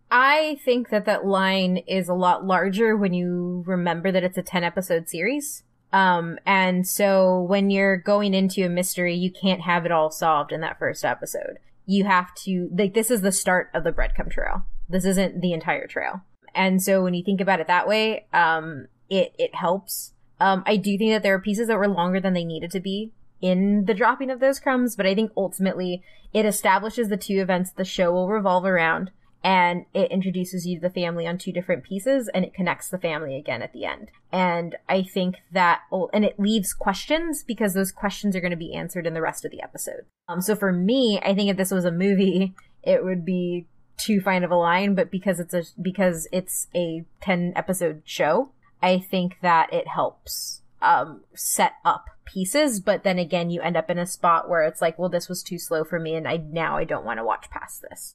I 0.09 0.61
think 0.65 0.91
that 0.91 1.05
that 1.07 1.27
line 1.27 1.79
is 1.79 2.09
a 2.09 2.15
lot 2.15 2.45
larger 2.45 2.97
when 2.97 3.13
you 3.13 3.65
remember 3.67 4.13
that 4.13 4.23
it's 4.23 4.39
a 4.39 4.43
10 4.43 4.63
episode 4.63 5.09
series. 5.09 5.65
Um, 5.93 6.39
and 6.47 6.87
so 6.87 7.41
when 7.43 7.71
you're 7.71 7.97
going 7.97 8.35
into 8.35 8.65
a 8.65 8.69
mystery, 8.69 9.17
you 9.17 9.33
can't 9.33 9.63
have 9.63 9.85
it 9.85 9.91
all 9.91 10.13
solved 10.13 10.53
in 10.53 10.61
that 10.61 10.79
first 10.79 11.05
episode. 11.05 11.59
You 11.91 12.05
have 12.05 12.35
to, 12.45 12.69
like, 12.77 12.93
this 12.93 13.11
is 13.11 13.23
the 13.23 13.33
start 13.33 13.71
of 13.73 13.83
the 13.83 13.93
breadcrumb 13.93 14.31
trail. 14.31 14.65
This 14.91 15.07
isn't 15.07 15.41
the 15.41 15.55
entire 15.55 15.87
trail. 15.87 16.21
And 16.55 16.83
so 16.83 17.03
when 17.03 17.15
you 17.15 17.25
think 17.25 17.41
about 17.41 17.61
it 17.61 17.67
that 17.69 17.89
way, 17.89 18.27
um, 18.35 18.89
it, 19.09 19.33
it 19.39 19.55
helps. 19.55 20.13
Um, 20.39 20.63
I 20.67 20.77
do 20.77 20.99
think 20.99 21.13
that 21.13 21.23
there 21.23 21.35
are 21.35 21.41
pieces 21.41 21.69
that 21.69 21.79
were 21.79 21.89
longer 21.89 22.21
than 22.21 22.35
they 22.35 22.45
needed 22.45 22.71
to 22.73 22.81
be 22.81 23.13
in 23.41 23.87
the 23.87 23.95
dropping 23.95 24.31
of 24.31 24.39
those 24.39 24.61
crumbs, 24.61 24.97
but 24.97 25.07
I 25.07 25.15
think 25.15 25.33
ultimately 25.35 26.03
it 26.35 26.45
establishes 26.45 27.09
the 27.09 27.17
two 27.17 27.41
events 27.41 27.73
the 27.73 27.85
show 27.85 28.13
will 28.13 28.29
revolve 28.29 28.67
around 28.67 29.11
and 29.45 29.85
it 29.95 30.11
introduces 30.11 30.67
you 30.67 30.77
to 30.77 30.89
the 30.89 30.91
family 30.91 31.27
on 31.27 31.39
two 31.39 31.53
different 31.53 31.85
pieces 31.85 32.29
and 32.35 32.45
it 32.45 32.55
connects 32.55 32.89
the 32.89 32.99
family 32.99 33.37
again 33.37 33.63
at 33.63 33.73
the 33.73 33.85
end. 33.85 34.11
And 34.33 34.77
I 34.89 35.03
think 35.03 35.37
that, 35.53 35.83
oh, 35.93 36.11
and 36.13 36.25
it 36.25 36.41
leaves 36.41 36.73
questions 36.73 37.45
because 37.47 37.75
those 37.75 37.93
questions 37.93 38.35
are 38.35 38.41
going 38.41 38.51
to 38.51 38.57
be 38.57 38.75
answered 38.75 39.07
in 39.07 39.15
the 39.15 39.23
rest 39.23 39.45
of 39.45 39.51
the 39.51 39.63
episode. 39.63 40.07
Um, 40.29 40.41
so 40.41 40.57
for 40.57 40.73
me, 40.73 41.21
I 41.23 41.35
think 41.35 41.51
if 41.51 41.57
this 41.57 41.71
was 41.71 41.85
a 41.85 41.93
movie, 41.93 42.55
it 42.83 43.05
would 43.05 43.25
be 43.25 43.67
too 43.97 44.21
fine 44.21 44.45
of 44.45 44.51
a 44.51 44.57
line, 44.57 44.95
but 44.95 45.11
because 45.11 45.41
it's 45.41 45.55
a, 45.55 45.65
because 45.81 46.29
it's 46.33 46.67
a 46.75 47.05
10 47.21 47.53
episode 47.55 48.03
show, 48.05 48.51
I 48.83 48.99
think 48.99 49.39
that 49.43 49.73
it 49.73 49.89
helps, 49.89 50.63
um, 50.81 51.23
set 51.35 51.73
up 51.85 52.07
pieces, 52.25 52.81
but 52.81 53.03
then 53.03 53.19
again, 53.19 53.51
you 53.51 53.61
end 53.61 53.77
up 53.77 53.91
in 53.91 53.99
a 53.99 54.07
spot 54.07 54.49
where 54.49 54.63
it's 54.63 54.81
like, 54.81 54.99
well, 54.99 55.09
this 55.09 55.29
was 55.29 55.43
too 55.43 55.59
slow 55.59 55.83
for 55.83 55.99
me 55.99 56.15
and 56.15 56.29
I, 56.29 56.37
now 56.37 56.77
I 56.77 56.85
don't 56.85 57.05
want 57.05 57.19
to 57.19 57.25
watch 57.25 57.51
past 57.51 57.83
this 57.89 58.15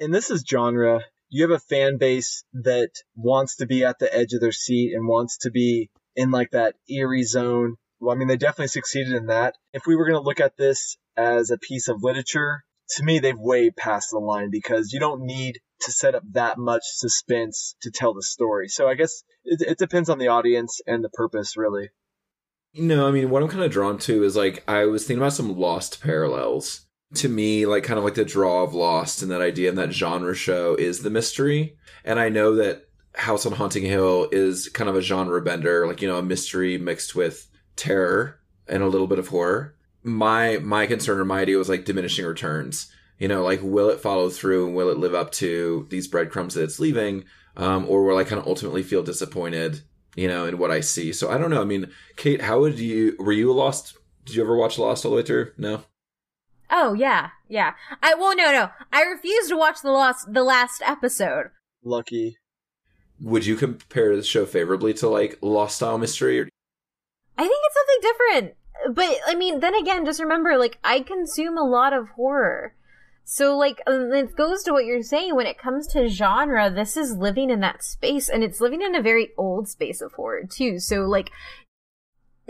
and 0.00 0.12
this 0.12 0.30
is 0.30 0.44
genre. 0.48 1.04
You 1.28 1.42
have 1.42 1.52
a 1.52 1.60
fan 1.60 1.98
base 1.98 2.42
that 2.54 2.90
wants 3.14 3.56
to 3.56 3.66
be 3.66 3.84
at 3.84 3.98
the 3.98 4.12
edge 4.12 4.32
of 4.32 4.40
their 4.40 4.50
seat 4.50 4.94
and 4.94 5.06
wants 5.06 5.38
to 5.38 5.50
be 5.50 5.90
in 6.16 6.30
like 6.30 6.50
that 6.50 6.74
eerie 6.88 7.22
zone. 7.22 7.76
Well, 8.00 8.14
I 8.14 8.18
mean, 8.18 8.26
they 8.26 8.36
definitely 8.36 8.68
succeeded 8.68 9.12
in 9.12 9.26
that. 9.26 9.54
If 9.72 9.86
we 9.86 9.94
were 9.94 10.06
going 10.06 10.20
to 10.20 10.26
look 10.26 10.40
at 10.40 10.56
this 10.56 10.96
as 11.16 11.50
a 11.50 11.58
piece 11.58 11.88
of 11.88 12.02
literature, 12.02 12.64
to 12.96 13.04
me, 13.04 13.20
they've 13.20 13.38
way 13.38 13.70
passed 13.70 14.10
the 14.10 14.18
line 14.18 14.50
because 14.50 14.92
you 14.92 14.98
don't 14.98 15.22
need 15.22 15.60
to 15.82 15.92
set 15.92 16.14
up 16.14 16.24
that 16.32 16.58
much 16.58 16.82
suspense 16.84 17.76
to 17.82 17.90
tell 17.90 18.14
the 18.14 18.22
story. 18.22 18.68
So 18.68 18.88
I 18.88 18.94
guess 18.94 19.22
it, 19.44 19.60
it 19.62 19.78
depends 19.78 20.08
on 20.08 20.18
the 20.18 20.28
audience 20.28 20.80
and 20.86 21.04
the 21.04 21.10
purpose, 21.10 21.56
really. 21.56 21.90
No, 22.74 23.06
I 23.06 23.10
mean, 23.10 23.30
what 23.30 23.42
I'm 23.42 23.48
kind 23.48 23.64
of 23.64 23.70
drawn 23.70 23.98
to 23.98 24.24
is 24.24 24.36
like, 24.36 24.64
I 24.66 24.86
was 24.86 25.04
thinking 25.04 25.22
about 25.22 25.32
some 25.32 25.58
lost 25.58 26.00
parallels 26.00 26.86
to 27.14 27.28
me 27.28 27.66
like 27.66 27.84
kind 27.84 27.98
of 27.98 28.04
like 28.04 28.14
the 28.14 28.24
draw 28.24 28.62
of 28.62 28.74
lost 28.74 29.22
and 29.22 29.30
that 29.30 29.40
idea 29.40 29.68
and 29.68 29.78
that 29.78 29.92
genre 29.92 30.34
show 30.34 30.74
is 30.74 31.02
the 31.02 31.10
mystery. 31.10 31.76
And 32.04 32.18
i 32.18 32.28
know 32.28 32.54
that 32.56 32.88
house 33.14 33.44
on 33.44 33.52
haunting 33.52 33.84
hill 33.84 34.28
is 34.30 34.68
kind 34.68 34.88
of 34.88 34.96
a 34.96 35.02
genre 35.02 35.42
bender 35.42 35.86
like 35.86 36.00
you 36.00 36.08
know 36.08 36.18
a 36.18 36.22
mystery 36.22 36.78
mixed 36.78 37.14
with 37.14 37.48
terror 37.76 38.38
and 38.68 38.82
a 38.82 38.88
little 38.88 39.06
bit 39.06 39.18
of 39.18 39.28
horror. 39.28 39.74
My 40.02 40.58
my 40.58 40.86
concern 40.86 41.18
or 41.18 41.24
my 41.24 41.40
idea 41.40 41.58
was 41.58 41.68
like 41.68 41.84
diminishing 41.84 42.24
returns. 42.24 42.92
You 43.18 43.28
know 43.28 43.42
like 43.42 43.60
will 43.62 43.90
it 43.90 44.00
follow 44.00 44.30
through 44.30 44.66
and 44.66 44.76
will 44.76 44.90
it 44.90 44.98
live 44.98 45.14
up 45.14 45.32
to 45.32 45.86
these 45.90 46.08
breadcrumbs 46.08 46.54
that 46.54 46.62
it's 46.62 46.80
leaving 46.80 47.24
um, 47.56 47.84
or 47.88 48.04
will 48.04 48.16
i 48.16 48.24
kind 48.24 48.40
of 48.40 48.46
ultimately 48.46 48.82
feel 48.82 49.02
disappointed 49.02 49.82
you 50.16 50.28
know 50.28 50.46
in 50.46 50.58
what 50.58 50.70
i 50.70 50.80
see? 50.80 51.12
So 51.12 51.30
i 51.30 51.36
don't 51.36 51.50
know. 51.50 51.60
I 51.60 51.64
mean 51.64 51.90
kate 52.16 52.40
how 52.40 52.60
would 52.60 52.78
you 52.78 53.16
were 53.18 53.32
you 53.32 53.52
lost 53.52 53.96
did 54.24 54.36
you 54.36 54.42
ever 54.42 54.56
watch 54.56 54.78
lost 54.78 55.04
all 55.04 55.10
the 55.10 55.16
way 55.16 55.22
through? 55.24 55.52
No 55.58 55.82
Oh 56.70 56.92
yeah, 56.94 57.30
yeah. 57.48 57.74
I 58.02 58.14
well 58.14 58.36
no 58.36 58.52
no. 58.52 58.70
I 58.92 59.02
refuse 59.02 59.48
to 59.48 59.56
watch 59.56 59.82
the 59.82 59.90
last 59.90 60.32
the 60.32 60.44
last 60.44 60.82
episode. 60.84 61.50
Lucky. 61.82 62.36
Would 63.20 63.44
you 63.44 63.56
compare 63.56 64.16
the 64.16 64.22
show 64.22 64.46
favorably 64.46 64.94
to 64.94 65.08
like 65.08 65.38
Lost 65.42 65.76
Style 65.76 65.98
Mystery? 65.98 66.40
Or- 66.40 66.48
I 67.36 67.42
think 67.42 67.60
it's 67.64 67.74
something 67.74 68.12
different. 68.12 68.56
But 68.96 69.16
I 69.26 69.34
mean, 69.34 69.60
then 69.60 69.74
again, 69.74 70.04
just 70.06 70.20
remember, 70.20 70.56
like 70.56 70.78
I 70.82 71.00
consume 71.00 71.58
a 71.58 71.68
lot 71.68 71.92
of 71.92 72.08
horror. 72.10 72.74
So 73.24 73.56
like 73.56 73.80
um, 73.86 74.12
it 74.12 74.34
goes 74.36 74.62
to 74.64 74.72
what 74.72 74.86
you're 74.86 75.02
saying 75.02 75.34
when 75.36 75.46
it 75.46 75.58
comes 75.58 75.86
to 75.88 76.08
genre, 76.08 76.70
this 76.70 76.96
is 76.96 77.16
living 77.16 77.50
in 77.50 77.60
that 77.60 77.84
space 77.84 78.28
and 78.28 78.42
it's 78.42 78.60
living 78.60 78.82
in 78.82 78.94
a 78.94 79.02
very 79.02 79.30
old 79.36 79.68
space 79.68 80.00
of 80.00 80.12
horror 80.14 80.44
too. 80.48 80.78
So 80.78 81.02
like 81.02 81.30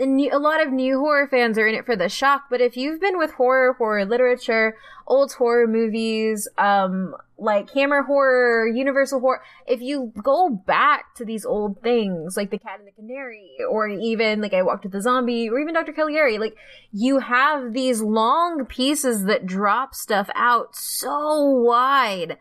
a 0.01 0.39
lot 0.39 0.65
of 0.65 0.73
new 0.73 0.99
horror 0.99 1.27
fans 1.27 1.57
are 1.57 1.67
in 1.67 1.75
it 1.75 1.85
for 1.85 1.95
the 1.95 2.09
shock, 2.09 2.45
but 2.49 2.59
if 2.59 2.75
you've 2.75 2.99
been 2.99 3.19
with 3.19 3.31
horror, 3.33 3.73
horror 3.73 4.03
literature, 4.03 4.75
old 5.05 5.31
horror 5.33 5.67
movies, 5.67 6.47
um, 6.57 7.15
like 7.37 7.69
Hammer 7.71 8.01
horror, 8.01 8.67
Universal 8.67 9.19
horror, 9.19 9.43
if 9.67 9.79
you 9.79 10.11
go 10.23 10.49
back 10.49 11.13
to 11.15 11.25
these 11.25 11.45
old 11.45 11.81
things, 11.83 12.35
like 12.35 12.49
The 12.49 12.57
Cat 12.57 12.79
and 12.79 12.87
the 12.87 12.91
Canary, 12.91 13.57
or 13.69 13.87
even 13.87 14.41
like 14.41 14.53
I 14.53 14.63
Walked 14.63 14.83
with 14.83 14.93
the 14.93 15.01
Zombie, 15.01 15.49
or 15.49 15.59
even 15.59 15.75
Dr. 15.75 15.93
Caligari, 15.93 16.39
like 16.39 16.55
you 16.91 17.19
have 17.19 17.73
these 17.73 18.01
long 18.01 18.65
pieces 18.65 19.25
that 19.25 19.45
drop 19.45 19.93
stuff 19.93 20.29
out 20.33 20.75
so 20.75 21.43
wide 21.43 22.37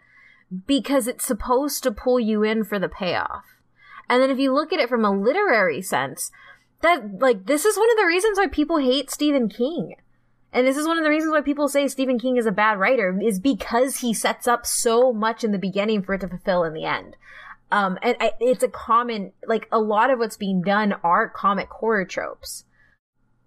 because 0.66 1.06
it's 1.06 1.26
supposed 1.26 1.82
to 1.82 1.92
pull 1.92 2.18
you 2.18 2.42
in 2.42 2.64
for 2.64 2.78
the 2.78 2.88
payoff. 2.88 3.44
And 4.08 4.20
then 4.20 4.30
if 4.30 4.38
you 4.38 4.52
look 4.52 4.72
at 4.72 4.80
it 4.80 4.88
from 4.88 5.04
a 5.04 5.12
literary 5.12 5.80
sense, 5.82 6.32
that 6.82 7.20
like 7.20 7.46
this 7.46 7.64
is 7.64 7.76
one 7.76 7.90
of 7.90 7.96
the 7.96 8.06
reasons 8.06 8.38
why 8.38 8.46
people 8.46 8.78
hate 8.78 9.10
Stephen 9.10 9.48
King. 9.48 9.96
And 10.52 10.66
this 10.66 10.76
is 10.76 10.86
one 10.86 10.98
of 10.98 11.04
the 11.04 11.10
reasons 11.10 11.32
why 11.32 11.42
people 11.42 11.68
say 11.68 11.86
Stephen 11.86 12.18
King 12.18 12.36
is 12.36 12.46
a 12.46 12.52
bad 12.52 12.78
writer 12.78 13.16
is 13.22 13.38
because 13.38 13.98
he 13.98 14.12
sets 14.12 14.48
up 14.48 14.66
so 14.66 15.12
much 15.12 15.44
in 15.44 15.52
the 15.52 15.58
beginning 15.58 16.02
for 16.02 16.14
it 16.14 16.22
to 16.22 16.28
fulfill 16.28 16.64
in 16.64 16.74
the 16.74 16.84
end. 16.84 17.16
Um, 17.70 17.98
and 18.02 18.16
I, 18.18 18.32
it's 18.40 18.64
a 18.64 18.68
common, 18.68 19.32
like 19.46 19.68
a 19.70 19.78
lot 19.78 20.10
of 20.10 20.18
what's 20.18 20.36
being 20.36 20.60
done 20.60 20.94
are 21.04 21.28
comic 21.28 21.68
horror 21.70 22.04
tropes. 22.04 22.64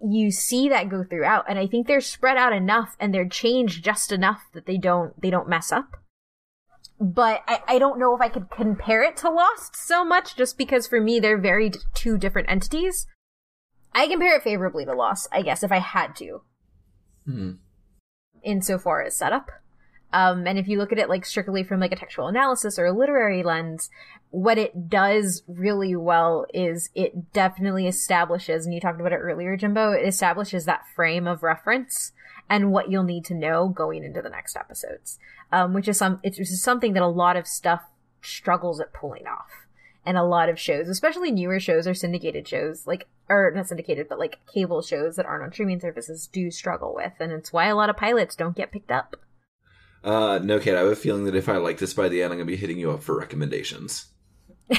You 0.02 0.32
see 0.32 0.70
that 0.70 0.90
go 0.90 1.04
throughout, 1.04 1.46
and 1.50 1.60
I 1.60 1.68
think 1.68 1.88
they're 1.88 2.02
spread 2.02 2.38
out 2.38 2.54
enough 2.54 2.96
and 3.00 3.14
they're 3.14 3.28
changed 3.28 3.84
just 3.84 4.12
enough 4.12 4.44
that 4.54 4.66
they 4.66 4.78
don't, 4.78 5.20
they 5.22 5.30
don't 5.30 5.50
mess 5.50 5.72
up. 5.72 5.98
But 7.00 7.44
I, 7.48 7.60
I 7.68 7.80
don't 7.80 8.00
know 8.00 8.16
if 8.16 8.22
I 8.22 8.30
could 8.30 8.50
compare 8.50 9.04
it 9.04 9.18
to 9.18 9.30
Lost 9.30 9.76
so 9.76 10.06
much 10.06 10.38
just 10.38 10.58
because 10.58 10.88
for 10.88 11.02
me 11.02 11.20
they're 11.20 11.38
very 11.38 11.72
two 11.94 12.18
different 12.18 12.50
entities. 12.50 13.08
I 13.94 14.08
compare 14.08 14.36
it 14.36 14.44
favorably 14.44 14.86
to 14.86 14.94
Lost, 14.94 15.28
I 15.32 15.42
guess, 15.42 15.64
if 15.64 15.72
I 15.72 15.80
had 15.80 16.16
to. 16.18 16.42
Hmm. 17.26 17.52
Insofar 18.44 19.04
as 19.04 19.18
setup. 19.18 19.50
Um, 20.12 20.46
and 20.46 20.60
if 20.60 20.68
you 20.68 20.78
look 20.78 20.92
at 20.92 21.00
it 21.00 21.10
like 21.10 21.26
strictly 21.26 21.64
from 21.64 21.80
like 21.80 21.92
a 21.92 21.96
textual 21.96 22.28
analysis 22.28 22.78
or 22.78 22.86
a 22.86 22.94
literary 22.94 23.42
lens, 23.42 23.90
what 24.30 24.60
it 24.60 24.90
does 24.90 25.44
really 25.48 25.96
well 25.96 26.46
is 26.54 26.90
it 26.94 27.34
definitely 27.34 27.88
establishes, 27.88 28.66
and 28.66 28.74
you 28.74 28.80
talked 28.80 29.00
about 29.00 29.14
it 29.14 29.18
earlier, 29.18 29.58
Jimbo, 29.58 29.92
it 29.92 30.08
establishes 30.08 30.66
that 30.66 30.88
frame 30.96 31.28
of 31.28 31.42
reference 31.42 32.12
and 32.50 32.72
what 32.72 32.92
you'll 32.92 33.04
need 33.04 33.26
to 33.26 33.34
know 33.34 33.70
going 33.70 34.04
into 34.04 34.22
the 34.22 34.30
next 34.30 34.56
episodes. 34.56 35.18
Um, 35.52 35.74
which 35.74 35.88
is 35.88 35.98
some, 35.98 36.20
it's 36.24 36.62
something 36.62 36.94
that 36.94 37.04
a 37.04 37.08
lot 37.08 37.36
of 37.36 37.48
stuff 37.48 37.82
struggles 38.22 38.80
at 38.80 38.94
pulling 38.94 39.28
off. 39.28 39.63
And 40.06 40.18
a 40.18 40.24
lot 40.24 40.50
of 40.50 40.60
shows, 40.60 40.90
especially 40.90 41.32
newer 41.32 41.62
shows 41.62 41.88
or 41.88 41.94
syndicated 41.94 42.48
shows, 42.48 42.86
like 42.86 43.08
or 43.30 43.52
not 43.56 43.68
syndicated, 43.68 44.08
but 44.10 44.20
like 44.20 44.40
cable 44.54 44.82
shows 44.82 45.16
that 45.16 45.26
aren't 45.26 45.44
on 45.44 45.54
streaming 45.54 45.80
services 45.80 46.28
do 46.28 46.52
struggle 46.52 46.94
with, 46.94 47.14
and 47.20 47.32
it's 47.32 47.54
why 47.54 47.68
a 47.68 47.76
lot 47.76 47.90
of 47.90 47.96
pilots 47.96 48.36
don't 48.36 48.56
get 48.56 48.72
picked 48.72 48.92
up. 48.92 49.16
Uh, 50.04 50.40
no, 50.44 50.60
Kate. 50.60 50.76
I 50.76 50.80
have 50.80 50.88
a 50.88 50.96
feeling 50.96 51.24
that 51.26 51.36
if 51.36 51.48
I 51.48 51.58
like 51.58 51.78
this 51.78 51.94
by 51.94 52.10
the 52.10 52.22
end, 52.22 52.34
I'm 52.34 52.40
gonna 52.40 52.48
be 52.48 52.58
hitting 52.58 52.80
you 52.80 52.92
up 52.92 53.04
for 53.04 53.18
recommendations. 53.18 54.08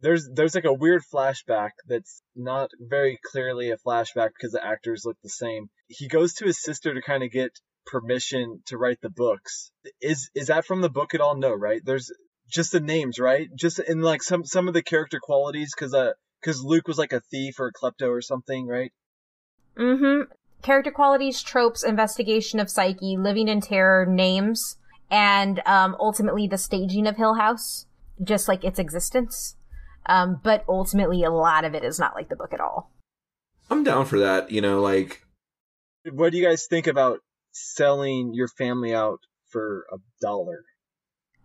there's 0.00 0.28
there's 0.32 0.54
like 0.54 0.64
a 0.64 0.72
weird 0.72 1.02
flashback 1.12 1.70
that's 1.86 2.22
not 2.34 2.70
very 2.80 3.18
clearly 3.30 3.70
a 3.70 3.76
flashback 3.76 4.30
because 4.36 4.52
the 4.52 4.64
actors 4.64 5.04
look 5.04 5.16
the 5.22 5.28
same. 5.28 5.68
He 5.88 6.08
goes 6.08 6.34
to 6.34 6.46
his 6.46 6.62
sister 6.62 6.94
to 6.94 7.02
kind 7.02 7.22
of 7.22 7.30
get 7.30 7.52
permission 7.86 8.62
to 8.66 8.78
write 8.78 9.00
the 9.02 9.10
books. 9.10 9.72
Is 10.00 10.30
is 10.34 10.46
that 10.48 10.64
from 10.64 10.80
the 10.80 10.90
book 10.90 11.14
at 11.14 11.20
all? 11.20 11.36
No, 11.36 11.52
right? 11.52 11.80
There's 11.84 12.10
just 12.52 12.72
the 12.72 12.80
names, 12.80 13.18
right? 13.18 13.48
Just 13.54 13.78
in 13.78 14.00
like 14.00 14.22
some 14.22 14.44
some 14.44 14.68
of 14.68 14.74
the 14.74 14.82
character 14.82 15.18
qualities 15.20 15.72
because 15.74 15.94
uh 15.94 16.12
because 16.40 16.62
Luke 16.62 16.88
was 16.88 16.98
like 16.98 17.12
a 17.12 17.20
thief 17.20 17.58
or 17.58 17.68
a 17.68 17.72
klepto 17.72 18.08
or 18.08 18.20
something, 18.20 18.66
right? 18.66 18.92
Mm-hmm. 19.76 20.30
Character 20.62 20.90
qualities, 20.90 21.42
tropes, 21.42 21.82
investigation 21.82 22.60
of 22.60 22.70
psyche, 22.70 23.16
living 23.16 23.48
in 23.48 23.60
terror, 23.60 24.06
names, 24.06 24.76
and 25.10 25.60
um, 25.66 25.96
ultimately 25.98 26.46
the 26.46 26.58
staging 26.58 27.06
of 27.06 27.16
Hill 27.16 27.34
House, 27.34 27.86
just 28.22 28.48
like 28.48 28.64
its 28.64 28.78
existence. 28.78 29.56
Um, 30.06 30.40
but 30.42 30.64
ultimately, 30.68 31.22
a 31.22 31.30
lot 31.30 31.64
of 31.64 31.74
it 31.74 31.84
is 31.84 31.98
not 31.98 32.14
like 32.14 32.28
the 32.28 32.36
book 32.36 32.52
at 32.52 32.60
all. 32.60 32.90
I'm 33.70 33.84
down 33.84 34.04
for 34.06 34.18
that. 34.20 34.50
You 34.50 34.60
know, 34.60 34.80
like 34.80 35.22
What 36.10 36.32
do 36.32 36.38
you 36.38 36.44
guys 36.44 36.66
think 36.68 36.86
about 36.86 37.20
selling 37.52 38.34
your 38.34 38.48
family 38.48 38.94
out 38.94 39.20
for 39.48 39.86
a 39.92 39.98
dollar? 40.20 40.64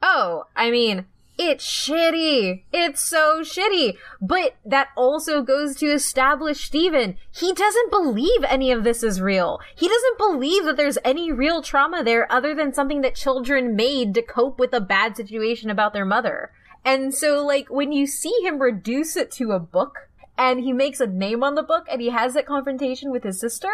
Oh, 0.01 0.45
I 0.55 0.71
mean, 0.71 1.05
it's 1.39 1.65
shitty. 1.65 2.63
It's 2.73 3.03
so 3.03 3.41
shitty. 3.41 3.97
But 4.19 4.55
that 4.65 4.89
also 4.95 5.43
goes 5.43 5.75
to 5.77 5.87
establish 5.87 6.65
Steven. 6.65 7.17
He 7.31 7.53
doesn't 7.53 7.91
believe 7.91 8.43
any 8.43 8.71
of 8.71 8.83
this 8.83 9.03
is 9.03 9.21
real. 9.21 9.59
He 9.75 9.87
doesn't 9.87 10.17
believe 10.17 10.65
that 10.65 10.77
there's 10.77 10.97
any 11.05 11.31
real 11.31 11.61
trauma 11.61 12.03
there 12.03 12.31
other 12.31 12.55
than 12.55 12.73
something 12.73 13.01
that 13.01 13.15
children 13.15 13.75
made 13.75 14.15
to 14.15 14.23
cope 14.23 14.57
with 14.57 14.73
a 14.73 14.81
bad 14.81 15.15
situation 15.15 15.69
about 15.69 15.93
their 15.93 16.05
mother. 16.05 16.51
And 16.83 17.13
so, 17.13 17.45
like, 17.45 17.67
when 17.69 17.91
you 17.91 18.07
see 18.07 18.33
him 18.41 18.59
reduce 18.59 19.15
it 19.15 19.31
to 19.33 19.51
a 19.51 19.59
book 19.59 20.09
and 20.37 20.61
he 20.61 20.73
makes 20.73 20.99
a 20.99 21.07
name 21.07 21.43
on 21.43 21.55
the 21.55 21.63
book 21.63 21.85
and 21.91 22.01
he 22.01 22.09
has 22.09 22.33
that 22.33 22.47
confrontation 22.47 23.11
with 23.11 23.23
his 23.23 23.39
sister, 23.39 23.71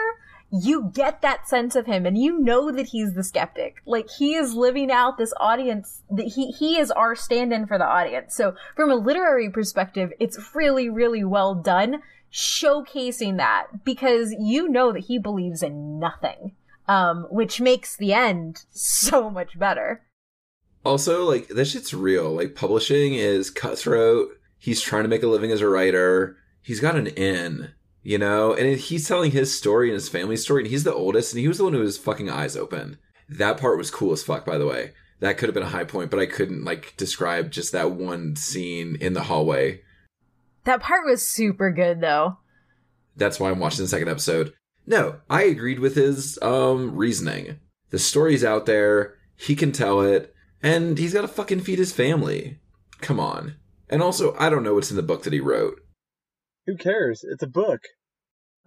you 0.56 0.92
get 0.94 1.24
that 1.24 1.50
sense 1.50 1.76
of 1.76 1.88
him 1.88 2.06
and 2.06 2.16
you 2.16 2.38
know 2.38 2.72
that 2.72 2.88
he's 2.88 3.16
the 3.16 3.24
skeptic. 3.24 3.78
Like 3.88 4.08
he 4.08 4.36
is 4.36 4.54
living 4.54 4.92
out 4.92 5.18
this 5.18 5.34
audience 5.38 6.04
that 6.12 6.28
he 6.28 6.52
he 6.52 6.78
is 6.78 6.92
our 6.92 7.16
stand-in 7.16 7.66
for 7.66 7.80
the 7.80 7.88
audience. 7.88 8.36
So 8.36 8.54
from 8.76 8.92
a 8.92 8.96
literary 8.96 9.50
perspective, 9.50 10.14
it's 10.20 10.38
really 10.54 10.90
really 10.90 11.24
well 11.24 11.56
done 11.56 12.04
showcasing 12.32 13.38
that 13.38 13.84
because 13.84 14.34
you 14.40 14.70
know 14.70 14.92
that 14.92 15.06
he 15.06 15.18
believes 15.18 15.64
in 15.64 15.98
nothing. 15.98 16.52
Um 16.88 17.26
which 17.32 17.60
makes 17.60 17.98
the 17.98 18.14
end 18.14 18.64
so 18.70 19.32
much 19.32 19.58
better. 19.58 20.04
Also, 20.86 21.24
like 21.24 21.48
this 21.48 21.72
shit's 21.72 21.96
real. 21.96 22.32
Like 22.32 22.54
publishing 22.54 23.16
is 23.16 23.50
cutthroat. 23.50 24.30
He's 24.60 24.82
trying 24.82 25.04
to 25.04 25.10
make 25.10 25.24
a 25.24 25.28
living 25.28 25.52
as 25.52 25.62
a 25.62 25.68
writer. 25.68 26.38
He's 26.62 26.80
got 26.80 26.96
an 26.96 27.08
in, 27.08 27.72
you 28.04 28.18
know, 28.18 28.54
and 28.54 28.78
he's 28.78 29.08
telling 29.08 29.32
his 29.32 29.58
story 29.58 29.88
and 29.88 29.96
his 29.96 30.10
family 30.10 30.38
story. 30.38 30.64
And 30.64 30.72
he's 30.72 30.84
the 30.84 30.94
oldest, 30.94 31.34
and 31.34 31.40
he 31.40 31.48
was 31.48 31.58
the 31.58 31.64
one 31.64 31.74
who 31.74 31.80
was 31.80 31.98
fucking 31.98 32.30
eyes 32.30 32.56
open. 32.56 32.98
That 33.30 33.58
part 33.58 33.78
was 33.78 33.90
cool 33.90 34.12
as 34.12 34.24
fuck, 34.24 34.46
by 34.46 34.58
the 34.58 34.68
way. 34.68 34.92
That 35.20 35.38
could 35.38 35.48
have 35.48 35.54
been 35.54 35.64
a 35.64 35.70
high 35.70 35.86
point, 35.86 36.12
but 36.12 36.20
I 36.20 36.26
couldn't 36.26 36.66
like 36.66 36.96
describe 36.98 37.50
just 37.50 37.72
that 37.72 37.92
one 37.92 38.36
scene 38.36 38.98
in 39.00 39.14
the 39.14 39.24
hallway. 39.24 39.82
That 40.66 40.82
part 40.82 41.06
was 41.06 41.26
super 41.26 41.72
good 41.72 42.02
though. 42.02 42.40
That's 43.16 43.40
why 43.40 43.50
I'm 43.50 43.60
watching 43.60 43.84
the 43.84 43.88
second 43.88 44.10
episode. 44.10 44.54
No, 44.86 45.22
I 45.30 45.44
agreed 45.44 45.80
with 45.80 45.96
his 45.96 46.38
um 46.42 46.96
reasoning. 46.96 47.60
The 47.90 48.00
story's 48.00 48.44
out 48.44 48.66
there. 48.66 49.16
He 49.38 49.56
can 49.56 49.72
tell 49.72 50.02
it. 50.02 50.34
And 50.62 50.98
he's 50.98 51.14
got 51.14 51.22
to 51.22 51.28
fucking 51.28 51.62
feed 51.62 51.80
his 51.80 51.92
family. 51.92 52.60
Come 53.00 53.20
on. 53.20 53.56
And 53.90 54.02
also, 54.02 54.36
I 54.40 54.50
don't 54.50 54.64
know 54.64 54.74
what's 54.74 54.90
in 54.90 54.98
the 54.98 55.04
book 55.04 55.24
that 55.24 55.34
he 55.34 55.40
wrote. 55.40 55.80
Who 56.66 56.78
cares? 56.78 57.24
It's 57.24 57.44
a 57.44 57.48
book. 57.48 57.82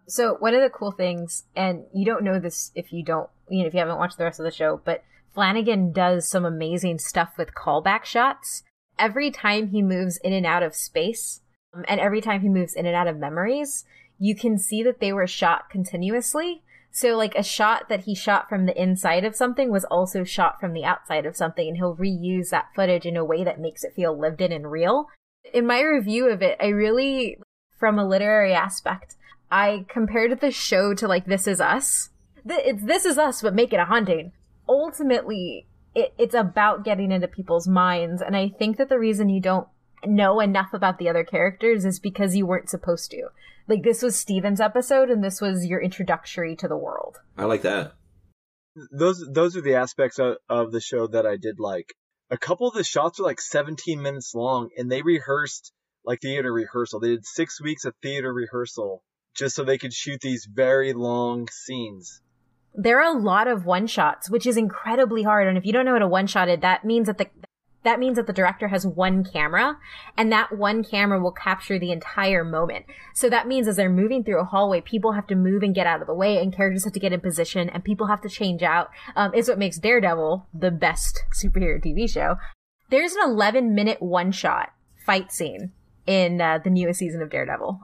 So 0.09 0.37
one 0.39 0.55
of 0.55 0.63
the 0.63 0.71
cool 0.71 0.93
things, 0.93 1.45
and 1.57 1.85
you 1.93 2.05
don't 2.05 2.23
know 2.23 2.39
this 2.39 2.71
if 2.75 2.93
you 2.93 3.05
don't, 3.05 3.29
you 3.49 3.63
know, 3.63 3.67
if 3.67 3.75
you 3.75 3.81
haven't 3.81 3.99
watched 3.99 4.19
the 4.19 4.25
rest 4.25 4.39
of 4.39 4.45
the 4.45 4.53
show, 4.53 4.81
but 4.85 5.03
Flanagan 5.35 5.93
does 5.93 6.29
some 6.29 6.45
amazing 6.45 6.99
stuff 6.99 7.35
with 7.37 7.55
callback 7.55 8.05
shots. 8.05 8.63
Every 8.99 9.31
time 9.31 9.69
he 9.69 9.83
moves 9.83 10.19
in 10.19 10.33
and 10.33 10.47
out 10.47 10.63
of 10.63 10.75
space, 10.75 11.41
um, 11.75 11.85
and 11.89 12.01
every 12.01 12.21
time 12.21 12.41
he 12.41 12.49
moves 12.49 12.75
in 12.75 12.87
and 12.87 12.95
out 12.95 13.09
of 13.09 13.19
memories, 13.19 13.85
you 14.19 14.35
can 14.35 14.59
see 14.59 14.83
that 14.83 15.01
they 15.01 15.13
were 15.13 15.27
shot 15.27 15.69
continuously. 15.69 16.63
So 16.91 17.15
like 17.15 17.35
a 17.35 17.43
shot 17.43 17.91
that 17.91 18.05
he 18.05 18.15
shot 18.15 18.49
from 18.49 18.65
the 18.65 18.81
inside 18.81 19.25
of 19.25 19.37
something 19.37 19.71
was 19.71 19.85
also 19.85 20.25
shot 20.25 20.59
from 20.59 20.73
the 20.73 20.85
outside 20.85 21.27
of 21.27 21.37
something, 21.37 21.69
and 21.69 21.77
he'll 21.77 21.97
reuse 21.97 22.49
that 22.51 22.69
footage 22.75 23.05
in 23.05 23.17
a 23.17 23.25
way 23.25 23.45
that 23.45 23.61
makes 23.61 23.85
it 23.85 23.93
feel 23.95 24.19
lived 24.19 24.41
in 24.41 24.53
and 24.53 24.71
real. 24.71 25.09
In 25.53 25.67
my 25.67 25.81
review 25.83 26.31
of 26.31 26.41
it, 26.41 26.57
I 26.59 26.69
really, 26.69 27.39
from 27.79 27.99
a 27.99 28.07
literary 28.07 28.53
aspect, 28.53 29.17
I 29.51 29.87
compared 29.89 30.41
the 30.41 30.51
show 30.51 30.95
to 30.95 31.07
like 31.07 31.27
This 31.27 31.47
Is 31.47 31.61
Us. 31.61 32.11
It's 32.45 32.85
This 32.85 33.05
Is 33.05 33.19
Us, 33.19 33.43
but 33.43 33.55
make 33.55 33.73
it 33.73 33.81
a 33.81 33.85
haunting. 33.85 34.33
Ultimately, 34.69 35.67
it, 35.95 36.13
it's 36.19 36.35
about 36.35 36.85
getting 36.85 37.13
into 37.13 37.29
people's 37.29 37.69
minds, 37.69 38.21
and 38.23 38.37
I 38.37 38.49
think 38.49 38.77
that 38.77 38.89
the 38.89 38.99
reason 38.99 39.29
you 39.29 39.41
don't 39.41 39.69
know 40.05 40.41
enough 40.41 40.73
about 40.73 40.99
the 40.99 41.09
other 41.09 41.25
characters 41.25 41.85
is 41.85 41.99
because 41.99 42.37
you 42.37 42.47
weren't 42.47 42.71
supposed 42.71 43.11
to. 43.11 43.29
Like 43.69 43.83
this 43.83 44.03
was 44.03 44.17
Steven's 44.17 44.61
episode 44.61 45.11
and 45.11 45.25
this 45.25 45.41
was 45.41 45.67
your 45.67 45.81
introductory 45.81 46.55
to 46.57 46.69
the 46.69 46.77
world. 46.77 47.19
I 47.37 47.45
like 47.45 47.63
that. 47.63 47.95
Those 48.93 49.27
those 49.29 49.57
are 49.57 49.63
the 49.63 49.77
aspects 49.77 50.19
of, 50.19 50.37
of 50.49 50.71
the 50.71 50.81
show 50.81 51.07
that 51.09 51.27
I 51.27 51.37
did 51.37 51.59
like. 51.59 51.95
A 52.31 52.39
couple 52.39 52.69
of 52.69 52.75
the 52.75 52.85
shots 52.85 53.19
are 53.21 53.25
like 53.25 53.41
17 53.41 54.03
minutes 54.03 54.35
long, 54.35 54.71
and 54.77 54.91
they 54.91 55.03
rehearsed 55.03 55.73
like 56.07 56.21
theater 56.21 56.53
rehearsal. 56.53 57.01
They 57.01 57.09
did 57.09 57.27
six 57.27 57.61
weeks 57.61 57.85
of 57.85 57.95
theater 58.03 58.33
rehearsal 58.33 59.03
just 59.35 59.55
so 59.55 59.65
they 59.65 59.79
could 59.79 59.93
shoot 59.93 60.21
these 60.21 60.49
very 60.51 60.93
long 60.93 61.49
scenes. 61.49 62.23
There 62.75 63.01
are 63.01 63.17
a 63.17 63.19
lot 63.19 63.49
of 63.49 63.67
one 63.67 63.87
shots, 63.87 64.31
which 64.31 64.47
is 64.47 64.57
incredibly 64.57 65.23
hard. 65.23 65.47
And 65.47 65.59
if 65.59 65.65
you 65.65 65.73
don't 65.73 65.85
know 65.85 65.93
what 65.93 66.03
a 66.03 66.09
one 66.09 66.27
shot 66.27 66.49
is, 66.49 66.61
that 66.61 66.85
means 66.85 67.07
that 67.07 67.19
the 67.19 67.27
that 67.83 68.01
means 68.01 68.17
that 68.17 68.27
the 68.27 68.33
director 68.33 68.67
has 68.67 68.85
one 68.85 69.23
camera 69.23 69.79
and 70.17 70.33
that 70.33 70.59
one 70.59 70.83
camera 70.83 71.23
will 71.23 71.31
capture 71.31 71.79
the 71.79 71.93
entire 71.93 72.43
moment. 72.43 72.85
So 73.15 73.31
that 73.31 73.47
means 73.47 73.69
as 73.69 73.77
they're 73.77 73.89
moving 73.89 74.25
through 74.25 74.41
a 74.41 74.45
hallway, 74.45 74.81
people 74.81 75.13
have 75.13 75.29
to 75.29 75.37
move 75.37 75.63
and 75.63 75.73
get 75.73 75.87
out 75.87 76.01
of 76.01 76.09
the 76.09 76.15
way 76.15 76.39
and 76.39 76.53
characters 76.53 76.83
have 76.83 76.95
to 76.95 76.99
get 76.99 77.13
in 77.13 77.21
position 77.21 77.71
and 77.71 77.85
people 77.85 78.09
have 78.09 78.21
to 78.23 78.29
change 78.29 78.65
out. 78.65 78.91
Um, 79.15 79.33
is 79.35 79.49
what 79.49 79.61
makes 79.61 79.79
Daredevil 79.79 80.49
the 80.53 80.73
best 80.73 81.23
superhero 81.41 81.81
TV 81.81 82.11
show. 82.11 82.39
There's 82.91 83.15
an 83.15 83.23
11 83.31 83.73
minute 83.73 84.03
one 84.03 84.33
shot 84.33 84.71
fight 85.07 85.31
scene 85.31 85.71
in 86.07 86.41
uh, 86.41 86.59
the 86.59 86.71
newest 86.71 86.99
season 86.99 87.23
of 87.23 87.31
Daredevil. 87.31 87.81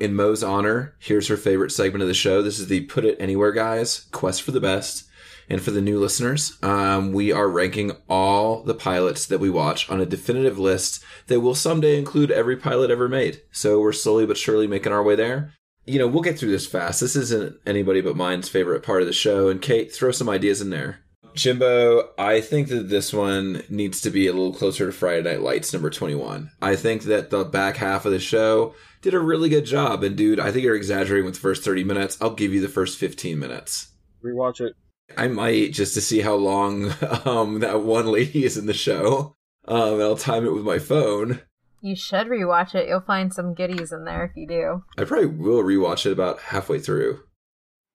In 0.00 0.14
Mo's 0.14 0.42
honor, 0.42 0.94
here's 0.98 1.28
her 1.28 1.36
favorite 1.36 1.70
segment 1.70 2.02
of 2.02 2.08
the 2.08 2.14
show. 2.14 2.42
This 2.42 2.58
is 2.58 2.68
the 2.68 2.82
Put 2.82 3.04
It 3.04 3.16
Anywhere 3.20 3.52
guys, 3.52 4.06
Quest 4.10 4.42
for 4.42 4.50
the 4.50 4.60
Best. 4.60 5.04
And 5.48 5.60
for 5.60 5.70
the 5.70 5.82
new 5.82 5.98
listeners, 6.00 6.56
um, 6.62 7.12
we 7.12 7.30
are 7.30 7.48
ranking 7.48 7.92
all 8.08 8.62
the 8.62 8.74
pilots 8.74 9.26
that 9.26 9.40
we 9.40 9.50
watch 9.50 9.90
on 9.90 10.00
a 10.00 10.06
definitive 10.06 10.58
list 10.58 11.04
that 11.26 11.40
will 11.40 11.54
someday 11.54 11.98
include 11.98 12.30
every 12.30 12.56
pilot 12.56 12.90
ever 12.90 13.08
made. 13.08 13.42
So 13.50 13.80
we're 13.80 13.92
slowly 13.92 14.24
but 14.24 14.38
surely 14.38 14.66
making 14.66 14.92
our 14.92 15.02
way 15.02 15.14
there. 15.14 15.52
You 15.84 15.98
know, 15.98 16.06
we'll 16.06 16.22
get 16.22 16.38
through 16.38 16.52
this 16.52 16.66
fast. 16.66 17.00
This 17.00 17.16
isn't 17.16 17.56
anybody 17.66 18.00
but 18.00 18.16
mine's 18.16 18.48
favorite 18.48 18.82
part 18.82 19.02
of 19.02 19.06
the 19.06 19.12
show. 19.12 19.48
And 19.48 19.60
Kate, 19.60 19.92
throw 19.92 20.12
some 20.12 20.28
ideas 20.28 20.60
in 20.60 20.70
there. 20.70 21.00
Jimbo, 21.34 22.10
I 22.18 22.40
think 22.40 22.68
that 22.68 22.88
this 22.88 23.12
one 23.12 23.62
needs 23.68 24.00
to 24.02 24.10
be 24.10 24.26
a 24.26 24.32
little 24.32 24.54
closer 24.54 24.86
to 24.86 24.92
Friday 24.92 25.22
Night 25.22 25.40
Lights 25.40 25.72
number 25.72 25.90
21. 25.90 26.50
I 26.60 26.76
think 26.76 27.02
that 27.04 27.30
the 27.30 27.44
back 27.44 27.76
half 27.76 28.04
of 28.04 28.12
the 28.12 28.20
show 28.20 28.74
did 29.00 29.14
a 29.14 29.20
really 29.20 29.48
good 29.48 29.64
job. 29.64 30.02
And 30.02 30.16
dude, 30.16 30.40
I 30.40 30.52
think 30.52 30.64
you're 30.64 30.76
exaggerating 30.76 31.24
with 31.24 31.34
the 31.34 31.40
first 31.40 31.64
30 31.64 31.84
minutes. 31.84 32.18
I'll 32.20 32.34
give 32.34 32.52
you 32.52 32.60
the 32.60 32.68
first 32.68 32.98
15 32.98 33.38
minutes. 33.38 33.92
Rewatch 34.24 34.60
it. 34.60 34.74
I 35.16 35.28
might 35.28 35.72
just 35.72 35.94
to 35.94 36.00
see 36.00 36.20
how 36.20 36.34
long 36.34 36.92
um, 37.24 37.60
that 37.60 37.82
one 37.82 38.06
lady 38.06 38.44
is 38.44 38.56
in 38.56 38.66
the 38.66 38.74
show. 38.74 39.36
Um, 39.66 39.94
and 39.94 40.02
I'll 40.02 40.16
time 40.16 40.44
it 40.44 40.52
with 40.52 40.64
my 40.64 40.78
phone. 40.78 41.40
You 41.80 41.96
should 41.96 42.28
rewatch 42.28 42.74
it. 42.74 42.88
You'll 42.88 43.00
find 43.00 43.32
some 43.32 43.54
goodies 43.54 43.92
in 43.92 44.04
there 44.04 44.24
if 44.24 44.36
you 44.36 44.46
do. 44.46 44.84
I 44.96 45.04
probably 45.04 45.26
will 45.26 45.62
rewatch 45.62 46.06
it 46.06 46.12
about 46.12 46.40
halfway 46.40 46.78
through. 46.78 47.20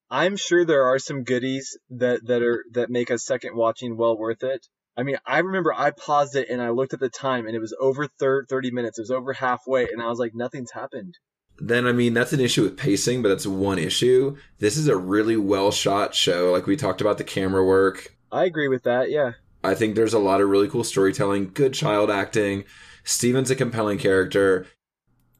I'm 0.10 0.38
sure 0.38 0.64
there 0.64 0.86
are 0.86 1.00
some 1.00 1.24
goodies 1.24 1.78
that 1.90 2.26
that 2.28 2.42
are 2.42 2.64
that 2.72 2.90
make 2.90 3.10
a 3.10 3.20
second 3.20 3.56
watching 3.56 3.98
well 3.98 4.18
worth 4.18 4.44
it. 4.44 4.68
I 4.96 5.04
mean, 5.04 5.18
I 5.26 5.40
remember 5.40 5.74
I 5.74 5.92
paused 5.92 6.36
it 6.36 6.50
and 6.50 6.62
I 6.62 6.70
looked 6.70 6.94
at 6.94 7.00
the 7.00 7.10
time 7.10 7.46
and 7.46 7.56
it 7.56 7.60
was 7.60 7.76
over 7.80 8.08
thir- 8.20 8.46
30 8.46 8.72
minutes. 8.72 8.98
It 8.98 9.04
was 9.04 9.12
over 9.12 9.32
halfway 9.34 9.88
and 9.88 10.02
I 10.02 10.08
was 10.08 10.18
like, 10.18 10.34
nothing's 10.34 10.72
happened. 10.72 11.16
Then, 11.60 11.86
I 11.86 11.92
mean, 11.92 12.14
that's 12.14 12.34
an 12.34 12.40
issue 12.40 12.64
with 12.64 12.78
pacing, 12.78 13.22
but 13.22 13.30
that's 13.30 13.46
one 13.46 13.78
issue. 13.78 14.38
This 14.60 14.76
is 14.76 14.88
a 14.88 14.98
really 14.98 15.38
well 15.38 15.72
shot 15.72 16.16
show. 16.16 16.52
Like 16.52 16.66
we 16.66 16.76
talked 16.76 17.02
about 17.02 17.20
the 17.20 17.24
camera 17.24 17.64
work. 17.64 18.16
I 18.32 18.46
agree 18.46 18.68
with 18.68 18.84
that. 18.84 19.12
Yeah. 19.12 19.34
I 19.64 19.76
think 19.76 19.96
there's 19.96 20.14
a 20.14 20.20
lot 20.20 20.42
of 20.42 20.50
really 20.50 20.68
cool 20.68 20.84
storytelling, 20.84 21.52
good 21.54 21.74
child 21.74 22.10
acting. 22.10 22.64
Steven's 23.04 23.52
a 23.52 23.56
compelling 23.56 23.98
character. 23.98 24.66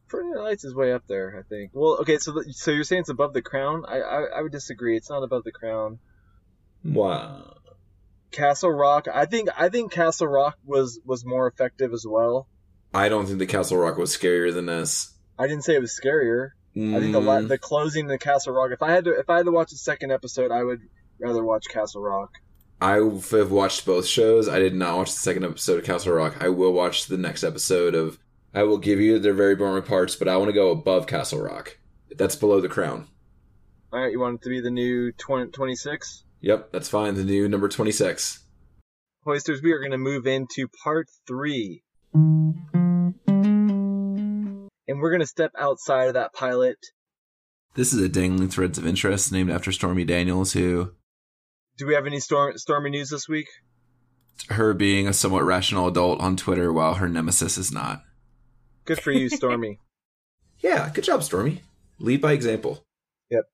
Friday 0.08 0.28
Night 0.28 0.40
Lights 0.42 0.64
is 0.64 0.74
way 0.74 0.92
up 0.92 1.02
there, 1.08 1.36
I 1.38 1.42
think. 1.48 1.70
Well, 1.74 1.98
okay, 2.00 2.18
so 2.18 2.34
so 2.50 2.70
you're 2.70 2.84
saying 2.84 3.00
it's 3.00 3.08
above 3.08 3.32
The 3.34 3.42
Crown? 3.42 3.84
I, 3.86 4.00
I 4.00 4.22
I 4.38 4.42
would 4.42 4.52
disagree. 4.52 4.96
It's 4.96 5.10
not 5.10 5.22
above 5.22 5.44
The 5.44 5.52
Crown. 5.52 5.98
Wow. 6.84 7.54
Castle 8.30 8.70
Rock. 8.70 9.06
I 9.12 9.26
think 9.26 9.48
I 9.56 9.68
think 9.68 9.92
Castle 9.92 10.26
Rock 10.28 10.56
was 10.64 11.00
was 11.04 11.24
more 11.24 11.46
effective 11.46 11.92
as 11.92 12.04
well. 12.08 12.48
I 12.92 13.08
don't 13.08 13.26
think 13.26 13.38
the 13.38 13.46
Castle 13.46 13.78
Rock 13.78 13.96
was 13.96 14.14
scarier 14.16 14.52
than 14.52 14.66
this. 14.66 15.14
I 15.38 15.46
didn't 15.46 15.64
say 15.64 15.74
it 15.74 15.80
was 15.80 15.98
scarier. 15.98 16.50
I 16.76 17.00
think 17.00 17.12
the 17.12 17.20
la- 17.20 17.38
Mm, 17.40 17.48
the 17.48 17.58
closing 17.58 18.06
the 18.06 18.18
Castle 18.18 18.52
Rock. 18.52 18.70
If 18.72 18.82
I 18.82 18.92
had 18.92 19.04
to, 19.06 19.18
if 19.18 19.28
I 19.28 19.38
had 19.38 19.46
to 19.46 19.52
watch 19.52 19.70
the 19.70 19.76
second 19.76 20.12
episode, 20.12 20.52
I 20.52 20.62
would 20.62 20.80
rather 21.18 21.42
watch 21.42 21.64
Castle 21.68 22.02
Rock. 22.02 22.30
I 22.80 22.94
have 22.96 23.50
watched 23.50 23.84
both 23.84 24.06
shows. 24.06 24.48
I 24.48 24.60
did 24.60 24.74
not 24.74 24.96
watch 24.96 25.12
the 25.12 25.18
second 25.18 25.44
episode 25.44 25.80
of 25.80 25.84
Castle 25.84 26.12
Rock. 26.12 26.36
I 26.40 26.48
will 26.50 26.72
watch 26.72 27.06
the 27.06 27.18
next 27.18 27.42
episode 27.42 27.94
of. 27.96 28.18
I 28.58 28.64
will 28.64 28.78
give 28.78 28.98
you 28.98 29.20
their 29.20 29.34
very 29.34 29.54
boring 29.54 29.84
parts, 29.84 30.16
but 30.16 30.26
I 30.26 30.36
want 30.36 30.48
to 30.48 30.52
go 30.52 30.72
above 30.72 31.06
Castle 31.06 31.40
Rock. 31.40 31.78
That's 32.16 32.34
below 32.34 32.60
the 32.60 32.68
crown. 32.68 33.06
All 33.92 34.00
right, 34.00 34.10
you 34.10 34.18
want 34.18 34.40
it 34.40 34.42
to 34.42 34.48
be 34.48 34.60
the 34.60 34.68
new 34.68 35.12
20, 35.12 35.52
26? 35.52 36.24
Yep, 36.40 36.72
that's 36.72 36.88
fine. 36.88 37.14
The 37.14 37.22
new 37.22 37.48
number 37.48 37.68
26. 37.68 38.40
Hoisters, 39.24 39.62
we 39.62 39.70
are 39.70 39.78
going 39.78 39.92
to 39.92 39.96
move 39.96 40.26
into 40.26 40.66
part 40.82 41.06
three. 41.24 41.84
And 42.12 43.04
we're 44.88 45.10
going 45.10 45.20
to 45.20 45.26
step 45.26 45.52
outside 45.56 46.08
of 46.08 46.14
that 46.14 46.32
pilot. 46.34 46.78
This 47.74 47.92
is 47.92 48.02
a 48.02 48.08
Dangling 48.08 48.48
Threads 48.48 48.76
of 48.76 48.84
Interest 48.84 49.30
named 49.30 49.52
after 49.52 49.70
Stormy 49.70 50.02
Daniels, 50.04 50.54
who, 50.54 50.94
Do 51.76 51.86
we 51.86 51.94
have 51.94 52.06
any 52.06 52.18
storm, 52.18 52.58
stormy 52.58 52.90
news 52.90 53.10
this 53.10 53.28
week? 53.28 53.46
her 54.50 54.74
being 54.74 55.06
a 55.06 55.12
somewhat 55.12 55.44
rational 55.44 55.86
adult 55.86 56.20
on 56.20 56.36
Twitter 56.36 56.72
while 56.72 56.94
her 56.94 57.08
nemesis 57.08 57.56
is 57.56 57.70
not. 57.70 58.02
Good 58.88 59.02
for 59.02 59.12
you, 59.12 59.28
Stormy. 59.28 59.78
Yeah, 60.60 60.90
good 60.92 61.04
job, 61.04 61.22
Stormy. 61.22 61.62
Lead 62.00 62.20
by 62.20 62.32
example. 62.32 62.84
Yep. 63.30 63.44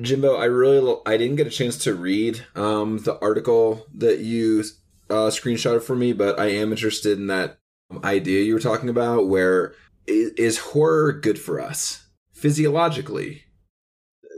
Jimbo, 0.00 0.36
I 0.36 0.46
really 0.46 0.96
I 1.04 1.18
didn't 1.18 1.36
get 1.36 1.46
a 1.46 1.50
chance 1.50 1.76
to 1.84 1.94
read 1.94 2.46
um, 2.54 2.96
the 2.96 3.18
article 3.18 3.84
that 3.96 4.20
you 4.20 4.64
uh, 5.10 5.28
screenshotted 5.28 5.82
for 5.82 5.94
me, 5.94 6.14
but 6.14 6.40
I 6.40 6.46
am 6.46 6.70
interested 6.70 7.18
in 7.18 7.26
that 7.26 7.58
idea 8.02 8.42
you 8.42 8.54
were 8.54 8.60
talking 8.60 8.88
about. 8.88 9.28
Where 9.28 9.74
is, 10.06 10.30
is 10.38 10.58
horror 10.58 11.12
good 11.12 11.38
for 11.38 11.60
us 11.60 12.06
physiologically? 12.32 13.42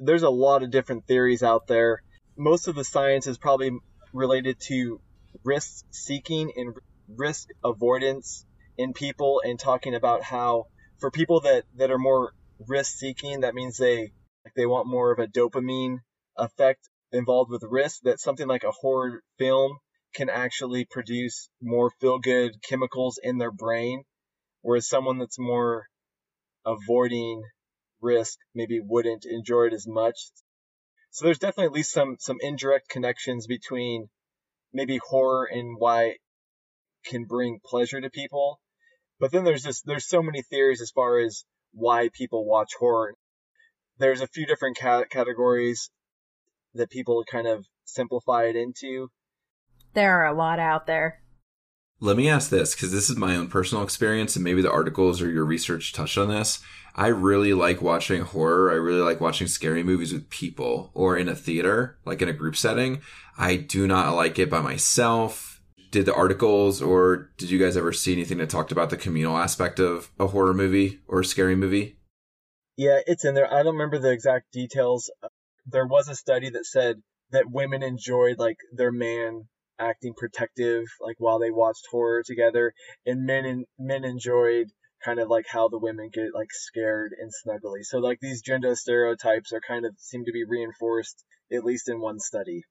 There's 0.03 0.25
a 0.25 0.31
lot 0.31 0.65
of 0.65 0.73
different 0.73 1.07
theories 1.07 1.45
out 1.45 1.69
there. 1.69 2.03
Most 2.37 2.67
of 2.67 2.75
the 2.75 2.85
science 2.85 3.29
is 3.29 3.39
probably 3.39 3.71
related 4.13 4.59
to 4.63 5.01
risk 5.45 5.85
seeking 5.91 6.53
and 6.57 6.75
risk 7.07 7.51
avoidance 7.63 8.46
in 8.79 8.93
people 8.93 9.43
and 9.45 9.59
talking 9.59 9.95
about 9.95 10.23
how 10.23 10.67
for 10.99 11.11
people 11.11 11.41
that, 11.41 11.65
that 11.77 11.91
are 11.91 11.99
more 11.99 12.33
risk 12.67 12.97
seeking, 12.97 13.41
that 13.41 13.55
means 13.55 13.77
they 13.77 14.13
like 14.45 14.55
they 14.55 14.67
want 14.67 14.87
more 14.87 15.13
of 15.13 15.19
a 15.19 15.27
dopamine 15.27 15.99
effect 16.37 16.89
involved 17.13 17.51
with 17.51 17.65
risk, 17.69 18.01
that 18.03 18.21
something 18.21 18.47
like 18.47 18.65
a 18.65 18.71
horror 18.71 19.23
film 19.39 19.79
can 20.15 20.29
actually 20.31 20.85
produce 20.85 21.49
more 21.61 21.91
feel 22.01 22.19
good 22.19 22.53
chemicals 22.63 23.19
in 23.23 23.39
their 23.39 23.51
brain, 23.51 24.05
whereas 24.63 24.89
someone 24.89 25.19
that's 25.19 25.39
more 25.39 25.87
avoiding 26.65 27.43
risk 28.01 28.39
maybe 28.55 28.81
wouldn't 28.81 29.25
enjoy 29.25 29.67
it 29.67 29.73
as 29.73 29.87
much. 29.87 30.17
So 31.11 31.25
there's 31.25 31.39
definitely 31.39 31.67
at 31.67 31.73
least 31.73 31.93
some 31.93 32.17
some 32.19 32.39
indirect 32.41 32.89
connections 32.89 33.47
between 33.47 34.09
maybe 34.73 34.99
horror 35.09 35.47
and 35.47 35.77
why 35.79 36.05
it 36.05 36.17
can 37.07 37.25
bring 37.25 37.61
pleasure 37.65 38.01
to 38.01 38.11
people. 38.11 38.61
But 39.19 39.33
then 39.33 39.45
there's 39.45 39.63
just 39.63 39.85
there's 39.87 40.09
so 40.09 40.23
many 40.23 40.43
theories 40.43 40.81
as 40.81 40.91
far 40.91 41.19
as 41.19 41.45
why 41.73 42.11
people 42.13 42.45
watch 42.45 42.71
horror. 42.79 43.15
There's 43.99 44.21
a 44.21 44.27
few 44.27 44.47
different 44.47 44.79
ca- 44.79 45.05
categories 45.05 45.91
that 46.75 46.91
people 46.91 47.25
kind 47.31 47.47
of 47.47 47.65
simplify 47.85 48.45
it 48.45 48.57
into. 48.57 49.09
There 49.95 50.21
are 50.21 50.27
a 50.27 50.37
lot 50.37 50.59
out 50.59 50.87
there. 50.87 51.23
Let 51.99 52.19
me 52.19 52.29
ask 52.29 52.51
this 52.51 52.75
because 52.75 52.93
this 52.93 53.09
is 53.09 53.17
my 53.17 53.37
own 53.37 53.49
personal 53.49 53.83
experience, 53.83 54.37
and 54.37 54.45
maybe 54.45 54.61
the 54.61 54.71
articles 54.71 55.23
or 55.23 55.31
your 55.31 55.47
research 55.47 55.95
touched 55.95 56.19
on 56.19 56.29
this. 56.29 56.61
I 56.95 57.07
really 57.07 57.55
like 57.55 57.81
watching 57.81 58.21
horror. 58.21 58.71
I 58.71 58.75
really 58.75 59.01
like 59.01 59.21
watching 59.21 59.47
scary 59.47 59.83
movies 59.83 60.13
with 60.13 60.29
people 60.29 60.91
or 60.93 61.17
in 61.17 61.29
a 61.29 61.35
theater, 61.35 61.99
like 62.05 62.21
in 62.21 62.29
a 62.29 62.35
group 62.35 62.57
setting. 62.57 63.01
I 63.39 63.57
do 63.57 63.87
not 63.87 64.15
like 64.15 64.39
it 64.39 64.51
by 64.51 64.61
myself. 64.61 65.56
Did 65.91 66.07
the 66.07 66.15
articles 66.15 66.83
or 66.83 67.31
did 67.39 67.51
you 67.51 67.59
guys 67.59 67.77
ever 67.77 67.93
see 67.93 68.13
anything 68.13 68.39
that 68.39 68.51
talked 68.51 68.73
about 68.73 68.91
the 68.91 68.97
communal 68.97 69.37
aspect 69.37 69.79
of 69.79 70.11
a 70.19 70.29
horror 70.29 70.55
movie 70.55 71.01
or 71.09 71.21
a 71.21 71.25
scary 71.25 71.57
movie? 71.57 71.99
Yeah, 72.77 73.01
it's 73.07 73.25
in 73.25 73.35
there. 73.35 73.53
I 73.53 73.63
don't 73.63 73.75
remember 73.75 73.99
the 73.99 74.13
exact 74.13 74.53
details. 74.53 75.11
There 75.67 75.87
was 75.87 76.09
a 76.09 76.15
study 76.15 76.51
that 76.51 76.67
said 76.67 77.03
that 77.31 77.51
women 77.51 77.83
enjoyed 77.83 78.39
like 78.39 78.59
their 78.73 78.93
man 78.93 79.49
acting 79.79 80.15
protective 80.17 80.85
like 81.01 81.17
while 81.19 81.39
they 81.39 81.51
watched 81.51 81.87
horror 81.91 82.23
together 82.25 82.73
and 83.05 83.27
men 83.27 83.45
and 83.45 83.67
men 83.79 84.05
enjoyed 84.05 84.69
kind 85.05 85.19
of 85.21 85.29
like 85.29 85.45
how 85.49 85.69
the 85.69 85.79
women 85.79 86.11
get 86.13 86.35
like 86.35 86.51
scared 86.51 87.13
and 87.19 87.31
snuggly. 87.31 87.83
So 87.83 87.99
like 87.99 88.19
these 88.21 88.43
gender 88.43 88.75
stereotypes 88.75 89.53
are 89.53 89.61
kind 89.67 89.85
of 89.85 89.95
seem 89.99 90.25
to 90.25 90.33
be 90.33 90.45
reinforced 90.45 91.25
at 91.53 91.65
least 91.65 91.89
in 91.89 92.01
one 92.01 92.19
study. 92.19 92.63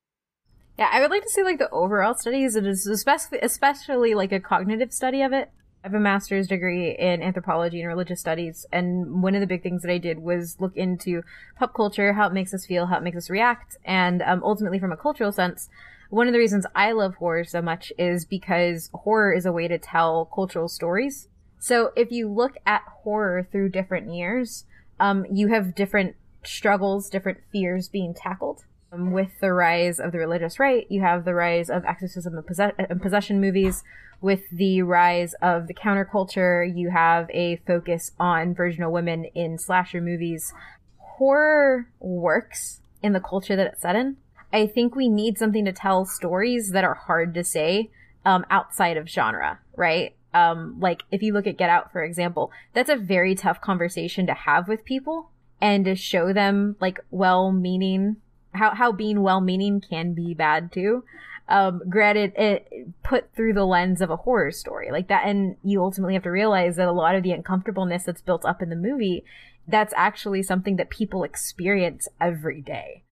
Yeah, 0.78 0.90
I 0.92 1.00
would 1.00 1.12
like 1.12 1.24
to 1.24 1.30
see 1.30 1.44
like 1.44 1.58
the 1.58 1.70
overall 1.70 2.16
studies, 2.16 2.56
and 2.56 2.68
it's 2.68 2.86
especially 2.86 3.40
especially 3.42 4.14
like 4.14 4.32
a 4.32 4.40
cognitive 4.42 4.92
study 4.92 5.22
of 5.22 5.32
it. 5.32 5.50
I 5.84 5.88
have 5.88 5.94
a 5.94 6.00
master's 6.00 6.48
degree 6.48 6.92
in 6.92 7.22
anthropology 7.22 7.80
and 7.80 7.88
religious 7.88 8.20
studies, 8.20 8.66
and 8.74 9.22
one 9.22 9.36
of 9.36 9.42
the 9.42 9.48
big 9.48 9.64
things 9.64 9.84
that 9.84 9.92
I 9.92 10.00
did 10.00 10.20
was 10.20 10.60
look 10.60 10.76
into 10.76 11.24
pop 11.58 11.74
culture, 11.74 12.14
how 12.14 12.28
it 12.28 12.34
makes 12.34 12.54
us 12.54 12.66
feel, 12.66 12.88
how 12.88 12.98
it 12.98 13.04
makes 13.04 13.18
us 13.18 13.30
react, 13.30 13.78
and 13.86 14.22
um, 14.24 14.42
ultimately, 14.44 14.80
from 14.80 14.92
a 14.92 14.98
cultural 14.98 15.32
sense, 15.32 15.70
one 16.10 16.28
of 16.28 16.34
the 16.34 16.40
reasons 16.40 16.66
I 16.76 16.92
love 16.92 17.16
horror 17.16 17.46
so 17.46 17.62
much 17.62 17.94
is 17.98 18.26
because 18.26 18.90
horror 18.94 19.32
is 19.32 19.46
a 19.46 19.54
way 19.54 19.68
to 19.70 19.78
tell 19.78 20.26
cultural 20.26 20.68
stories. 20.68 21.30
So 21.58 21.94
if 21.96 22.12
you 22.12 22.28
look 22.28 22.58
at 22.66 22.84
horror 23.04 23.48
through 23.50 23.70
different 23.70 24.14
years, 24.14 24.66
um, 25.00 25.26
you 25.32 25.48
have 25.48 25.74
different 25.74 26.16
struggles, 26.44 27.10
different 27.10 27.40
fears 27.52 27.88
being 27.88 28.14
tackled. 28.14 28.66
Um, 28.96 29.12
with 29.12 29.39
the 29.39 29.54
rise 29.54 30.00
of 30.00 30.12
the 30.12 30.18
religious 30.18 30.60
right, 30.60 30.86
you 30.89 31.02
have 31.02 31.26
the 31.26 31.34
rise 31.34 31.70
of 31.70 31.86
exorcism 31.86 32.36
and, 32.36 32.46
possess- 32.46 32.74
and 32.78 33.02
possession 33.02 33.41
movies. 33.41 33.84
With 34.22 34.50
the 34.52 34.82
rise 34.82 35.34
of 35.41 35.68
the 35.68 35.74
counterculture, 35.74 36.66
you 36.66 36.89
have 36.89 37.30
a 37.32 37.58
focus 37.68 38.12
on 38.20 38.56
virginal 38.56 38.91
women 38.91 39.26
in 39.36 39.58
slasher 39.58 40.02
movies. 40.02 40.54
Horror 40.98 41.88
works 42.00 42.82
in 43.04 43.14
the 43.14 43.20
culture 43.20 43.56
that 43.56 43.68
it's 43.68 43.82
set 43.82 43.96
in. 43.96 44.18
I 44.54 44.68
think 44.68 44.96
we 44.96 45.10
need 45.10 45.38
something 45.38 45.66
to 45.66 45.74
tell 45.74 46.06
stories 46.06 46.72
that 46.72 46.84
are 46.84 46.93
hard 46.93 47.34
to 47.34 47.43
say 47.43 47.89
um, 48.26 48.46
outside 48.50 48.98
of 48.98 49.10
genre, 49.10 49.60
right? 49.76 50.16
Um, 50.34 50.80
like 50.80 51.04
if 51.12 51.22
you 51.22 51.34
look 51.34 51.46
at 51.46 51.58
Get 51.58 51.70
Out, 51.70 51.91
for 51.91 52.04
example, 52.04 52.52
that's 52.74 52.89
a 52.89 52.96
very 52.96 53.36
tough 53.36 53.62
conversation 53.62 54.26
to 54.28 54.34
have 54.34 54.68
with 54.68 54.86
people 54.86 55.30
and 55.62 55.86
to 55.86 55.96
show 55.96 56.34
them 56.34 56.78
like 56.80 57.00
well-meaning 57.12 58.18
how 58.56 58.74
how 58.74 58.91
being 58.91 59.22
well-meaning 59.22 59.82
can 59.82 60.14
be 60.14 60.34
bad 60.34 60.72
too. 60.72 61.03
Um, 61.47 61.84
granted, 61.88 62.34
it 62.36 62.88
put 63.03 63.34
through 63.36 63.53
the 63.53 63.66
lens 63.66 64.01
of 64.01 64.10
a 64.10 64.16
horror 64.16 64.51
story 64.51 64.89
like 64.91 65.08
that, 65.10 65.28
and 65.28 65.58
you 65.64 65.82
ultimately 65.82 66.16
have 66.16 66.24
to 66.24 66.32
realize 66.32 66.76
that 66.78 66.88
a 66.88 66.91
lot 66.91 67.16
of 67.16 67.24
the 67.24 67.32
uncomfortableness 67.32 68.03
that's 68.03 68.22
built 68.22 68.45
up 68.45 68.62
in 68.64 68.70
the 68.70 68.76
movie, 68.76 69.24
that's 69.68 69.93
actually 69.95 70.41
something 70.41 70.78
that 70.78 70.89
people 70.89 71.24
experience 71.24 72.08
every 72.20 72.62
day 72.62 73.03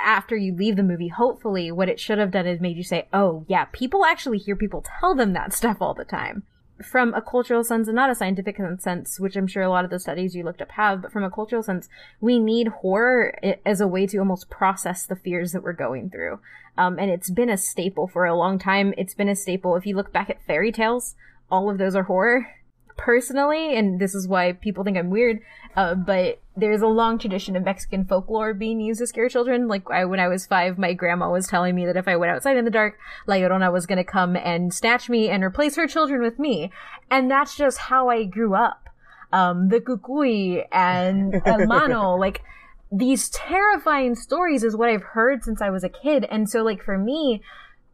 after 0.00 0.36
you 0.36 0.54
leave 0.54 0.76
the 0.76 0.82
movie, 0.82 1.08
hopefully 1.08 1.70
what 1.70 1.88
it 1.88 2.00
should 2.00 2.18
have 2.18 2.30
done 2.30 2.46
is 2.46 2.60
made 2.60 2.76
you 2.76 2.82
say, 2.82 3.08
oh 3.12 3.44
yeah, 3.48 3.66
people 3.66 4.04
actually 4.04 4.38
hear 4.38 4.56
people 4.56 4.84
tell 5.00 5.14
them 5.14 5.32
that 5.32 5.52
stuff 5.52 5.78
all 5.80 5.94
the 5.94 6.04
time. 6.04 6.44
From 6.82 7.14
a 7.14 7.22
cultural 7.22 7.64
sense 7.64 7.88
and 7.88 7.96
not 7.96 8.10
a 8.10 8.14
scientific 8.14 8.58
sense, 8.80 9.18
which 9.18 9.34
I'm 9.34 9.46
sure 9.46 9.62
a 9.62 9.70
lot 9.70 9.84
of 9.84 9.90
the 9.90 9.98
studies 9.98 10.34
you 10.34 10.44
looked 10.44 10.60
up 10.60 10.72
have, 10.72 11.00
but 11.00 11.10
from 11.10 11.24
a 11.24 11.30
cultural 11.30 11.62
sense, 11.62 11.88
we 12.20 12.38
need 12.38 12.68
horror 12.68 13.34
as 13.64 13.80
a 13.80 13.88
way 13.88 14.06
to 14.08 14.18
almost 14.18 14.50
process 14.50 15.06
the 15.06 15.16
fears 15.16 15.52
that 15.52 15.62
we're 15.62 15.72
going 15.72 16.10
through. 16.10 16.38
Um, 16.76 16.98
and 16.98 17.10
it's 17.10 17.30
been 17.30 17.48
a 17.48 17.56
staple 17.56 18.06
for 18.06 18.26
a 18.26 18.36
long 18.36 18.58
time. 18.58 18.92
It's 18.98 19.14
been 19.14 19.28
a 19.28 19.36
staple. 19.36 19.76
If 19.76 19.86
you 19.86 19.96
look 19.96 20.12
back 20.12 20.28
at 20.28 20.42
fairy 20.42 20.70
tales, 20.70 21.14
all 21.50 21.70
of 21.70 21.78
those 21.78 21.96
are 21.96 22.02
horror. 22.02 22.48
Personally, 22.96 23.76
and 23.76 24.00
this 24.00 24.14
is 24.14 24.26
why 24.26 24.52
people 24.52 24.82
think 24.82 24.96
I'm 24.96 25.10
weird, 25.10 25.40
uh, 25.76 25.94
but 25.94 26.40
there's 26.56 26.80
a 26.80 26.86
long 26.86 27.18
tradition 27.18 27.54
of 27.54 27.64
Mexican 27.64 28.06
folklore 28.06 28.54
being 28.54 28.80
used 28.80 29.00
to 29.00 29.06
scare 29.06 29.28
children. 29.28 29.68
Like 29.68 29.90
I, 29.90 30.06
when 30.06 30.18
I 30.20 30.28
was 30.28 30.46
five, 30.46 30.78
my 30.78 30.94
grandma 30.94 31.30
was 31.30 31.46
telling 31.46 31.74
me 31.74 31.84
that 31.84 31.98
if 31.98 32.08
I 32.08 32.16
went 32.16 32.32
outside 32.32 32.56
in 32.56 32.64
the 32.64 32.70
dark, 32.70 32.98
La 33.26 33.34
Llorona 33.34 33.70
was 33.70 33.86
going 33.86 33.98
to 33.98 34.04
come 34.04 34.36
and 34.36 34.72
snatch 34.72 35.10
me 35.10 35.28
and 35.28 35.44
replace 35.44 35.76
her 35.76 35.86
children 35.86 36.22
with 36.22 36.38
me. 36.38 36.72
And 37.10 37.30
that's 37.30 37.56
just 37.56 37.76
how 37.78 38.08
I 38.08 38.24
grew 38.24 38.54
up. 38.54 38.88
Um, 39.32 39.68
the 39.68 39.80
Cucuy 39.80 40.64
and 40.72 41.42
El 41.46 41.66
Mano, 41.66 42.16
like 42.16 42.42
these 42.90 43.28
terrifying 43.28 44.14
stories 44.14 44.64
is 44.64 44.76
what 44.76 44.88
I've 44.88 45.02
heard 45.02 45.44
since 45.44 45.60
I 45.60 45.68
was 45.68 45.84
a 45.84 45.90
kid. 45.90 46.26
And 46.30 46.48
so 46.48 46.62
like 46.62 46.82
for 46.82 46.96
me, 46.96 47.42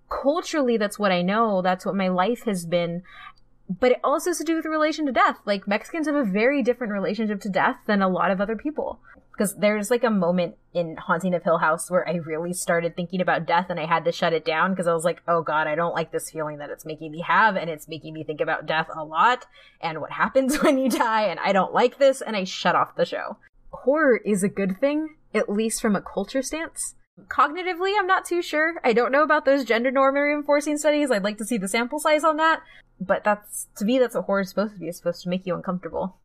culturally, 0.09 0.76
that's 0.76 0.98
what 0.98 1.11
I 1.11 1.22
know. 1.22 1.62
That's 1.62 1.84
what 1.84 1.96
my 1.96 2.09
life 2.09 2.44
has 2.44 2.66
been 2.66 3.03
but 3.68 3.92
it 3.92 4.00
also 4.04 4.30
has 4.30 4.38
to 4.38 4.44
do 4.44 4.54
with 4.56 4.64
the 4.64 4.70
relation 4.70 5.06
to 5.06 5.12
death. 5.12 5.38
Like 5.44 5.68
Mexicans 5.68 6.06
have 6.06 6.16
a 6.16 6.24
very 6.24 6.62
different 6.62 6.92
relationship 6.92 7.40
to 7.42 7.48
death 7.48 7.76
than 7.86 8.02
a 8.02 8.08
lot 8.08 8.30
of 8.30 8.40
other 8.40 8.56
people. 8.56 9.00
because 9.32 9.54
there's 9.56 9.90
like 9.90 10.04
a 10.04 10.10
moment 10.10 10.56
in 10.74 10.96
Haunting 10.96 11.34
of 11.34 11.42
Hill 11.42 11.58
House 11.58 11.90
where 11.90 12.06
I 12.06 12.16
really 12.16 12.52
started 12.52 12.94
thinking 12.94 13.20
about 13.20 13.46
death 13.46 13.66
and 13.70 13.80
I 13.80 13.86
had 13.86 14.04
to 14.04 14.12
shut 14.12 14.34
it 14.34 14.44
down 14.44 14.72
because 14.72 14.86
I 14.86 14.92
was 14.92 15.04
like, 15.04 15.22
oh 15.26 15.42
god, 15.42 15.66
I 15.66 15.74
don't 15.74 15.94
like 15.94 16.12
this 16.12 16.30
feeling 16.30 16.58
that 16.58 16.70
it's 16.70 16.84
making 16.84 17.12
me 17.12 17.22
have 17.26 17.56
and 17.56 17.70
it's 17.70 17.88
making 17.88 18.12
me 18.12 18.24
think 18.24 18.40
about 18.40 18.66
death 18.66 18.88
a 18.94 19.04
lot 19.04 19.46
and 19.80 20.00
what 20.00 20.12
happens 20.12 20.56
when 20.62 20.78
you 20.78 20.90
die 20.90 21.22
and 21.22 21.40
I 21.40 21.52
don't 21.52 21.72
like 21.72 21.98
this 21.98 22.20
and 22.20 22.36
I 22.36 22.44
shut 22.44 22.76
off 22.76 22.96
the 22.96 23.06
show. 23.06 23.38
Horror 23.70 24.18
is 24.18 24.42
a 24.42 24.48
good 24.48 24.78
thing, 24.78 25.16
at 25.32 25.48
least 25.48 25.80
from 25.80 25.96
a 25.96 26.02
culture 26.02 26.42
stance. 26.42 26.94
Cognitively, 27.28 27.94
I'm 27.98 28.06
not 28.06 28.24
too 28.24 28.42
sure. 28.42 28.74
I 28.82 28.92
don't 28.92 29.12
know 29.12 29.22
about 29.22 29.44
those 29.44 29.64
gender 29.64 29.90
norm 29.90 30.14
reinforcing 30.14 30.78
studies. 30.78 31.10
I'd 31.10 31.22
like 31.22 31.38
to 31.38 31.44
see 31.44 31.58
the 31.58 31.68
sample 31.68 31.98
size 31.98 32.24
on 32.24 32.36
that. 32.38 32.62
But 33.00 33.24
that's, 33.24 33.68
to 33.76 33.84
me, 33.84 33.98
that's 33.98 34.14
what 34.14 34.24
horror 34.24 34.40
is 34.42 34.50
supposed 34.50 34.74
to 34.74 34.78
be. 34.78 34.86
It's 34.86 34.98
supposed 34.98 35.22
to 35.22 35.28
make 35.28 35.46
you 35.46 35.54
uncomfortable 35.54 36.20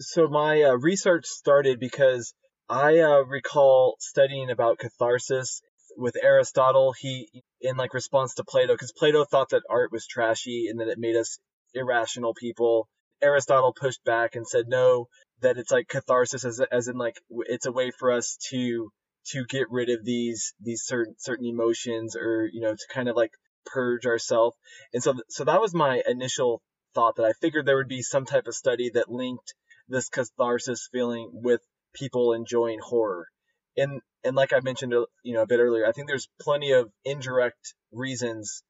so 0.00 0.28
my 0.28 0.62
uh, 0.62 0.72
research 0.72 1.26
started 1.26 1.78
because 1.78 2.34
I 2.68 2.98
uh, 2.98 3.24
recall 3.24 3.96
studying 4.00 4.50
about 4.50 4.78
catharsis 4.78 5.62
with 5.96 6.16
Aristotle. 6.22 6.94
He, 6.98 7.28
in 7.60 7.76
like 7.76 7.94
response 7.94 8.34
to 8.34 8.44
Plato, 8.44 8.74
because 8.74 8.92
Plato 8.92 9.24
thought 9.24 9.50
that 9.50 9.62
art 9.68 9.92
was 9.92 10.06
trashy 10.06 10.68
and 10.68 10.80
that 10.80 10.88
it 10.88 10.98
made 10.98 11.16
us 11.16 11.38
irrational 11.74 12.34
people. 12.34 12.88
Aristotle 13.22 13.72
pushed 13.72 14.04
back 14.04 14.34
and 14.34 14.46
said 14.46 14.66
no, 14.68 15.06
that 15.40 15.56
it's 15.56 15.70
like 15.70 15.88
catharsis, 15.88 16.44
as 16.44 16.60
as 16.72 16.88
in 16.88 16.96
like 16.96 17.16
it's 17.46 17.66
a 17.66 17.72
way 17.72 17.90
for 17.96 18.10
us 18.10 18.36
to 18.50 18.90
to 19.26 19.44
get 19.44 19.70
rid 19.70 19.90
of 19.90 20.04
these 20.04 20.54
these 20.60 20.82
certain 20.82 21.14
certain 21.18 21.46
emotions 21.46 22.16
or 22.16 22.48
you 22.52 22.60
know 22.60 22.72
to 22.72 22.86
kind 22.92 23.08
of 23.08 23.16
like 23.16 23.32
purge 23.64 24.06
ourselves. 24.06 24.56
And 24.92 25.02
so 25.02 25.14
so 25.28 25.44
that 25.44 25.60
was 25.60 25.74
my 25.74 26.02
initial 26.06 26.62
thought 26.94 27.16
that 27.16 27.24
I 27.24 27.32
figured 27.32 27.66
there 27.66 27.76
would 27.76 27.88
be 27.88 28.02
some 28.02 28.24
type 28.24 28.46
of 28.46 28.54
study 28.54 28.90
that 28.90 29.10
linked 29.10 29.54
this 29.88 30.08
catharsis 30.08 30.88
feeling 30.90 31.30
with 31.32 31.60
people 31.94 32.32
enjoying 32.32 32.78
horror. 32.80 33.28
And 33.76 34.00
and 34.22 34.36
like 34.36 34.52
I 34.52 34.60
mentioned, 34.60 34.94
uh, 34.94 35.06
you 35.22 35.34
know, 35.34 35.42
a 35.42 35.46
bit 35.46 35.60
earlier, 35.60 35.86
I 35.86 35.92
think 35.92 36.08
there's 36.08 36.28
plenty 36.40 36.72
of 36.72 36.90
indirect 37.04 37.74
reasons 37.92 38.62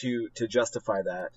to 0.00 0.28
to 0.36 0.48
justify 0.48 1.02
that. 1.02 1.30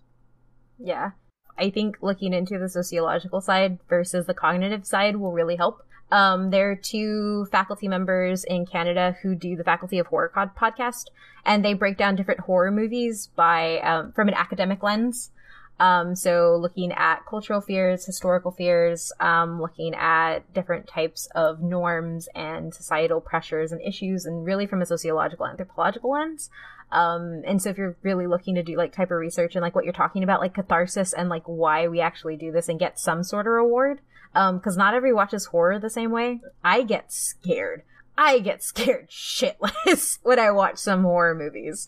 Yeah. 0.78 1.12
I 1.57 1.70
think 1.70 1.97
looking 2.01 2.34
into 2.34 2.57
the 2.57 2.70
sociological 2.70 3.41
side 3.41 3.80
versus 3.88 4.26
the 4.26 4.34
cognitive 4.34 4.86
side 4.86 5.18
will 5.18 5.32
really 5.32 5.57
help. 5.57 5.82
Um, 6.12 6.49
there 6.49 6.72
are 6.72 6.76
two 6.76 7.45
faculty 7.51 7.88
members 7.88 8.43
in 8.43 8.66
Canada 8.66 9.16
who 9.22 9.34
do 9.34 9.55
the 9.55 9.64
Faculty 9.64 9.97
of 9.97 10.07
Horror 10.07 10.32
podcast, 10.57 11.05
and 11.45 11.64
they 11.64 11.74
break 11.74 11.97
down 11.97 12.16
different 12.16 12.41
horror 12.41 12.72
movies 12.72 13.30
by 13.36 13.80
um, 13.80 14.12
from 14.12 14.28
an 14.28 14.34
academic 14.34 14.84
lens. 14.84 15.32
Um, 15.80 16.16
so 16.16 16.55
looking 16.62 16.91
at 16.91 17.26
cultural 17.26 17.59
fears, 17.59 18.05
historical 18.05 18.51
fears, 18.51 19.12
um, 19.20 19.59
looking 19.59 19.95
at 19.95 20.53
different 20.53 20.86
types 20.86 21.28
of 21.34 21.62
norms 21.62 22.28
and 22.36 22.72
societal 22.72 23.20
pressures 23.20 23.72
and 23.72 23.82
issues, 23.82 24.26
and 24.26 24.45
really 24.45 24.68
from 24.68 24.82
a 24.82 24.86
sociological 24.86 25.47
anthropological 25.47 26.12
lens. 26.12 26.51
Um, 26.91 27.41
and 27.47 27.62
so 27.62 27.70
if 27.70 27.78
you're 27.78 27.95
really 28.03 28.28
looking 28.28 28.55
to 28.55 28.64
do 28.64 28.76
like 28.76 28.91
type 28.91 29.12
of 29.12 29.18
research 29.18 29.55
and 29.55 29.64
like 29.64 29.74
what 29.74 29.86
you're 29.86 29.93
talking 29.93 30.24
about, 30.24 30.41
like 30.41 30.53
catharsis 30.53 31.14
and 31.14 31.30
like 31.30 31.43
why 31.45 31.88
we 31.88 32.01
actually 32.01 32.36
do 32.36 32.51
this 32.51 32.68
and 32.68 32.78
get 32.78 32.99
some 32.99 33.24
sort 33.24 33.47
of 33.47 33.53
reward, 33.53 34.01
um, 34.36 34.59
cause 34.59 34.77
not 34.77 34.93
every 34.93 35.13
watches 35.13 35.45
horror 35.45 35.79
the 35.79 35.89
same 35.89 36.11
way. 36.11 36.41
I 36.63 36.84
get 36.84 37.11
scared. 37.11 37.84
I 38.17 38.39
get 38.39 38.63
scared 38.63 39.09
shitless 39.09 40.19
when 40.23 40.39
I 40.39 40.51
watch 40.51 40.77
some 40.77 41.03
horror 41.03 41.36
movies. 41.36 41.88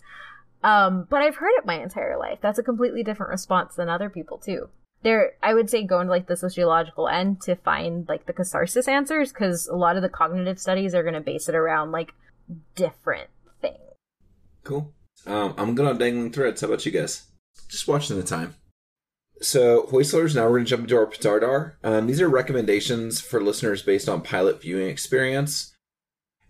Um, 0.64 1.08
but 1.10 1.22
I've 1.22 1.36
heard 1.36 1.52
it 1.58 1.66
my 1.66 1.82
entire 1.82 2.18
life. 2.18 2.40
That's 2.42 2.60
a 2.60 2.64
completely 2.64 3.04
different 3.04 3.32
response 3.32 3.76
than 3.76 3.90
other 3.90 4.10
people 4.10 4.38
too. 4.38 4.70
There, 5.04 5.34
I 5.44 5.54
would 5.54 5.70
say 5.70 5.84
go 5.84 6.00
into 6.00 6.12
like 6.12 6.28
the 6.28 6.38
sociological 6.38 7.10
end 7.10 7.42
to 7.42 7.58
find 7.58 8.08
like 8.08 8.26
the 8.26 8.34
catharsis 8.34 8.88
answers 8.88 9.34
because 9.34 9.68
a 9.68 9.76
lot 9.76 9.98
of 9.98 10.02
the 10.02 10.10
cognitive 10.10 10.60
studies 10.60 10.96
are 10.96 11.04
going 11.04 11.16
to 11.16 11.22
base 11.22 11.50
it 11.50 11.56
around 11.56 11.92
like 11.92 12.14
different 12.76 13.30
things. 13.62 13.78
Cool. 14.64 14.94
Um, 15.28 15.54
I'm 15.58 15.76
good 15.76 15.86
on 15.86 15.98
dangling 15.98 16.32
threads. 16.32 16.62
How 16.62 16.68
about 16.68 16.86
you 16.86 16.94
guys? 16.94 17.24
Just 17.68 17.88
watching 17.88 18.16
the 18.16 18.24
time. 18.24 18.56
So, 19.42 19.84
Hoistlers, 19.92 20.36
now 20.36 20.44
we're 20.44 20.58
going 20.58 20.66
to 20.66 20.70
jump 20.70 20.84
into 20.84 20.96
our 20.96 21.06
Petardar. 21.06 21.74
Um, 21.84 22.08
these 22.08 22.22
are 22.22 22.30
recommendations 22.30 23.20
for 23.20 23.42
listeners 23.42 23.82
based 23.82 24.08
on 24.08 24.22
pilot 24.22 24.62
viewing 24.62 24.88
experience. 24.88 25.74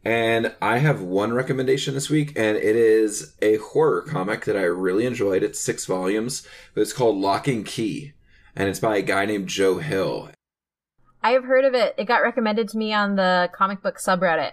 And 0.05 0.53
I 0.61 0.79
have 0.79 1.01
one 1.01 1.33
recommendation 1.33 1.93
this 1.93 2.09
week, 2.09 2.33
and 2.35 2.57
it 2.57 2.75
is 2.75 3.35
a 3.41 3.55
horror 3.57 4.01
comic 4.01 4.45
that 4.45 4.57
I 4.57 4.63
really 4.63 5.05
enjoyed. 5.05 5.43
It's 5.43 5.59
six 5.59 5.85
volumes, 5.85 6.45
but 6.73 6.81
it's 6.81 6.91
called 6.91 7.17
Locke 7.17 7.47
and 7.47 7.65
Key, 7.65 8.11
and 8.55 8.67
it's 8.67 8.81
by 8.81 8.97
a 8.97 9.01
guy 9.01 9.25
named 9.25 9.47
Joe 9.47 9.77
Hill. 9.77 10.29
I 11.23 11.31
have 11.31 11.45
heard 11.45 11.63
of 11.63 11.73
it. 11.73 11.95
It 11.97 12.03
got 12.03 12.21
recommended 12.21 12.67
to 12.69 12.77
me 12.77 12.93
on 12.93 13.15
the 13.15 13.49
comic 13.53 13.81
book 13.81 13.97
subreddit. 13.97 14.51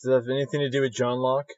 Does 0.00 0.10
it 0.10 0.12
have 0.12 0.28
anything 0.28 0.60
to 0.60 0.70
do 0.70 0.80
with 0.80 0.92
John 0.92 1.18
Locke? 1.18 1.50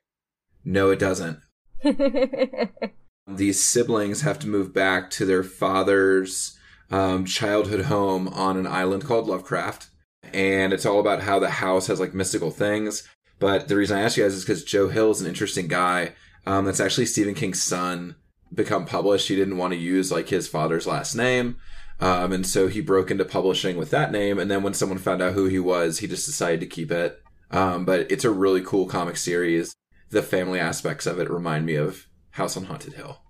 No, 0.65 0.91
it 0.91 0.99
doesn't. 0.99 1.41
These 3.27 3.63
siblings 3.63 4.21
have 4.21 4.39
to 4.41 4.49
move 4.49 4.73
back 4.73 5.11
to 5.13 5.25
their 5.25 5.43
father's 5.43 6.59
um, 6.91 7.25
childhood 7.25 7.87
home 7.87 8.29
on 8.29 8.57
an 8.57 8.67
island 8.67 9.05
called 9.05 9.27
Lovecraft 9.27 9.89
and 10.33 10.73
it's 10.73 10.87
all 10.87 11.01
about 11.01 11.23
how 11.23 11.39
the 11.39 11.51
house 11.51 11.87
has 11.87 12.01
like 12.01 12.15
mystical 12.15 12.51
things. 12.51 13.09
But 13.39 13.69
the 13.69 13.77
reason 13.77 13.99
I 13.99 14.03
asked 14.03 14.17
you 14.17 14.25
guys 14.25 14.35
is 14.35 14.45
because 14.45 14.65
Joe 14.65 14.89
Hill 14.89 15.11
is 15.11 15.21
an 15.21 15.27
interesting 15.27 15.69
guy. 15.69 16.13
Um, 16.47 16.65
that's 16.65 16.81
actually 16.81 17.07
Stephen 17.07 17.35
King's 17.35 17.63
son 17.63 18.17
become 18.53 18.85
published. 18.85 19.29
He 19.29 19.37
didn't 19.37 19.57
want 19.57 19.73
to 19.73 19.79
use 19.79 20.13
like 20.13 20.29
his 20.29 20.49
father's 20.49 20.87
last 20.87 21.15
name. 21.15 21.57
Um, 22.01 22.33
and 22.33 22.47
so 22.47 22.69
he 22.69 22.81
broke 22.81 23.11
into 23.11 23.25
publishing 23.25 23.77
with 23.77 23.91
that 23.91 24.13
name. 24.13 24.39
And 24.39 24.51
then 24.51 24.63
when 24.63 24.75
someone 24.75 24.99
found 24.99 25.23
out 25.23 25.35
who 25.35 25.47
he 25.47 25.59
was, 25.59 25.99
he 25.99 26.07
just 26.07 26.27
decided 26.27 26.61
to 26.61 26.67
keep 26.67 26.91
it. 26.91 27.23
Um, 27.51 27.85
but 27.85 28.11
it's 28.11 28.25
a 28.25 28.31
really 28.31 28.63
cool 28.63 28.87
comic 28.87 29.17
series. 29.17 29.75
The 30.11 30.23
family 30.23 30.59
aspects 30.59 31.07
of 31.07 31.19
it 31.19 31.31
remind 31.31 31.67
me 31.67 31.77
of 31.77 32.07
House 32.35 32.57
on 32.57 32.65
Haunted 32.65 32.95
Hill. 32.95 33.21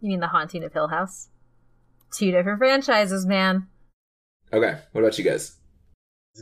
You 0.00 0.08
mean 0.10 0.20
The 0.20 0.26
Haunting 0.26 0.64
of 0.64 0.72
Hill 0.72 0.88
House? 0.88 1.28
Two 2.12 2.32
different 2.32 2.58
franchises, 2.58 3.24
man. 3.24 3.68
Okay, 4.52 4.76
what 4.90 5.02
about 5.02 5.18
you 5.18 5.24
guys? 5.24 5.56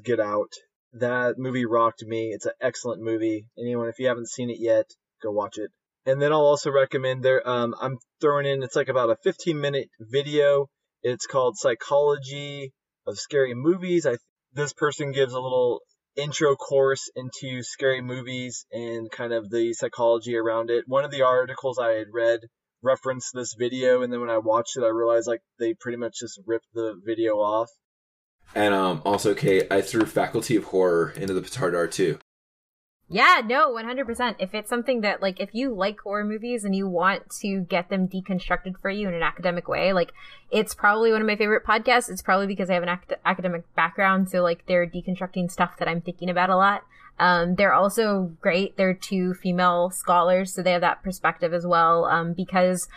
Get 0.02 0.18
Out. 0.18 0.52
That 0.94 1.34
movie 1.38 1.66
rocked 1.66 2.02
me. 2.06 2.30
It's 2.32 2.46
an 2.46 2.52
excellent 2.62 3.02
movie. 3.02 3.46
Anyone, 3.58 3.88
if 3.88 3.98
you 3.98 4.08
haven't 4.08 4.30
seen 4.30 4.48
it 4.48 4.56
yet, 4.58 4.86
go 5.22 5.30
watch 5.30 5.58
it. 5.58 5.70
And 6.06 6.20
then 6.20 6.32
I'll 6.32 6.40
also 6.40 6.70
recommend 6.70 7.22
there. 7.22 7.46
Um, 7.46 7.74
I'm 7.78 7.98
throwing 8.22 8.46
in. 8.46 8.62
It's 8.62 8.76
like 8.76 8.88
about 8.88 9.10
a 9.10 9.16
15 9.22 9.60
minute 9.60 9.88
video. 10.00 10.70
It's 11.02 11.26
called 11.26 11.58
Psychology 11.58 12.72
of 13.06 13.18
Scary 13.18 13.54
Movies. 13.54 14.06
I 14.06 14.16
this 14.54 14.72
person 14.72 15.12
gives 15.12 15.34
a 15.34 15.40
little 15.40 15.80
intro 16.16 16.54
course 16.56 17.10
into 17.14 17.62
scary 17.62 18.00
movies 18.00 18.66
and 18.72 19.10
kind 19.10 19.32
of 19.32 19.50
the 19.50 19.72
psychology 19.72 20.36
around 20.36 20.70
it. 20.70 20.84
One 20.86 21.04
of 21.04 21.10
the 21.10 21.22
articles 21.22 21.78
I 21.78 21.92
had 21.92 22.08
read 22.12 22.40
referenced 22.82 23.30
this 23.34 23.54
video, 23.58 24.02
and 24.02 24.12
then 24.12 24.20
when 24.20 24.30
I 24.30 24.38
watched 24.38 24.76
it, 24.76 24.82
I 24.82 24.88
realized 24.88 25.28
like 25.28 25.42
they 25.58 25.74
pretty 25.74 25.98
much 25.98 26.14
just 26.20 26.40
ripped 26.46 26.66
the 26.74 26.94
video 27.04 27.34
off. 27.36 27.68
And 28.54 28.74
um, 28.74 29.02
also, 29.04 29.34
Kate, 29.34 29.66
I 29.70 29.80
threw 29.80 30.04
Faculty 30.04 30.56
of 30.56 30.64
Horror 30.64 31.14
into 31.16 31.32
the 31.32 31.40
Petardar 31.40 31.90
too. 31.90 32.18
Yeah, 33.08 33.42
no, 33.44 33.70
100%. 33.70 34.36
If 34.38 34.54
it's 34.54 34.70
something 34.70 35.02
that, 35.02 35.20
like, 35.20 35.38
if 35.38 35.50
you 35.52 35.74
like 35.74 36.00
horror 36.00 36.24
movies 36.24 36.64
and 36.64 36.74
you 36.74 36.88
want 36.88 37.28
to 37.40 37.60
get 37.60 37.90
them 37.90 38.08
deconstructed 38.08 38.78
for 38.80 38.88
you 38.88 39.06
in 39.06 39.12
an 39.12 39.22
academic 39.22 39.68
way, 39.68 39.92
like, 39.92 40.12
it's 40.50 40.74
probably 40.74 41.12
one 41.12 41.20
of 41.20 41.26
my 41.26 41.36
favorite 41.36 41.66
podcasts. 41.66 42.08
It's 42.10 42.22
probably 42.22 42.46
because 42.46 42.70
I 42.70 42.74
have 42.74 42.82
an 42.82 42.88
ac- 42.88 43.20
academic 43.26 43.64
background, 43.74 44.30
so, 44.30 44.42
like, 44.42 44.64
they're 44.66 44.86
deconstructing 44.86 45.50
stuff 45.50 45.76
that 45.78 45.88
I'm 45.88 46.00
thinking 46.00 46.30
about 46.30 46.48
a 46.48 46.56
lot. 46.56 46.84
Um, 47.18 47.56
they're 47.56 47.74
also 47.74 48.32
great. 48.40 48.78
They're 48.78 48.94
two 48.94 49.34
female 49.34 49.90
scholars, 49.90 50.54
so 50.54 50.62
they 50.62 50.72
have 50.72 50.80
that 50.80 51.02
perspective 51.02 51.52
as 51.52 51.66
well. 51.66 52.06
Um, 52.06 52.32
because, 52.32 52.88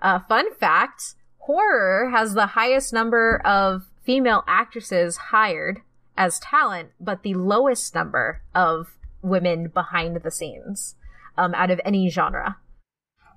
uh, 0.00 0.20
fun 0.20 0.54
fact, 0.54 1.14
horror 1.38 2.10
has 2.10 2.34
the 2.34 2.46
highest 2.48 2.92
number 2.92 3.42
of 3.44 3.86
female 4.04 4.44
actresses 4.46 5.16
hired 5.16 5.80
as 6.16 6.38
talent, 6.38 6.90
but 7.00 7.22
the 7.22 7.34
lowest 7.34 7.94
number 7.94 8.40
of 8.54 8.94
women 9.24 9.68
behind 9.68 10.16
the 10.16 10.30
scenes 10.30 10.94
um, 11.36 11.54
out 11.54 11.70
of 11.70 11.80
any 11.84 12.08
genre. 12.08 12.58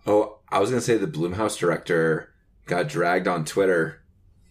Oh, 0.06 0.40
I 0.50 0.60
was 0.60 0.70
going 0.70 0.80
to 0.80 0.86
say 0.86 0.98
the 0.98 1.08
Blumhouse 1.08 1.58
director 1.58 2.34
got 2.66 2.88
dragged 2.88 3.28
on 3.28 3.46
Twitter. 3.46 4.02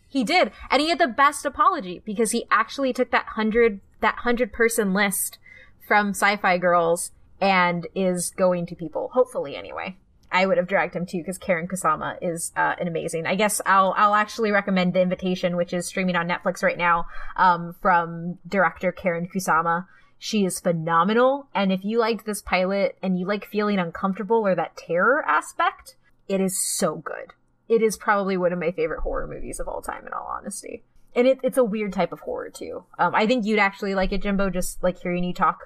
He 0.08 0.24
did, 0.24 0.50
and 0.70 0.80
he 0.80 0.88
had 0.88 0.98
the 0.98 1.08
best 1.08 1.44
apology 1.44 2.02
because 2.04 2.30
he 2.30 2.46
actually 2.50 2.92
took 2.92 3.10
that 3.10 3.26
hundred 3.30 3.80
that 4.00 4.16
hundred 4.20 4.52
person 4.52 4.94
list 4.94 5.38
from 5.86 6.10
Sci-Fi 6.10 6.58
Girls 6.58 7.12
and 7.40 7.86
is 7.94 8.30
going 8.30 8.66
to 8.66 8.74
people, 8.74 9.10
hopefully 9.12 9.56
anyway. 9.56 9.96
I 10.32 10.46
would 10.46 10.58
have 10.58 10.66
dragged 10.66 10.94
him 10.94 11.06
too 11.06 11.18
because 11.18 11.38
Karyn 11.38 11.68
Kusama 11.68 12.18
is 12.20 12.52
uh, 12.56 12.74
an 12.80 12.88
amazing. 12.88 13.26
I 13.26 13.36
guess 13.36 13.60
I'll 13.64 13.94
I'll 13.96 14.14
actually 14.14 14.52
recommend 14.52 14.92
The 14.92 15.00
Invitation, 15.00 15.56
which 15.56 15.72
is 15.72 15.86
streaming 15.86 16.16
on 16.16 16.28
Netflix 16.28 16.62
right 16.62 16.76
now, 16.76 17.06
um, 17.36 17.74
from 17.80 18.38
director 18.46 18.92
Karyn 18.92 19.30
Kusama. 19.30 19.86
She 20.18 20.44
is 20.44 20.60
phenomenal, 20.60 21.48
and 21.54 21.70
if 21.70 21.84
you 21.84 21.98
liked 21.98 22.24
this 22.24 22.42
pilot 22.42 22.96
and 23.02 23.18
you 23.18 23.26
like 23.26 23.46
feeling 23.46 23.78
uncomfortable 23.78 24.46
or 24.46 24.54
that 24.54 24.76
terror 24.76 25.22
aspect, 25.26 25.96
it 26.28 26.40
is 26.40 26.58
so 26.78 26.96
good. 26.96 27.34
It 27.68 27.82
is 27.82 27.96
probably 27.96 28.36
one 28.36 28.52
of 28.52 28.58
my 28.58 28.70
favorite 28.70 29.00
horror 29.00 29.26
movies 29.26 29.60
of 29.60 29.68
all 29.68 29.82
time, 29.82 30.06
in 30.06 30.12
all 30.12 30.26
honesty. 30.38 30.84
and 31.14 31.26
it, 31.26 31.38
it's 31.42 31.58
a 31.58 31.64
weird 31.64 31.92
type 31.92 32.12
of 32.12 32.20
horror 32.20 32.50
too. 32.50 32.84
Um, 32.98 33.14
I 33.14 33.26
think 33.26 33.44
you'd 33.44 33.58
actually 33.58 33.94
like 33.94 34.12
it, 34.12 34.22
Jimbo. 34.22 34.50
Just 34.50 34.82
like 34.82 35.00
hearing 35.02 35.24
you 35.24 35.32
talk, 35.34 35.58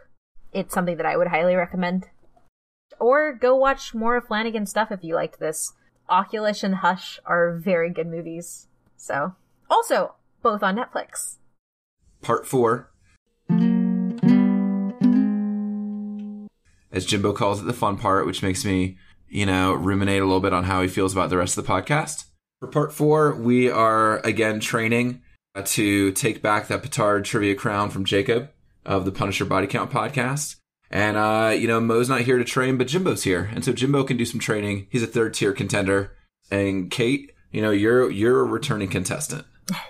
it's 0.53 0.72
something 0.72 0.96
that 0.96 1.07
I 1.07 1.16
would 1.16 1.28
highly 1.28 1.55
recommend. 1.55 2.09
Or 2.98 3.32
go 3.32 3.55
watch 3.57 3.94
more 3.94 4.16
of 4.16 4.26
Flanagan's 4.26 4.70
stuff 4.70 4.90
if 4.90 5.03
you 5.03 5.14
liked 5.14 5.40
this. 5.40 5.72
Oculus 6.09 6.62
and 6.62 6.76
Hush 6.76 7.20
are 7.24 7.57
very 7.57 7.90
good 7.90 8.07
movies. 8.07 8.68
So, 8.96 9.34
also 9.68 10.14
both 10.42 10.62
on 10.62 10.76
Netflix. 10.76 11.36
Part 12.22 12.46
four. 12.46 12.90
As 16.93 17.07
Jimbo 17.07 17.32
calls 17.32 17.61
it, 17.61 17.64
the 17.64 17.72
fun 17.72 17.97
part, 17.97 18.26
which 18.26 18.43
makes 18.43 18.64
me, 18.64 18.99
you 19.28 19.47
know, 19.47 19.72
ruminate 19.72 20.22
a 20.22 20.24
little 20.24 20.41
bit 20.41 20.53
on 20.53 20.64
how 20.64 20.82
he 20.82 20.88
feels 20.88 21.12
about 21.12 21.30
the 21.30 21.36
rest 21.36 21.57
of 21.57 21.64
the 21.64 21.72
podcast. 21.72 22.24
For 22.61 22.68
part 22.68 22.93
four, 22.93 23.34
we 23.34 23.70
are 23.70 24.18
again 24.18 24.61
training 24.61 25.22
uh, 25.55 25.62
to 25.66 26.12
take 26.12 26.43
back 26.43 26.68
that 26.68 26.82
petard 26.82 27.24
trivia 27.24 27.55
crown 27.55 27.91
from 27.91 28.05
Jacob 28.05 28.51
of 28.84 29.05
the 29.05 29.12
Punisher 29.12 29.45
Body 29.45 29.66
Count 29.66 29.91
podcast. 29.91 30.57
And, 30.91 31.16
uh, 31.16 31.55
you 31.57 31.68
know, 31.68 31.80
Mo's 31.80 32.09
not 32.09 32.22
here 32.22 32.38
to 32.38 32.45
train, 32.45 32.76
but 32.76 32.88
Jimbo's 32.88 33.22
here. 33.22 33.49
And 33.55 33.64
so 33.64 33.72
Jimbo 33.72 34.05
can 34.05 34.16
do 34.16 34.24
some 34.24 34.41
training. 34.41 34.88
He's 34.91 35.03
a 35.03 35.07
third 35.07 35.34
tier 35.34 35.53
contender. 35.53 36.16
And 36.51 36.91
Kate, 36.91 37.32
you 37.53 37.62
know, 37.62 37.70
you're, 37.70 38.11
you're 38.11 38.41
a 38.41 38.45
returning 38.45 38.88
contestant. 38.88 39.47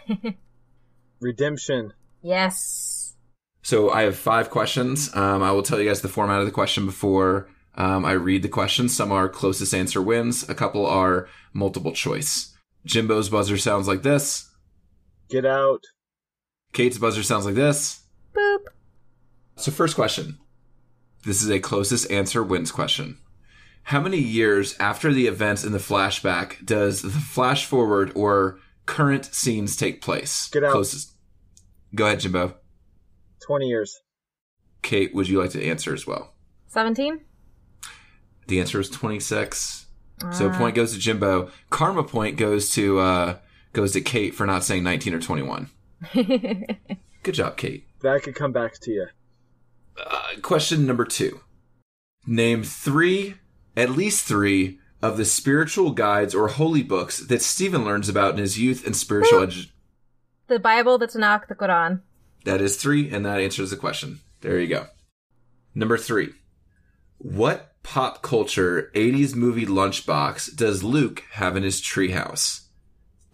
Redemption. 1.20 1.94
Yes. 2.22 2.89
So 3.62 3.90
I 3.90 4.02
have 4.02 4.16
five 4.16 4.50
questions. 4.50 5.14
Um, 5.14 5.42
I 5.42 5.52
will 5.52 5.62
tell 5.62 5.80
you 5.80 5.88
guys 5.88 6.00
the 6.00 6.08
format 6.08 6.40
of 6.40 6.46
the 6.46 6.52
question 6.52 6.86
before 6.86 7.48
um, 7.74 8.04
I 8.04 8.12
read 8.12 8.42
the 8.42 8.48
questions. 8.48 8.96
Some 8.96 9.12
are 9.12 9.28
closest 9.28 9.74
answer 9.74 10.02
wins. 10.02 10.48
A 10.48 10.54
couple 10.54 10.86
are 10.86 11.28
multiple 11.52 11.92
choice. 11.92 12.56
Jimbo's 12.84 13.28
buzzer 13.28 13.58
sounds 13.58 13.86
like 13.86 14.02
this. 14.02 14.50
Get 15.28 15.44
out. 15.44 15.84
Kate's 16.72 16.98
buzzer 16.98 17.22
sounds 17.22 17.46
like 17.46 17.54
this. 17.54 18.02
Boop. 18.34 18.64
So 19.56 19.70
first 19.70 19.94
question. 19.94 20.38
This 21.24 21.42
is 21.42 21.50
a 21.50 21.60
closest 21.60 22.10
answer 22.10 22.42
wins 22.42 22.72
question. 22.72 23.18
How 23.84 24.00
many 24.00 24.18
years 24.18 24.76
after 24.78 25.12
the 25.12 25.26
events 25.26 25.64
in 25.64 25.72
the 25.72 25.78
flashback 25.78 26.64
does 26.64 27.02
the 27.02 27.10
flash 27.10 27.66
forward 27.66 28.12
or 28.14 28.58
current 28.86 29.26
scenes 29.34 29.76
take 29.76 30.00
place? 30.00 30.48
Get 30.48 30.64
out. 30.64 30.72
Closest. 30.72 31.14
Go 31.94 32.06
ahead, 32.06 32.20
Jimbo. 32.20 32.54
20 33.46 33.66
years. 33.66 34.00
Kate, 34.82 35.14
would 35.14 35.28
you 35.28 35.40
like 35.40 35.50
to 35.50 35.64
answer 35.64 35.92
as 35.92 36.06
well? 36.06 36.34
17? 36.68 37.20
The 38.46 38.60
answer 38.60 38.80
is 38.80 38.90
26. 38.90 39.86
So 40.32 40.50
point 40.50 40.74
goes 40.74 40.92
to 40.92 40.98
Jimbo. 40.98 41.50
Karma 41.70 42.04
point 42.04 42.36
goes 42.36 42.70
to 42.72 42.98
uh 42.98 43.36
goes 43.72 43.92
to 43.92 44.02
Kate 44.02 44.34
for 44.34 44.44
not 44.46 44.64
saying 44.64 44.82
19 44.82 45.14
or 45.14 45.20
21. 45.20 45.70
Good 46.12 47.32
job, 47.32 47.56
Kate. 47.56 47.86
That 48.02 48.22
could 48.22 48.34
come 48.34 48.52
back 48.52 48.78
to 48.80 48.90
you. 48.90 49.06
Uh, 49.98 50.32
question 50.42 50.86
number 50.86 51.04
2. 51.04 51.40
Name 52.26 52.62
3, 52.62 53.34
at 53.76 53.90
least 53.90 54.26
3 54.26 54.78
of 55.02 55.16
the 55.16 55.24
spiritual 55.24 55.92
guides 55.92 56.34
or 56.34 56.48
holy 56.48 56.82
books 56.82 57.18
that 57.18 57.40
Steven 57.40 57.84
learns 57.84 58.08
about 58.08 58.34
in 58.34 58.38
his 58.40 58.58
youth 58.58 58.84
and 58.84 58.94
spiritual 58.94 59.40
edu- 59.40 59.70
the 60.48 60.58
Bible, 60.58 60.98
the 60.98 61.06
Tanakh, 61.06 61.48
the 61.48 61.54
Quran. 61.54 62.00
That 62.44 62.60
is 62.60 62.76
3 62.76 63.10
and 63.10 63.26
that 63.26 63.40
answers 63.40 63.70
the 63.70 63.76
question. 63.76 64.20
There 64.40 64.58
you 64.58 64.68
go. 64.68 64.86
Number 65.74 65.98
3. 65.98 66.30
What 67.18 67.74
pop 67.82 68.22
culture 68.22 68.90
80s 68.94 69.34
movie 69.34 69.66
lunchbox 69.66 70.56
does 70.56 70.82
Luke 70.82 71.24
have 71.32 71.56
in 71.56 71.62
his 71.62 71.80
treehouse? 71.80 72.66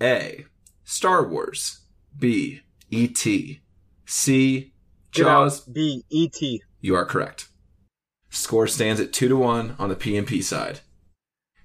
A. 0.01 0.45
Star 0.85 1.27
Wars. 1.27 1.81
B. 2.19 2.63
E.T. 2.91 3.61
C. 4.05 4.73
Jaws. 5.11 5.61
B. 5.61 6.05
E.T. 6.11 6.63
You 6.81 6.95
are 6.95 7.05
correct. 7.05 7.49
Score 8.31 8.67
stands 8.67 9.01
at 9.01 9.13
2 9.13 9.29
to 9.29 9.37
1 9.37 9.77
on 9.79 9.89
the 9.89 9.97
PMP 9.97 10.43
side. 10.43 10.81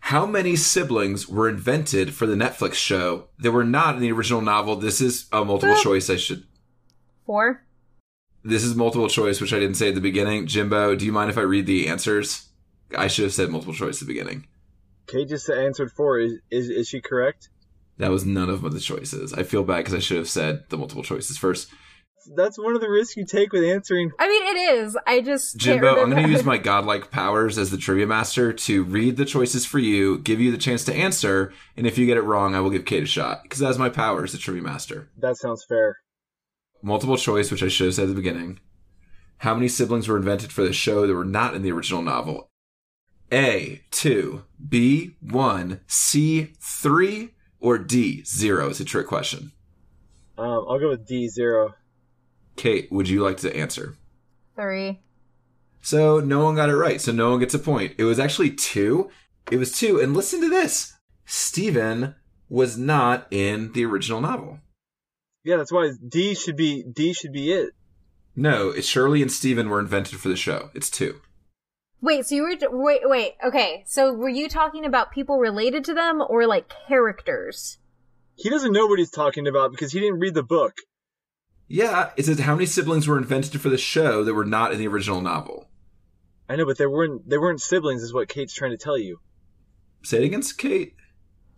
How 0.05 0.25
many 0.25 0.55
siblings 0.55 1.27
were 1.27 1.47
invented 1.47 2.13
for 2.13 2.25
the 2.25 2.35
Netflix 2.35 2.73
show 2.73 3.29
that 3.39 3.51
were 3.51 3.63
not 3.63 3.95
in 3.95 4.01
the 4.01 4.11
original 4.11 4.41
novel? 4.41 4.75
This 4.75 4.99
is 4.99 5.27
a 5.31 5.45
multiple 5.45 5.75
uh, 5.75 5.81
choice. 5.81 6.09
I 6.09 6.15
should. 6.15 6.43
Four? 7.31 7.63
This 8.43 8.61
is 8.61 8.75
multiple 8.75 9.07
choice, 9.07 9.39
which 9.39 9.53
I 9.53 9.59
didn't 9.59 9.75
say 9.75 9.87
at 9.87 9.95
the 9.95 10.01
beginning. 10.01 10.47
Jimbo, 10.47 10.97
do 10.97 11.05
you 11.05 11.13
mind 11.13 11.29
if 11.29 11.37
I 11.37 11.43
read 11.43 11.65
the 11.65 11.87
answers? 11.87 12.49
I 12.93 13.07
should 13.07 13.23
have 13.23 13.33
said 13.33 13.49
multiple 13.49 13.73
choice 13.73 14.01
at 14.01 14.05
the 14.05 14.13
beginning. 14.13 14.47
Kate 15.07 15.29
just 15.29 15.49
answered 15.49 15.93
four. 15.93 16.19
Is, 16.19 16.33
is, 16.51 16.69
is 16.69 16.89
she 16.89 16.99
correct? 16.99 17.47
That 17.99 18.11
was 18.11 18.25
none 18.25 18.49
of 18.49 18.63
the 18.63 18.81
choices. 18.81 19.31
I 19.31 19.43
feel 19.43 19.63
bad 19.63 19.77
because 19.77 19.93
I 19.93 19.99
should 19.99 20.17
have 20.17 20.27
said 20.27 20.65
the 20.67 20.77
multiple 20.77 21.03
choices 21.03 21.37
first. 21.37 21.69
That's 22.35 22.59
one 22.59 22.75
of 22.75 22.81
the 22.81 22.89
risks 22.89 23.15
you 23.15 23.25
take 23.25 23.53
with 23.53 23.63
answering. 23.63 24.11
I 24.19 24.27
mean, 24.27 24.43
it 24.43 24.59
is. 24.75 24.97
I 25.07 25.21
just. 25.21 25.55
Jimbo, 25.55 26.01
I'm 26.01 26.09
going 26.09 26.25
to 26.25 26.29
use 26.29 26.43
my 26.43 26.57
godlike 26.57 27.11
powers 27.11 27.57
as 27.57 27.71
the 27.71 27.77
trivia 27.77 28.07
master 28.07 28.51
to 28.51 28.83
read 28.83 29.15
the 29.15 29.23
choices 29.23 29.65
for 29.65 29.79
you, 29.79 30.17
give 30.17 30.41
you 30.41 30.51
the 30.51 30.57
chance 30.57 30.83
to 30.83 30.93
answer, 30.93 31.53
and 31.77 31.87
if 31.87 31.97
you 31.97 32.05
get 32.05 32.17
it 32.17 32.23
wrong, 32.23 32.55
I 32.55 32.59
will 32.59 32.71
give 32.71 32.83
Kate 32.83 33.03
a 33.03 33.05
shot 33.05 33.43
because 33.43 33.59
that's 33.59 33.77
my 33.77 33.87
power 33.87 34.25
as 34.25 34.33
the 34.33 34.37
trivia 34.37 34.63
master. 34.63 35.07
That 35.17 35.37
sounds 35.37 35.63
fair. 35.63 35.95
Multiple 36.81 37.17
choice, 37.17 37.51
which 37.51 37.63
I 37.63 37.67
should 37.67 37.87
have 37.87 37.95
said 37.95 38.03
at 38.03 38.09
the 38.09 38.15
beginning. 38.15 38.59
How 39.39 39.53
many 39.53 39.67
siblings 39.67 40.07
were 40.07 40.17
invented 40.17 40.51
for 40.51 40.63
the 40.63 40.73
show 40.73 41.07
that 41.07 41.13
were 41.13 41.25
not 41.25 41.55
in 41.55 41.61
the 41.61 41.71
original 41.71 42.01
novel? 42.01 42.49
A, 43.31 43.81
2, 43.91 44.43
B, 44.69 45.15
1, 45.21 45.79
C, 45.87 46.53
3, 46.59 47.33
or 47.59 47.77
D, 47.77 48.23
0 48.23 48.69
is 48.69 48.79
a 48.79 48.85
trick 48.85 49.07
question. 49.07 49.51
Um, 50.37 50.65
I'll 50.67 50.79
go 50.79 50.89
with 50.89 51.05
D 51.05 51.27
zero. 51.27 51.75
Kate, 52.55 52.91
would 52.91 53.07
you 53.07 53.21
like 53.21 53.37
to 53.37 53.55
answer? 53.55 53.95
Three. 54.55 54.99
So 55.81 56.19
no 56.19 56.43
one 56.43 56.55
got 56.55 56.69
it 56.69 56.75
right. 56.75 56.99
So 56.99 57.11
no 57.11 57.31
one 57.31 57.39
gets 57.39 57.53
a 57.53 57.59
point. 57.59 57.93
It 57.97 58.05
was 58.05 58.19
actually 58.19 58.51
two. 58.51 59.09
It 59.51 59.57
was 59.57 59.71
two. 59.77 59.99
And 59.99 60.15
listen 60.15 60.41
to 60.41 60.49
this. 60.49 60.93
Steven 61.25 62.15
was 62.49 62.77
not 62.77 63.27
in 63.31 63.71
the 63.73 63.85
original 63.85 64.19
novel. 64.19 64.59
Yeah, 65.43 65.57
that's 65.57 65.71
why 65.71 65.91
D 66.07 66.35
should 66.35 66.55
be 66.55 66.83
D 66.83 67.13
should 67.13 67.33
be 67.33 67.51
it. 67.51 67.71
No, 68.35 68.69
it's 68.69 68.87
Shirley 68.87 69.21
and 69.21 69.31
Steven 69.31 69.69
were 69.69 69.79
invented 69.79 70.19
for 70.19 70.29
the 70.29 70.35
show. 70.35 70.69
It's 70.73 70.89
two. 70.89 71.21
Wait, 72.01 72.25
so 72.25 72.35
you 72.35 72.43
were. 72.43 72.55
Wait, 72.71 73.01
wait. 73.03 73.33
Okay, 73.43 73.83
so 73.85 74.13
were 74.13 74.29
you 74.29 74.49
talking 74.49 74.85
about 74.85 75.11
people 75.11 75.37
related 75.37 75.83
to 75.85 75.93
them 75.93 76.21
or 76.27 76.47
like 76.47 76.71
characters? 76.87 77.77
He 78.35 78.49
doesn't 78.49 78.73
know 78.73 78.87
what 78.87 78.99
he's 78.99 79.11
talking 79.11 79.47
about 79.47 79.71
because 79.71 79.91
he 79.91 79.99
didn't 79.99 80.19
read 80.19 80.33
the 80.33 80.43
book. 80.43 80.73
Yeah, 81.67 82.11
it 82.17 82.25
says 82.25 82.39
how 82.39 82.55
many 82.55 82.65
siblings 82.65 83.07
were 83.07 83.17
invented 83.17 83.61
for 83.61 83.69
the 83.69 83.77
show 83.77 84.23
that 84.23 84.33
were 84.33 84.45
not 84.45 84.73
in 84.73 84.79
the 84.79 84.87
original 84.87 85.21
novel. 85.21 85.69
I 86.49 86.55
know, 86.55 86.65
but 86.65 86.77
they 86.77 86.87
weren't 86.87 87.29
they 87.29 87.37
weren't 87.37 87.61
siblings, 87.61 88.03
is 88.03 88.13
what 88.13 88.27
Kate's 88.27 88.53
trying 88.53 88.71
to 88.71 88.77
tell 88.77 88.97
you. 88.97 89.19
Say 90.03 90.17
it 90.17 90.25
against 90.25 90.57
Kate. 90.57 90.95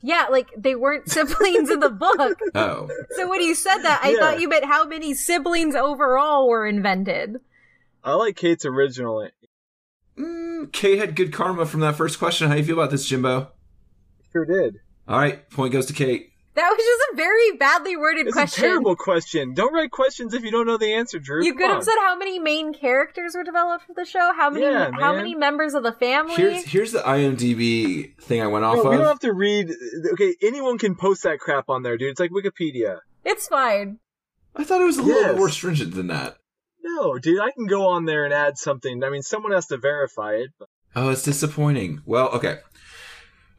Yeah, 0.06 0.26
like 0.30 0.50
they 0.58 0.76
weren't 0.76 1.10
siblings 1.10 1.70
in 1.70 1.80
the 1.80 1.90
book. 2.18 2.38
Oh, 2.54 2.90
So 3.16 3.30
when 3.30 3.42
you 3.42 3.56
said 3.56 3.78
that, 3.78 4.02
I 4.04 4.10
Yeah. 4.12 4.20
thought 4.20 4.42
you 4.42 4.50
meant 4.50 4.66
how 4.66 4.86
many 4.86 5.14
siblings 5.14 5.76
overall 5.76 6.50
were 6.50 6.68
invented. 6.68 7.38
I 8.04 8.16
like 8.16 8.36
Kate's 8.36 8.66
original. 8.66 9.30
mm, 10.20 10.72
Kate 10.74 11.00
had 11.00 11.16
good 11.16 11.32
karma 11.32 11.66
from 11.66 11.80
that 11.80 11.96
first 11.96 12.20
question. 12.20 12.50
How 12.50 12.56
do 12.56 12.60
you 12.60 12.66
feel 12.66 12.78
about 12.80 12.92
this, 12.92 13.06
Jimbo? 13.08 13.52
Sure 14.34 14.46
did. 14.46 14.76
All 15.08 15.18
right, 15.18 15.50
point 15.50 15.72
goes 15.72 15.86
to 15.86 15.94
Kate. 15.94 16.33
That 16.56 16.70
was 16.70 16.78
just 16.78 17.02
a 17.14 17.16
very 17.16 17.58
badly 17.58 17.98
worded 17.98 18.28
It's 18.28 18.36
question. 18.36 18.64
a 18.64 18.68
terrible 18.68 18.96
question. 18.96 19.54
Don't 19.56 19.74
write 19.74 19.90
questions 19.90 20.34
if 20.36 20.44
you 20.44 20.52
don't 20.52 20.68
know 20.68 20.78
the 20.78 20.94
answer, 20.94 21.18
Drew. 21.18 21.44
You 21.44 21.54
Come 21.54 21.58
could 21.58 21.68
have 21.70 21.78
on. 21.78 21.84
said 21.84 21.96
how 22.00 22.16
many 22.16 22.38
main 22.38 22.74
characters 22.74 23.34
were 23.36 23.44
developed 23.44 23.86
for 23.88 23.94
the 23.96 24.06
show. 24.06 24.32
How 24.36 24.52
many? 24.52 24.66
Yeah, 24.66 24.92
how 24.92 25.14
man. 25.14 25.18
many 25.18 25.34
members 25.36 25.74
of 25.74 25.82
the 25.82 25.94
family? 25.94 26.36
Here's 26.36 26.64
here's 26.66 26.92
the 26.92 27.00
IMDb 27.00 28.16
thing 28.22 28.42
I 28.42 28.48
went 28.48 28.66
off 28.66 28.78
No, 28.84 28.90
we 28.92 28.98
don't 28.98 29.08
have 29.08 29.20
to 29.20 29.34
read. 29.34 29.72
Okay, 30.14 30.36
anyone 30.44 30.78
can 30.78 30.96
post 30.96 31.24
that 31.24 31.40
crap 31.40 31.70
on 31.70 31.82
there, 31.82 31.98
dude. 31.98 32.12
It's 32.12 32.20
like 32.20 32.32
Wikipedia. 32.32 33.00
It's 33.26 33.48
fine. 33.48 34.00
I 34.56 34.64
thought 34.64 34.82
it 34.82 34.86
was 34.86 34.98
a 35.00 35.02
little 35.02 35.22
Yes. 35.22 35.32
bit 35.32 35.38
more 35.40 35.50
stringent 35.50 35.96
than 35.96 36.08
that. 36.08 36.38
No, 36.84 37.18
dude, 37.18 37.40
I 37.40 37.50
can 37.52 37.66
go 37.66 37.88
on 37.88 38.06
there 38.06 38.26
and 38.26 38.34
add 38.34 38.58
something. 38.60 39.04
I 39.04 39.10
mean, 39.10 39.24
someone 39.24 39.54
has 39.54 39.66
to 39.68 39.78
verify 39.78 40.34
it. 40.34 40.52
But 40.60 40.68
Oh, 40.96 41.10
it's 41.10 41.24
disappointing. 41.24 42.02
Well, 42.06 42.28
okay. 42.30 42.60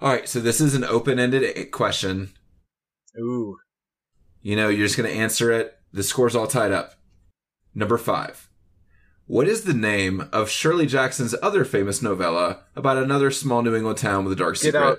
All 0.01 0.13
right, 0.13 0.29
so 0.29 0.39
this 0.39 0.61
is 0.61 0.75
an 0.77 0.85
open-ended 0.85 1.73
question. 1.73 2.31
Ooh, 3.19 3.57
You 4.43 4.57
know, 4.57 4.69
you're 4.69 4.87
just 4.87 4.97
going 4.97 5.11
to 5.11 5.17
answer 5.19 5.51
it. 5.53 5.77
The 5.93 6.03
score's 6.03 6.37
all 6.37 6.47
tied 6.47 6.73
up. 6.73 6.95
Number 7.75 7.99
5. 7.99 8.49
What 9.27 9.49
is 9.49 9.65
the 9.65 9.75
name 9.75 10.29
of 10.33 10.51
Shirley 10.51 10.87
Jackson's 10.87 11.35
other 11.43 11.65
famous 11.65 12.03
novella 12.03 12.61
about 12.77 12.99
another 12.99 13.31
small 13.31 13.63
New 13.63 13.75
England 13.75 13.99
town 13.99 14.25
with 14.25 14.33
a 14.33 14.37
dark 14.37 14.55
Get 14.57 14.61
secret? 14.75 14.83
out. 14.83 14.99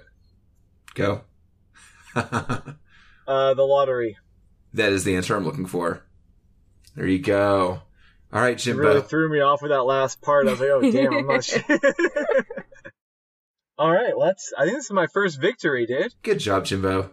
Go. 0.95 1.21
uh, 2.15 3.53
the 3.53 3.63
lottery. 3.63 4.17
that 4.73 4.91
is 4.91 5.03
the 5.03 5.15
answer 5.15 5.35
I'm 5.35 5.45
looking 5.45 5.65
for. 5.65 6.03
There 6.95 7.07
you 7.07 7.19
go. 7.19 7.81
All 8.33 8.41
right, 8.41 8.53
It 8.55 8.59
Jimbo. 8.59 8.81
really 8.81 9.01
threw 9.01 9.29
me 9.31 9.41
off 9.41 9.61
with 9.61 9.71
that 9.71 9.83
last 9.83 10.21
part. 10.21 10.47
I 10.47 10.51
was 10.51 10.59
like, 10.59 10.69
oh 10.69 10.91
damn, 10.91 11.13
I'm 11.13 11.27
not 11.27 11.43
sure. 11.43 11.61
All 13.77 13.91
right, 13.91 14.17
let's. 14.17 14.53
I 14.57 14.63
think 14.63 14.77
this 14.77 14.85
is 14.85 14.91
my 14.91 15.07
first 15.07 15.39
victory, 15.39 15.85
dude. 15.85 16.13
Good 16.23 16.39
job, 16.39 16.65
Jimbo. 16.65 17.11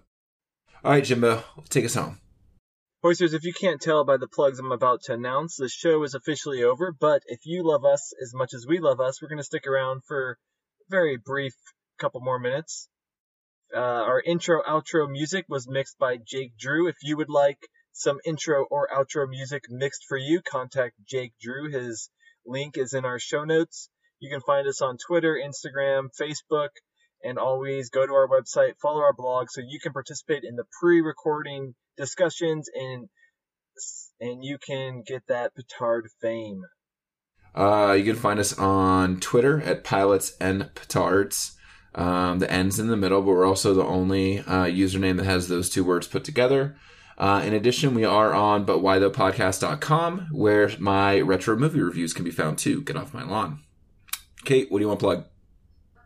All 0.85 0.91
right, 0.91 1.05
Jimbo, 1.05 1.45
take 1.69 1.85
us 1.85 1.95
home. 1.95 2.19
Hoisters, 3.05 3.35
if 3.35 3.45
you 3.45 3.53
can't 3.53 3.81
tell 3.81 4.05
by 4.05 4.17
the 4.17 4.27
plugs 4.27 4.59
I'm 4.59 4.73
about 4.73 5.03
to 5.03 5.13
announce, 5.13 5.55
the 5.55 5.69
show 5.69 6.03
is 6.03 6.15
officially 6.15 6.65
over. 6.65 6.91
But 6.91 7.23
if 7.27 7.47
you 7.47 7.63
love 7.63 7.85
us 7.85 8.13
as 8.21 8.35
much 8.35 8.53
as 8.53 8.67
we 8.67 8.81
love 8.81 8.99
us, 8.99 9.23
we're 9.23 9.29
going 9.29 9.39
to 9.39 9.45
stick 9.45 9.69
around 9.69 10.03
for 10.09 10.33
a 10.33 10.91
very 10.91 11.17
brief 11.17 11.55
couple 11.99 12.21
more 12.21 12.41
minutes. 12.41 12.89
Uh, 13.73 13.79
our 13.79 14.21
intro 14.21 14.61
outro 14.69 15.09
music 15.09 15.45
was 15.49 15.69
mixed 15.69 15.99
by 15.99 16.17
Jake 16.17 16.59
Drew. 16.59 16.89
If 16.89 16.97
you 17.03 17.17
would 17.17 17.31
like 17.31 17.59
some 17.93 18.19
intro 18.25 18.65
or 18.69 18.89
outro 18.93 19.29
music 19.29 19.67
mixed 19.69 20.05
for 20.09 20.19
you, 20.19 20.43
contact 20.43 20.97
Jake 21.09 21.35
Drew. 21.41 21.71
His 21.71 22.11
link 22.45 22.77
is 22.77 22.93
in 22.93 23.05
our 23.05 23.21
show 23.21 23.45
notes. 23.45 23.89
You 24.19 24.31
can 24.31 24.41
find 24.41 24.67
us 24.67 24.83
on 24.83 24.97
Twitter, 24.99 25.41
Instagram, 25.41 26.09
Facebook, 26.21 26.71
and 27.23 27.39
always 27.39 27.91
go 27.91 28.07
to 28.07 28.13
our 28.13 28.29
website, 28.29 28.75
follow 28.81 29.01
our 29.01 29.13
blog 29.13 29.47
so 29.51 29.61
you 29.67 29.79
can 29.81 29.93
participate 29.93 30.45
in 30.45 30.57
the 30.57 30.65
pre-recording 30.81 31.75
discussions 31.97 32.69
and 32.75 33.09
and 34.21 34.45
you 34.45 34.59
can 34.59 35.03
get 35.07 35.23
that 35.29 35.53
petard 35.55 36.09
fame. 36.21 36.63
Uh, 37.55 37.95
you 37.99 38.05
can 38.05 38.17
find 38.17 38.39
us 38.39 38.57
on 38.59 39.19
Twitter 39.21 39.61
at 39.63 39.85
pilots 39.85 40.37
and 40.41 40.71
petards. 40.75 41.57
Um, 41.95 42.39
the 42.39 42.51
N's 42.51 42.79
in 42.79 42.87
the 42.87 42.97
middle, 42.97 43.21
but 43.21 43.33
we're 43.33 43.47
also 43.47 43.75
the 43.75 43.85
only 43.85 44.39
uh, 44.39 44.65
username 44.65 45.17
that 45.19 45.27
has 45.27 45.49
those 45.49 45.69
two 45.69 45.85
words 45.85 46.07
put 46.07 46.25
together. 46.25 46.77
Uh, 47.19 47.43
in 47.45 47.53
addition, 47.53 47.95
we 47.95 48.05
are 48.05 48.33
on 48.33 48.65
butwhythopodcast.com 48.65 50.29
where 50.33 50.71
my 50.79 51.21
retro 51.21 51.57
movie 51.57 51.81
reviews 51.81 52.15
can 52.15 52.25
be 52.25 52.31
found 52.31 52.59
too. 52.59 52.83
Get 52.83 52.97
off 52.97 53.13
my 53.13 53.23
lawn. 53.23 53.61
Kate, 54.45 54.71
what 54.71 54.79
do 54.79 54.83
you 54.83 54.89
want 54.89 55.01
to 55.01 55.05
plug? 55.05 55.25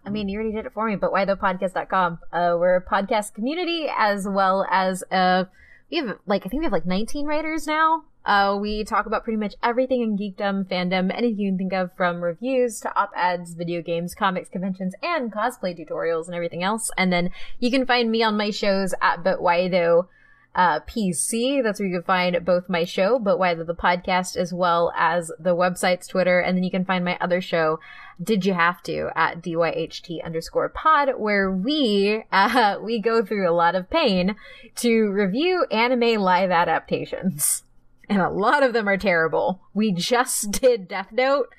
I 0.06 0.10
mean, 0.10 0.28
you 0.28 0.38
already 0.38 0.54
did 0.54 0.66
it 0.66 0.72
for 0.72 0.86
me, 0.86 0.94
but 0.94 1.12
whythopodcast.com. 1.12 2.20
Uh, 2.32 2.56
we're 2.58 2.76
a 2.76 2.84
podcast 2.84 3.34
community 3.34 3.88
as 3.94 4.26
well 4.26 4.64
as, 4.70 5.02
uh, 5.10 5.44
we 5.90 5.98
have 5.98 6.18
like, 6.26 6.46
I 6.46 6.48
think 6.48 6.60
we 6.60 6.64
have 6.64 6.72
like 6.72 6.86
19 6.86 7.26
writers 7.26 7.66
now. 7.66 8.04
Uh, 8.24 8.56
we 8.60 8.84
talk 8.84 9.06
about 9.06 9.24
pretty 9.24 9.36
much 9.36 9.54
everything 9.62 10.02
in 10.02 10.16
geekdom, 10.16 10.64
fandom, 10.64 11.12
anything 11.12 11.38
you 11.38 11.50
can 11.50 11.58
think 11.58 11.72
of 11.72 11.90
from 11.96 12.22
reviews 12.22 12.80
to 12.80 12.96
op-eds, 12.96 13.54
video 13.54 13.82
games, 13.82 14.14
comics, 14.14 14.48
conventions, 14.48 14.94
and 15.02 15.32
cosplay 15.32 15.76
tutorials 15.76 16.26
and 16.26 16.34
everything 16.34 16.62
else. 16.62 16.90
And 16.96 17.12
then 17.12 17.30
you 17.58 17.70
can 17.70 17.86
find 17.86 18.10
me 18.10 18.22
on 18.22 18.36
my 18.36 18.50
shows 18.50 18.94
at 19.02 19.22
But 19.22 19.40
Why 19.40 19.68
Tho 19.68 20.08
uh, 20.56 20.80
PC. 20.80 21.62
That's 21.62 21.78
where 21.78 21.88
you 21.88 21.96
can 21.96 22.02
find 22.02 22.44
both 22.44 22.68
my 22.68 22.84
show, 22.84 23.18
But 23.18 23.38
Why 23.38 23.54
the 23.54 23.74
podcast, 23.74 24.36
as 24.36 24.52
well 24.52 24.92
as 24.96 25.30
the 25.38 25.54
website's 25.54 26.08
Twitter. 26.08 26.40
And 26.40 26.56
then 26.56 26.64
you 26.64 26.70
can 26.70 26.86
find 26.86 27.04
my 27.04 27.18
other 27.20 27.42
show, 27.42 27.78
Did 28.20 28.46
You 28.46 28.54
Have 28.54 28.82
To, 28.84 29.10
at 29.14 29.42
DYHT 29.42 30.24
underscore 30.24 30.70
pod, 30.70 31.10
where 31.18 31.52
we, 31.52 32.24
uh, 32.32 32.78
we 32.82 33.00
go 33.00 33.24
through 33.24 33.48
a 33.48 33.52
lot 33.52 33.74
of 33.74 33.90
pain 33.90 34.34
to 34.76 35.10
review 35.10 35.66
anime 35.70 36.20
live 36.20 36.50
adaptations. 36.50 37.62
And 38.08 38.22
a 38.22 38.30
lot 38.30 38.62
of 38.62 38.72
them 38.72 38.88
are 38.88 38.96
terrible. 38.96 39.62
We 39.74 39.90
just 39.90 40.52
did 40.60 40.86
Death 40.86 41.08
Note. 41.10 41.52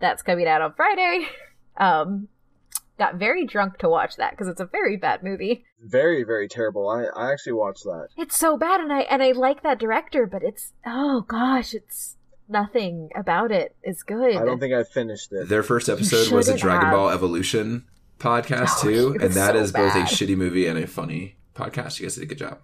That's 0.00 0.20
coming 0.20 0.48
out 0.48 0.60
on 0.60 0.74
Friday. 0.74 1.28
Um, 1.76 2.26
got 3.02 3.16
very 3.16 3.44
drunk 3.44 3.78
to 3.78 3.88
watch 3.88 4.16
that 4.16 4.30
because 4.30 4.48
it's 4.48 4.60
a 4.60 4.64
very 4.66 4.96
bad 4.96 5.22
movie. 5.22 5.64
Very, 5.80 6.22
very 6.22 6.48
terrible. 6.48 6.88
I, 6.88 7.04
I 7.04 7.32
actually 7.32 7.54
watched 7.54 7.84
that. 7.84 8.08
It's 8.16 8.36
so 8.36 8.56
bad, 8.56 8.80
and 8.80 8.92
I 8.92 9.00
and 9.00 9.22
I 9.22 9.32
like 9.32 9.62
that 9.62 9.78
director, 9.78 10.26
but 10.26 10.42
it's 10.42 10.72
oh 10.86 11.22
gosh, 11.22 11.74
it's 11.74 12.16
nothing 12.48 13.08
about 13.16 13.50
it 13.50 13.74
is 13.82 14.02
good. 14.02 14.36
I 14.36 14.44
don't 14.44 14.60
think 14.60 14.74
I 14.74 14.84
finished 14.84 15.32
it. 15.32 15.48
Their 15.48 15.62
first 15.62 15.88
episode 15.88 16.32
was 16.34 16.48
a 16.48 16.56
Dragon 16.56 16.88
have. 16.88 16.94
Ball 16.96 17.10
Evolution 17.10 17.86
podcast 18.18 18.78
Oh, 18.78 18.82
too, 18.82 19.08
and 19.14 19.22
was 19.22 19.34
that 19.34 19.54
so 19.54 19.58
is 19.60 19.72
both 19.72 19.94
a 19.96 20.02
shitty 20.02 20.36
movie 20.36 20.66
and 20.66 20.78
a 20.78 20.86
funny 20.86 21.36
podcast. 21.54 21.98
You 21.98 22.06
guys 22.06 22.14
did 22.14 22.24
a 22.24 22.26
good 22.26 22.38
job. 22.38 22.58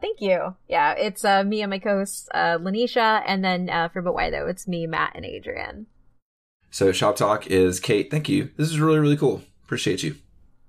Thank 0.00 0.20
you. 0.20 0.54
Yeah, 0.68 0.92
it's 0.92 1.24
uh, 1.24 1.42
me 1.42 1.62
and 1.62 1.70
my 1.70 1.80
co-host 1.80 2.28
uh, 2.32 2.58
Lanisha, 2.58 3.22
and 3.26 3.44
then 3.44 3.68
uh, 3.68 3.88
for 3.88 4.02
But 4.02 4.14
Why 4.14 4.30
Tho, 4.30 4.46
it's 4.46 4.68
me, 4.68 4.86
Matt, 4.86 5.12
and 5.16 5.24
Adrian. 5.24 5.86
So 6.70 6.92
Shop 6.92 7.16
Talk 7.16 7.46
is 7.48 7.80
Kate. 7.80 8.10
Thank 8.10 8.28
you. 8.28 8.50
This 8.56 8.68
is 8.68 8.80
really 8.80 8.98
really 8.98 9.16
cool. 9.16 9.42
Appreciate 9.64 10.02
you. 10.02 10.16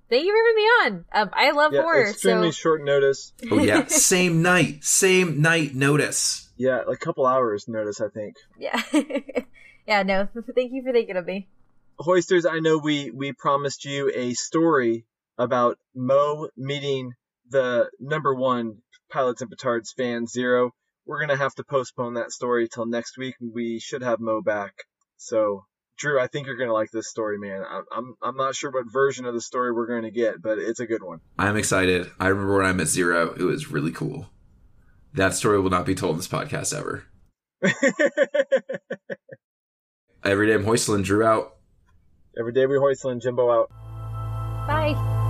Thank 0.09 0.25
you 0.25 0.31
for 0.33 0.37
having 0.37 0.55
me 0.55 0.63
on. 0.63 1.05
Um, 1.21 1.29
I 1.33 1.51
love 1.51 1.73
Yeah, 1.73 1.81
horror, 1.83 2.09
extremely 2.09 2.51
so 2.51 2.55
short 2.55 2.83
notice. 2.83 3.31
Oh 3.49 3.59
yeah, 3.63 3.85
same 3.87 4.41
night, 4.41 4.83
same 4.83 5.41
night 5.41 5.73
notice. 5.73 6.49
Yeah, 6.57 6.81
like 6.87 6.97
a 6.97 7.05
couple 7.05 7.25
hours 7.25 7.67
notice, 7.67 8.01
I 8.01 8.09
think. 8.09 8.35
yeah, 8.59 8.81
yeah. 9.87 10.03
No, 10.03 10.27
thank 10.55 10.73
you 10.73 10.83
for 10.83 10.91
thinking 10.91 11.15
of 11.15 11.25
me. 11.25 11.47
Hoisters, 11.97 12.45
I 12.45 12.59
know 12.59 12.77
we 12.77 13.11
we 13.11 13.31
promised 13.31 13.85
you 13.85 14.11
a 14.13 14.33
story 14.33 15.05
about 15.37 15.77
Mo 15.95 16.49
meeting 16.57 17.13
the 17.49 17.89
number 17.99 18.33
one 18.35 18.79
Pilots 19.09 19.41
and 19.41 19.49
Petards 19.51 19.93
fan 19.95 20.27
Zero. 20.27 20.71
We're 21.05 21.19
gonna 21.21 21.37
have 21.37 21.55
to 21.55 21.63
postpone 21.63 22.15
that 22.15 22.31
story 22.31 22.67
till 22.67 22.85
next 22.85 23.17
week. 23.17 23.35
We 23.39 23.79
should 23.79 24.03
have 24.03 24.19
Mo 24.19 24.41
back. 24.41 24.73
So, 25.17 25.65
Drew, 26.01 26.19
I 26.19 26.25
think 26.25 26.47
you're 26.47 26.57
gonna 26.57 26.73
like 26.73 26.89
this 26.89 27.07
story, 27.07 27.37
man. 27.37 27.63
I'm 27.69 27.83
I'm, 27.91 28.15
I'm 28.23 28.35
not 28.35 28.55
sure 28.55 28.71
what 28.71 28.91
version 28.91 29.25
of 29.25 29.35
the 29.35 29.41
story 29.41 29.71
we're 29.71 29.85
gonna 29.85 30.09
get, 30.09 30.41
but 30.41 30.57
it's 30.57 30.79
a 30.79 30.87
good 30.87 31.03
one. 31.03 31.19
I'm 31.37 31.55
excited. 31.57 32.09
I 32.19 32.29
remember 32.29 32.57
when 32.57 32.65
I 32.65 32.73
met 32.73 32.87
Zero. 32.87 33.33
It 33.33 33.43
was 33.43 33.69
really 33.69 33.91
cool. 33.91 34.27
That 35.13 35.35
story 35.35 35.61
will 35.61 35.69
not 35.69 35.85
be 35.85 35.93
told 35.93 36.13
in 36.13 36.17
this 36.17 36.27
podcast 36.27 36.75
ever. 36.75 37.03
Every 40.23 40.47
day 40.47 40.55
I'm 40.55 40.65
hoistling 40.65 41.03
Drew 41.03 41.23
out. 41.23 41.57
Every 42.39 42.53
day 42.53 42.65
we 42.65 42.77
hoistlin' 42.77 43.21
Jimbo 43.21 43.51
out. 43.51 43.69
Bye. 44.67 45.20